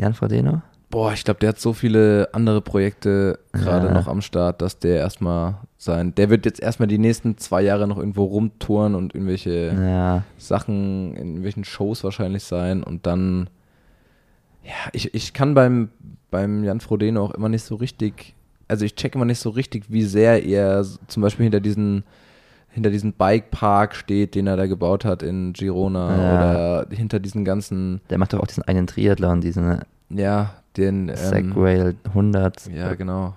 [0.00, 0.62] Jan Frodeno?
[0.88, 3.92] Boah, ich glaube, der hat so viele andere Projekte gerade Ja.
[3.92, 6.14] noch am Start, dass der erstmal sein.
[6.14, 10.22] Der wird jetzt erstmal die nächsten zwei Jahre noch irgendwo rumtouren und irgendwelche Ja.
[10.38, 13.50] Sachen in irgendwelchen Shows wahrscheinlich sein und dann,
[14.64, 15.90] ja, ich, ich kann beim,
[16.30, 18.34] beim Jan Frodeno auch immer nicht so richtig,
[18.68, 22.04] also ich check immer nicht so richtig, wie sehr er zum Beispiel hinter diesen,
[22.76, 26.34] hinter diesem Bikepark steht, den er da gebaut hat in Girona Ja.
[26.34, 31.16] oder hinter diesen ganzen, Der macht doch auch diesen einen Triathlon, diesen ja, den, ähm,
[31.16, 32.66] Segway 100.
[32.76, 33.32] ja, genau,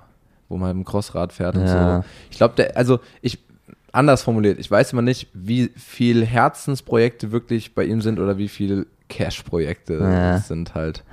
[0.50, 2.02] wo man dem Crossrad fährt und Ja.
[2.02, 2.08] so.
[2.30, 3.40] Ich glaube, der, also ich,
[3.94, 8.50] anders formuliert, ich weiß immer nicht, wie viel Herzensprojekte wirklich bei ihm sind oder wie
[8.50, 10.36] viel Cash-Projekte Ja.
[10.36, 11.06] es sind halt.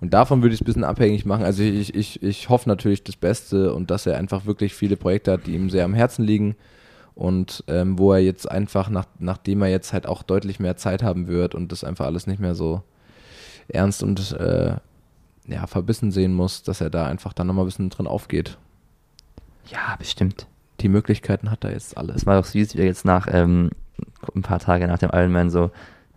[0.00, 1.44] Und davon würde ich es ein bisschen abhängig machen.
[1.44, 5.30] Also ich, ich, ich hoffe natürlich das Beste und dass er einfach wirklich viele Projekte
[5.32, 6.56] hat, die ihm sehr am Herzen liegen
[7.20, 11.02] und ähm, wo er jetzt einfach, nach, nachdem er jetzt halt auch deutlich mehr Zeit
[11.02, 12.82] haben wird und das einfach alles nicht mehr so
[13.68, 14.76] ernst und äh,
[15.46, 18.56] ja, verbissen sehen muss, dass er da einfach dann nochmal ein bisschen drin aufgeht.
[19.66, 20.46] Ja, bestimmt.
[20.80, 22.16] Die Möglichkeiten hat er jetzt alles.
[22.16, 23.68] Es war doch süß, wie er jetzt nach ähm,
[24.34, 25.70] ein paar Tage nach dem Ironman so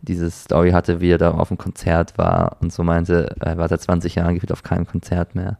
[0.03, 3.67] diese Story hatte, wie er da auf dem Konzert war und so meinte, er war
[3.67, 5.57] seit 20 Jahren gefühlt auf keinem Konzert mehr.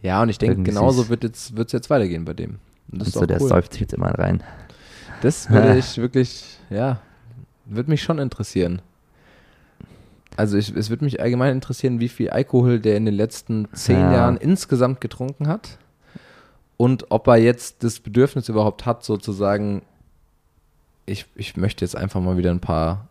[0.00, 2.60] Ja, und ich denke, genauso wird jetzt, wird's jetzt weitergehen bei dem.
[2.88, 3.48] Das ist so, doch der cool.
[3.48, 4.42] säuft sich jetzt immer rein.
[5.22, 7.00] Das würde ich wirklich, ja,
[7.64, 8.82] würde mich schon interessieren.
[10.36, 14.00] Also ich, es würde mich allgemein interessieren, wie viel Alkohol der in den letzten zehn
[14.00, 14.12] Ja.
[14.12, 15.78] Jahren insgesamt getrunken hat
[16.76, 19.82] und ob er jetzt das Bedürfnis überhaupt hat, sozusagen,
[21.06, 23.08] ich, ich möchte jetzt einfach mal wieder ein paar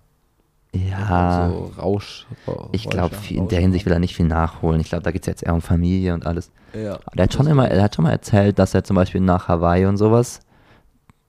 [0.75, 1.49] Ja.
[1.51, 2.25] So Rausch.
[2.71, 4.81] Ich glaube, in der Hinsicht will er nicht viel nachholen.
[4.81, 6.51] Ich glaube, da geht es jetzt eher um Familie und alles.
[6.73, 6.97] Ja.
[7.15, 9.85] Der hat schon immer, er hat schon mal erzählt, dass er zum Beispiel nach Hawaii
[9.85, 10.39] und sowas,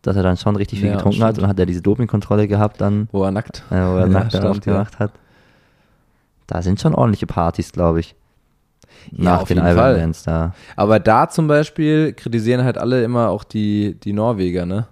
[0.00, 1.44] dass er dann schon richtig viel Ja, getrunken hat stimmt.
[1.44, 3.62] und hat er diese Dopingkontrolle gehabt dann, Wo er nackt.
[3.70, 5.12] äh, wo er Ja, nackt stimmt, aufgemacht hat.
[6.46, 8.14] Da sind schon ordentliche Partys, glaube ich.
[9.10, 9.58] Ja, Nach auf den.
[9.58, 10.54] Ironmans da.
[10.76, 14.86] Aber da zum Beispiel kritisieren halt alle immer auch die, die Norweger, ne?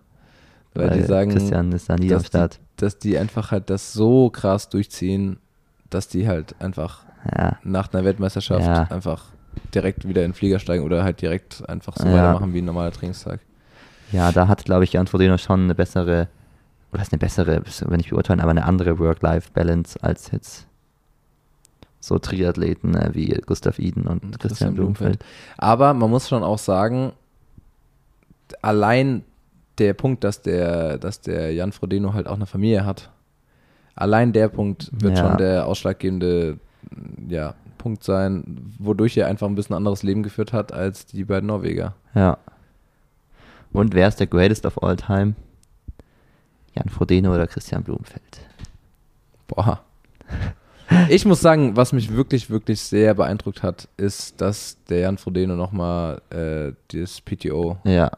[0.75, 2.61] Weil, die sagen, Christian ist da nie am dass die, Start.
[2.77, 5.39] dass die einfach halt das so krass durchziehen,
[5.91, 7.05] dass die halt einfach
[7.37, 8.85] Ja, nach einer Weltmeisterschaft Ja.
[8.85, 9.27] einfach
[9.75, 12.15] direkt wieder in den Flieger steigen oder halt direkt einfach so Ja.
[12.15, 13.41] weitermachen wie ein normaler Trainingstag.
[14.13, 16.29] ja, da hat, glaube ich, Jan Frodeno schon eine bessere,
[16.93, 20.67] oder ist eine bessere, will ich beurteilen, aber eine andere Work-Life-Balance als jetzt
[22.01, 25.23] so Triathleten äh, wie Gustav Iden und, Und Christian, Blumfeld.
[25.59, 27.13] Aber man muss schon auch sagen,
[28.61, 29.23] allein
[29.79, 33.11] der Punkt, dass der, dass der Jan Frodeno halt auch eine Familie hat,
[33.95, 35.29] allein der Punkt wird Ja.
[35.29, 36.59] schon der ausschlaggebende
[37.29, 41.47] ja, Punkt sein, wodurch er einfach ein bisschen anderes Leben geführt hat als die beiden
[41.47, 41.95] Norweger.
[42.15, 42.39] Ja.
[43.73, 45.35] Und wer ist der greatest of all time?
[46.75, 48.41] Jan Frodeno oder Christian Blumfeld?
[49.49, 49.81] Boah.
[51.09, 55.55] Ich muss sagen, was mich wirklich, wirklich sehr beeindruckt hat, ist, dass der Jan Frodeno
[55.57, 58.11] nochmal äh, das PTO Ja.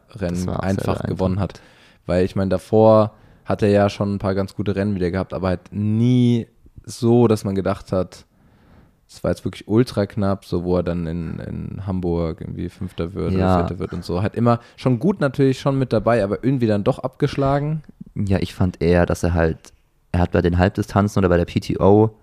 [0.59, 1.61] einfach gewonnen hat.
[2.05, 3.13] Weil ich meine, davor
[3.45, 6.47] hat er ja schon ein paar ganz gute Rennen wieder gehabt, aber halt nie
[6.83, 8.25] so, dass man gedacht hat,
[9.07, 13.13] es war jetzt wirklich ultra knapp, so wo er dann in, in Hamburg irgendwie Fünfter
[13.13, 13.37] wird Ja.
[13.37, 14.21] oder Vierter wird und so.
[14.23, 17.83] Hat immer schon gut natürlich schon mit dabei, aber irgendwie dann doch abgeschlagen.
[18.15, 19.73] Ja, ich fand eher, dass er halt,
[20.11, 22.15] er hat bei den Halbdistanzen oder bei der PTO,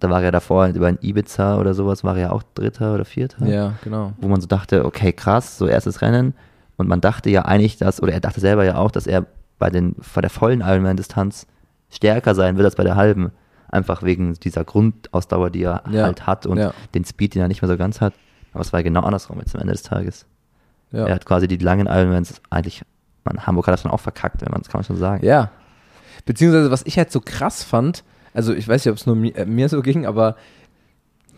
[0.00, 3.04] da war er davor über in Ibiza oder sowas, war er ja auch Dritter oder
[3.04, 3.46] Vierter.
[3.46, 4.12] Ja, genau.
[4.20, 6.34] Wo man so dachte, okay, krass, so erstes Rennen.
[6.76, 9.26] Und man dachte ja eigentlich, dass, oder er dachte selber ja auch, dass er
[9.58, 11.46] bei, den, bei der vollen Ironman-Distanz
[11.90, 13.32] stärker sein wird als bei der halben.
[13.70, 16.72] Einfach wegen dieser Grundausdauer, die er Ja, halt hat und ja.
[16.94, 18.14] den Speed, den er nicht mehr so ganz hat.
[18.52, 20.26] Aber es war genau andersrum jetzt am Ende des Tages.
[20.92, 21.06] Ja.
[21.06, 22.82] Er hat quasi die langen Ironmans eigentlich,
[23.24, 25.24] man, Hamburg hat das dann auch verkackt, wenn man das kann man schon sagen.
[25.26, 25.50] Ja.
[26.24, 28.04] Beziehungsweise, was ich halt so krass fand,
[28.38, 30.36] also ich weiß nicht, ob es nur mir, äh, mir so ging, aber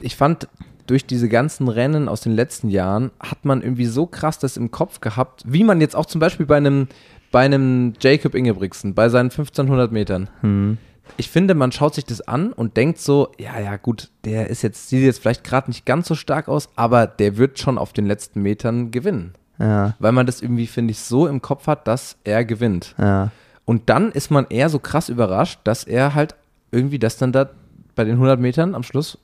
[0.00, 0.48] ich fand,
[0.86, 4.70] durch diese ganzen Rennen aus den letzten Jahren hat man irgendwie so krass das im
[4.70, 6.88] Kopf gehabt, wie man jetzt auch zum Beispiel bei einem,
[7.30, 10.28] bei einem Jacob Ingebrigtsen, bei seinen 1500 Metern.
[10.42, 10.76] Hm.
[11.16, 14.60] Ich finde, man schaut sich das an und denkt so, ja, ja, gut, der ist
[14.60, 17.94] jetzt, sieht jetzt vielleicht gerade nicht ganz so stark aus, aber der wird schon auf
[17.94, 19.32] den letzten Metern gewinnen.
[19.58, 22.94] Ja, Weil man das irgendwie, finde ich, so im Kopf hat, dass er gewinnt.
[22.98, 23.30] ja,
[23.64, 26.34] Und dann ist man eher so krass überrascht, dass er halt
[26.70, 27.50] irgendwie das dann da
[27.94, 29.18] bei den 100 Metern am Schluss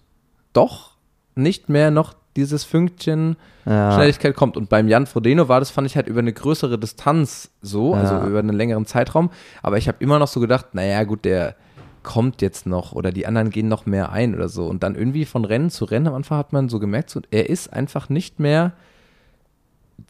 [0.52, 0.92] doch
[1.34, 3.92] nicht mehr noch dieses Fünkchen ja.
[3.92, 4.56] Schnelligkeit kommt.
[4.56, 8.00] Und beim Jan Frodeno war das, fand ich halt über eine größere Distanz so, Ja.
[8.02, 9.30] also über einen längeren Zeitraum.
[9.62, 11.56] Aber ich habe immer noch so gedacht, naja, gut, der
[12.02, 14.66] kommt jetzt noch oder die anderen gehen noch mehr ein oder so.
[14.66, 17.48] Und dann irgendwie von Rennen zu Rennen am Anfang hat man so gemerkt, so, er
[17.48, 18.72] ist einfach nicht mehr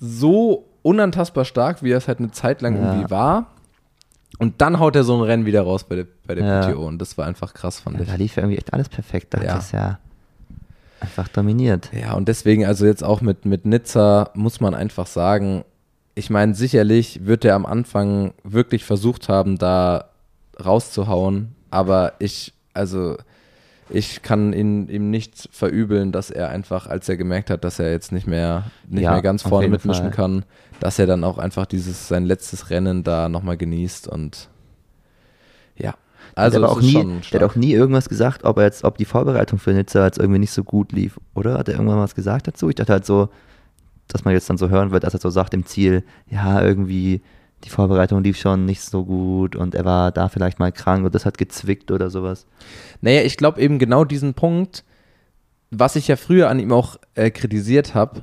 [0.00, 2.92] so unantastbar stark, wie er es halt eine Zeit lang Ja.
[2.92, 3.46] irgendwie war.
[4.38, 6.60] Und dann haut er so ein Rennen wieder raus bei der, bei der Ja.
[6.70, 6.86] PTO.
[6.86, 8.08] Und das war einfach krass, fand Ja, ich.
[8.08, 9.32] da lief ja irgendwie echt alles perfekt.
[9.34, 9.54] Da Ja.
[9.54, 9.98] hat es ja
[11.00, 11.90] einfach dominiert.
[11.92, 15.64] Ja, und deswegen, also jetzt auch mit, mit Nizza muss man einfach sagen,
[16.14, 20.06] ich meine, sicherlich wird er am Anfang wirklich versucht haben, da
[20.64, 23.16] rauszuhauen, aber ich, also
[23.90, 27.90] ich kann ihn, ihm nicht verübeln, dass er einfach, als er gemerkt hat, dass er
[27.92, 30.12] jetzt nicht mehr, nicht Ja, mehr ganz vorne mitmischen Fall.
[30.12, 30.44] kann,
[30.80, 34.48] dass er dann auch einfach dieses, sein letztes Rennen da nochmal genießt und
[35.76, 35.94] ja.
[36.34, 39.04] Also der, auch nie, der hat auch nie irgendwas gesagt, ob er jetzt, ob die
[39.04, 41.58] Vorbereitung für Nizza jetzt irgendwie nicht so gut lief, oder?
[41.58, 42.68] Hat er irgendwann was gesagt dazu?
[42.68, 43.30] Ich dachte halt so,
[44.08, 47.22] dass man jetzt dann so hören wird, dass er so sagt im Ziel, ja, irgendwie
[47.64, 51.14] die Vorbereitung lief schon nicht so gut und er war da vielleicht mal krank und
[51.14, 52.46] das hat gezwickt oder sowas.
[53.00, 54.84] Naja, ich glaube eben genau diesen Punkt,
[55.70, 58.22] was ich ja früher an ihm auch äh, kritisiert habe,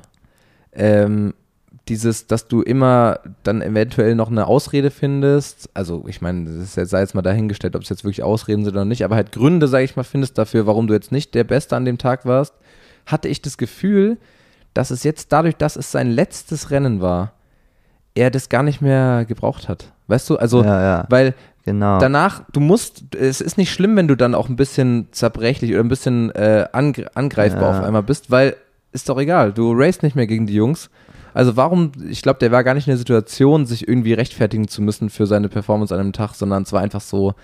[0.72, 1.34] ähm,
[1.88, 6.76] dieses, dass du immer dann eventuell noch eine Ausrede findest, also ich meine, das ist
[6.76, 9.32] jetzt, sei jetzt mal dahingestellt, ob es jetzt wirklich Ausreden sind oder nicht, aber halt
[9.32, 12.24] Gründe, sage ich mal, findest dafür, warum du jetzt nicht der Beste an dem Tag
[12.24, 12.54] warst,
[13.06, 14.16] hatte ich das Gefühl,
[14.72, 17.32] dass es jetzt dadurch, dass es sein letztes Rennen war,
[18.14, 19.92] er das gar nicht mehr gebraucht hat.
[20.06, 21.34] Weißt du, also, ja, ja, weil
[21.64, 21.98] genau.
[21.98, 25.80] danach, du musst, es ist nicht schlimm, wenn du dann auch ein bisschen zerbrechlich oder
[25.80, 27.78] ein bisschen äh, angr angreifbar Ja.
[27.78, 28.56] auf einmal bist, weil
[28.92, 30.88] ist doch egal, du racest nicht mehr gegen die Jungs.
[31.34, 34.80] Also warum, ich glaube, der war gar nicht in der Situation, sich irgendwie rechtfertigen zu
[34.80, 37.34] müssen für seine Performance an einem Tag, sondern es war einfach so,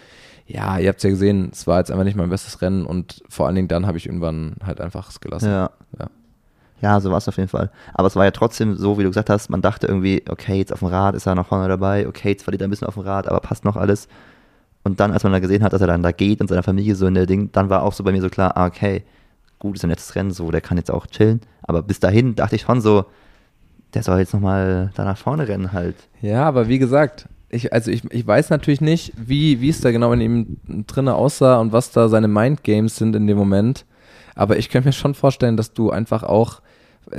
[0.47, 3.23] ja, ihr habt es ja gesehen, es war jetzt einfach nicht mein bestes Rennen und
[3.29, 5.51] vor allen Dingen dann habe ich irgendwann halt einfach es gelassen.
[5.51, 5.71] Ja.
[5.99, 6.07] Ja.
[6.83, 7.71] Ja, so war es auf jeden Fall.
[7.93, 10.73] Aber es war ja trotzdem so, wie du gesagt hast, man dachte irgendwie, okay, jetzt
[10.73, 12.95] auf dem Rad ist er noch vorne dabei, okay, jetzt verliert er ein bisschen auf
[12.95, 14.09] dem Rad, aber passt noch alles.
[14.83, 16.95] Und dann, als man dann gesehen hat, dass er dann da geht und seiner Familie
[16.95, 19.05] so in der Ding, dann war auch so bei mir so klar, ah, okay,
[19.59, 21.43] gut, ist ein nettes Rennen, so, der kann jetzt auch chillen.
[21.63, 23.05] Aber bis dahin dachte ich schon so,
[23.95, 25.97] der soll jetzt nochmal da nach vorne rennen halt.
[26.23, 29.91] Ja, aber wie gesagt, ich, also ich, ich weiß natürlich nicht, wie, wie es da
[29.91, 30.57] genau in ihm
[30.87, 33.85] drinne aussah und was da seine Mindgames sind in dem Moment.
[34.35, 36.63] Aber ich könnte mir schon vorstellen, dass du einfach auch,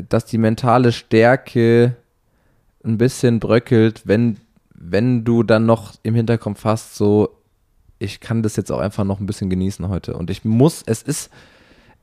[0.09, 1.97] dass die mentale Stärke
[2.83, 4.37] ein bisschen bröckelt, wenn,
[4.73, 7.37] wenn du dann noch im Hinterkopf hast, so,
[7.99, 10.15] ich kann das jetzt auch einfach noch ein bisschen genießen heute.
[10.15, 11.29] Und ich muss, es ist,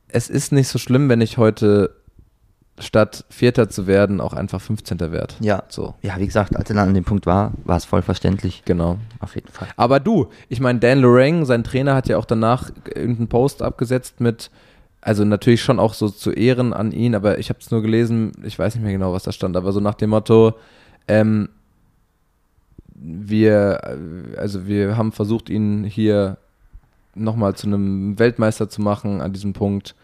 [0.07, 1.95] es ist nicht so schlimm, wenn ich heute
[2.79, 4.99] statt Vierter zu werden auch einfach 15.
[4.99, 5.35] werde.
[5.39, 5.63] Ja.
[5.69, 5.95] So.
[6.01, 8.63] Ja, wie gesagt, als er dann an dem Punkt war, war es voll verständlich.
[8.65, 8.97] Genau.
[9.19, 9.67] Auf jeden Fall.
[9.75, 14.21] Aber du, ich meine, Dan Lorang, sein Trainer, hat ja auch danach irgendeinen Post abgesetzt
[14.21, 14.49] mit,
[15.01, 18.31] also natürlich schon auch so zu Ehren an ihn, aber ich habe es nur gelesen,
[18.43, 20.53] ich weiß nicht mehr genau, was da stand, aber so nach dem Motto,
[21.07, 21.49] ähm,
[23.01, 23.81] wir,
[24.37, 26.37] also wir haben versucht, ihn hier
[27.15, 29.95] nochmal zu einem Weltmeister zu machen an diesem Punkt.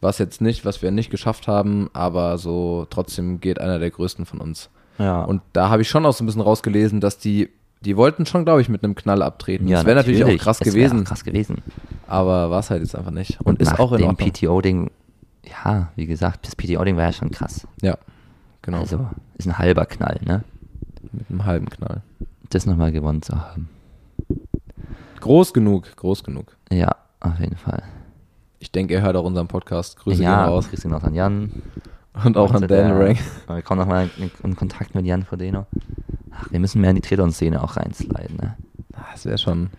[0.00, 4.24] Was jetzt nicht, was wir nicht geschafft haben, aber so trotzdem geht einer der größten
[4.24, 4.70] von uns.
[4.98, 5.22] Ja.
[5.24, 7.50] Und da habe ich schon auch so ein bisschen rausgelesen, dass die,
[7.82, 9.68] die wollten schon, glaube ich, mit einem Knall abtreten.
[9.68, 11.58] ja, das wäre natürlich auch krass gewesen, Auch krass gewesen.
[12.06, 13.40] aber war es halt jetzt einfach nicht.
[13.42, 14.16] Und, ist nach auch in dem.
[14.16, 14.90] PTO-Ding,
[15.44, 17.66] ja, wie gesagt, das PTO-Ding war ja schon krass.
[17.82, 17.96] Ja,
[18.62, 18.80] genau.
[18.80, 19.06] Also,
[19.36, 20.44] ist ein halber Knall, ne?
[21.12, 22.02] mit einem halben Knall.
[22.50, 23.68] Das nochmal gewonnen zu haben.
[25.20, 26.56] Groß genug, groß genug.
[26.70, 27.82] Ja, auf jeden Fall.
[28.60, 29.98] Ich denke, er hört auch unseren Podcast.
[29.98, 30.68] Grüße ja, gehen raus.
[30.68, 31.50] Grüße gehen auch an Jan.
[32.24, 33.18] Und auch an Also Dan Rank.
[33.46, 35.66] Wir kommen nochmal in, in Kontakt mit Jan Frodeno.
[36.30, 38.56] Ach, wir müssen mehr in die Triathlon-Szene auch reinsliden, ne?
[39.12, 39.70] Das wäre schon.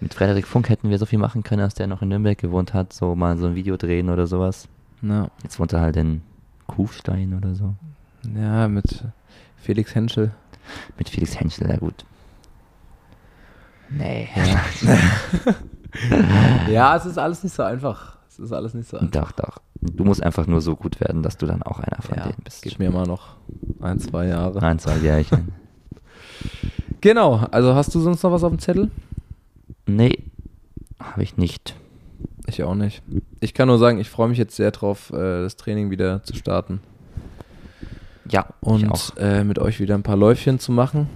[0.00, 2.74] Mit Frederik Funk hätten wir so viel machen können, als der noch in Nürnberg gewohnt
[2.74, 2.92] hat.
[2.92, 4.66] So mal so ein Video drehen oder sowas.
[5.00, 6.22] Na, Jetzt wohnt er halt in
[6.66, 7.74] Kufstein oder so.
[8.36, 9.04] ja, mit
[9.56, 10.32] Felix Henschel.
[10.98, 12.04] Mit Felix Henschel, ja gut.
[13.90, 14.28] Nee.
[16.68, 18.14] Ja, es ist alles nicht so einfach.
[18.34, 19.10] Es ist alles nicht so einfach.
[19.12, 19.58] Doch, doch.
[19.80, 22.42] Du musst einfach nur so gut werden, dass du dann auch einer von Ja, denen
[22.42, 22.62] bist.
[22.62, 23.36] gib mir mal noch
[23.80, 24.58] ein, zwei Jahre.
[24.60, 25.52] Nein, zwei Jährchen.
[27.00, 28.90] Genau, also hast du sonst noch was auf dem Zettel?
[29.86, 30.18] nee,
[30.98, 31.74] habe ich nicht.
[32.46, 33.02] Ich auch nicht.
[33.40, 36.34] Ich kann nur sagen, ich freue mich jetzt sehr drauf, äh, das Training wieder zu
[36.34, 36.80] starten
[38.30, 41.08] Ja, und äh, mit euch wieder ein paar Läufchen zu machen.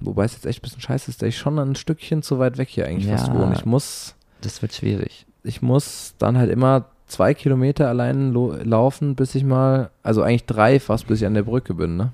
[0.00, 2.56] Wobei es jetzt echt ein bisschen scheiße ist, dass ich schon ein Stückchen zu weit
[2.58, 3.34] weg hier eigentlich fast Ja.
[3.34, 3.54] wohne.
[3.54, 5.26] Ich muss, Das wird schwierig.
[5.44, 10.80] Ich muss dann halt immer zwei Kilometer allein laufen, bis ich mal, also eigentlich drei
[10.80, 12.12] fast, bis ich an der Brücke bin, ne?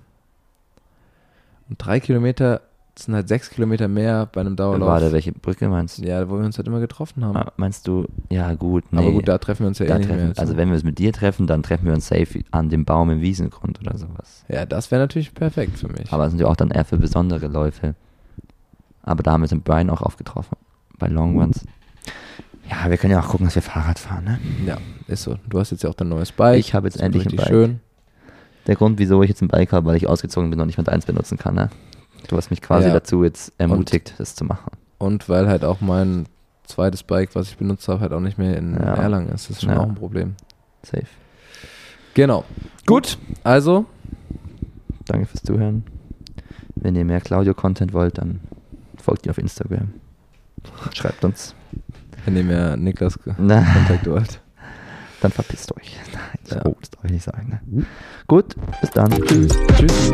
[1.69, 2.61] Und drei Kilometer
[2.99, 4.89] sind halt sechs Kilometer mehr bei einem Dauerlauf.
[4.89, 6.03] Warte, welche Brücke meinst du?
[6.03, 7.37] Ja, wo wir uns halt immer getroffen haben.
[7.37, 8.99] Ah, Meinst du, ja gut, nee.
[8.99, 10.29] Aber gut, da treffen wir uns ja Da eh nicht treffen, mehr.
[10.29, 12.85] jetzt, Also wenn wir uns mit dir treffen, dann treffen wir uns safe an dem
[12.85, 14.45] Baum im Wiesengrund oder sowas.
[14.49, 16.13] ja, das wäre natürlich perfekt für mich.
[16.13, 17.95] Aber das sind ja auch dann eher für besondere Läufe.
[19.03, 20.59] Aber da haben wir uns mit Brian auch aufgetroffen.
[20.99, 21.65] Bei Long Ones.
[22.71, 24.39] Ja, wir können ja auch gucken, dass wir Fahrrad fahren, ne?
[24.65, 24.79] Ja,
[25.09, 25.37] ist so.
[25.49, 26.59] Du hast jetzt ja auch dein neues Bike.
[26.61, 27.49] Ich habe jetzt Das endlich ein Bike.
[27.49, 27.81] schön.
[28.67, 30.89] Der Grund, wieso ich jetzt ein Bike habe, weil ich ausgezogen bin und nicht mehr
[30.89, 31.71] eins benutzen kann, ne?
[32.29, 32.95] Du hast mich quasi Ja.
[32.95, 34.71] dazu jetzt ermutigt, das zu machen.
[34.99, 36.27] Und weil halt auch mein
[36.65, 38.95] zweites Bike, was ich benutzt habe, halt auch nicht mehr in Ja.
[38.95, 39.49] Erlangen ist.
[39.51, 39.81] Das ist schon Ja.
[39.81, 40.37] auch ein Problem.
[40.85, 41.07] Safe.
[42.15, 42.45] Genau.
[42.87, 43.87] Gut, also
[45.07, 45.83] Danke fürs Zuhören.
[46.77, 48.39] Wenn ihr mehr Claudio-Content wollt, dann
[49.03, 49.93] folgt ihr auf Instagram.
[50.95, 51.55] Schreibt uns.
[52.25, 54.41] Wenn ihr Niklas Kontakt wollt.
[55.21, 55.99] Dann verpisst euch.
[56.13, 56.63] Nein, so, ja.
[56.81, 57.49] das darf ich nicht sagen.
[57.51, 57.61] Ne?
[57.67, 57.87] Mhm.
[58.27, 59.11] Gut, bis dann.
[59.11, 59.53] Tschüss.
[59.77, 60.13] Tschüss.